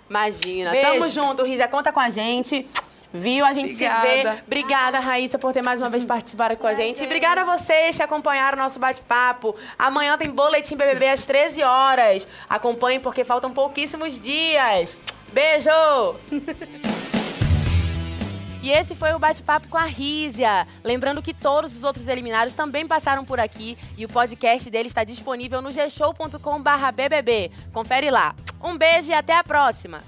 Imagina. 0.08 0.70
Beijo. 0.70 0.88
Tamo 0.88 1.08
junto, 1.08 1.44
Rizia. 1.44 1.68
Conta 1.68 1.92
com 1.92 2.00
a 2.00 2.11
gente. 2.11 2.66
Viu? 3.12 3.44
A 3.44 3.52
gente 3.52 3.74
se 3.74 3.88
vê. 3.88 3.88
Obrigada. 3.88 4.42
Obrigada, 4.46 5.00
Raíssa, 5.00 5.38
por 5.38 5.52
ter 5.52 5.62
mais 5.62 5.80
uma 5.80 5.88
vez 5.88 6.04
participado 6.04 6.56
com 6.56 6.66
a 6.66 6.74
gente. 6.74 7.02
E 7.02 7.06
obrigada 7.06 7.40
a 7.40 7.44
vocês 7.44 7.96
que 7.96 8.02
acompanharam 8.02 8.56
o 8.58 8.61
nosso 8.61 8.78
bate-papo. 8.78 9.56
Amanhã 9.78 10.16
tem 10.16 10.30
Boletim 10.30 10.76
BBB 10.76 11.08
às 11.08 11.26
13 11.26 11.62
horas. 11.62 12.26
Acompanhem 12.48 13.00
porque 13.00 13.24
faltam 13.24 13.50
pouquíssimos 13.52 14.18
dias. 14.18 14.96
Beijo! 15.32 15.70
E 18.62 18.70
esse 18.70 18.94
foi 18.94 19.12
o 19.14 19.18
bate-papo 19.18 19.68
com 19.68 19.78
a 19.78 19.86
Rízia. 19.86 20.66
Lembrando 20.84 21.22
que 21.22 21.32
todos 21.32 21.74
os 21.74 21.82
outros 21.82 22.06
eliminados 22.06 22.52
também 22.54 22.86
passaram 22.86 23.24
por 23.24 23.40
aqui 23.40 23.78
e 23.96 24.04
o 24.04 24.08
podcast 24.08 24.70
dele 24.70 24.88
está 24.88 25.02
disponível 25.02 25.62
no 25.62 25.70
gshow.com/bbb. 25.70 27.50
Confere 27.72 28.11
lá. 28.11 28.34
Um 28.62 28.76
beijo 28.76 29.08
e 29.08 29.14
até 29.14 29.34
a 29.34 29.42
próxima. 29.42 30.02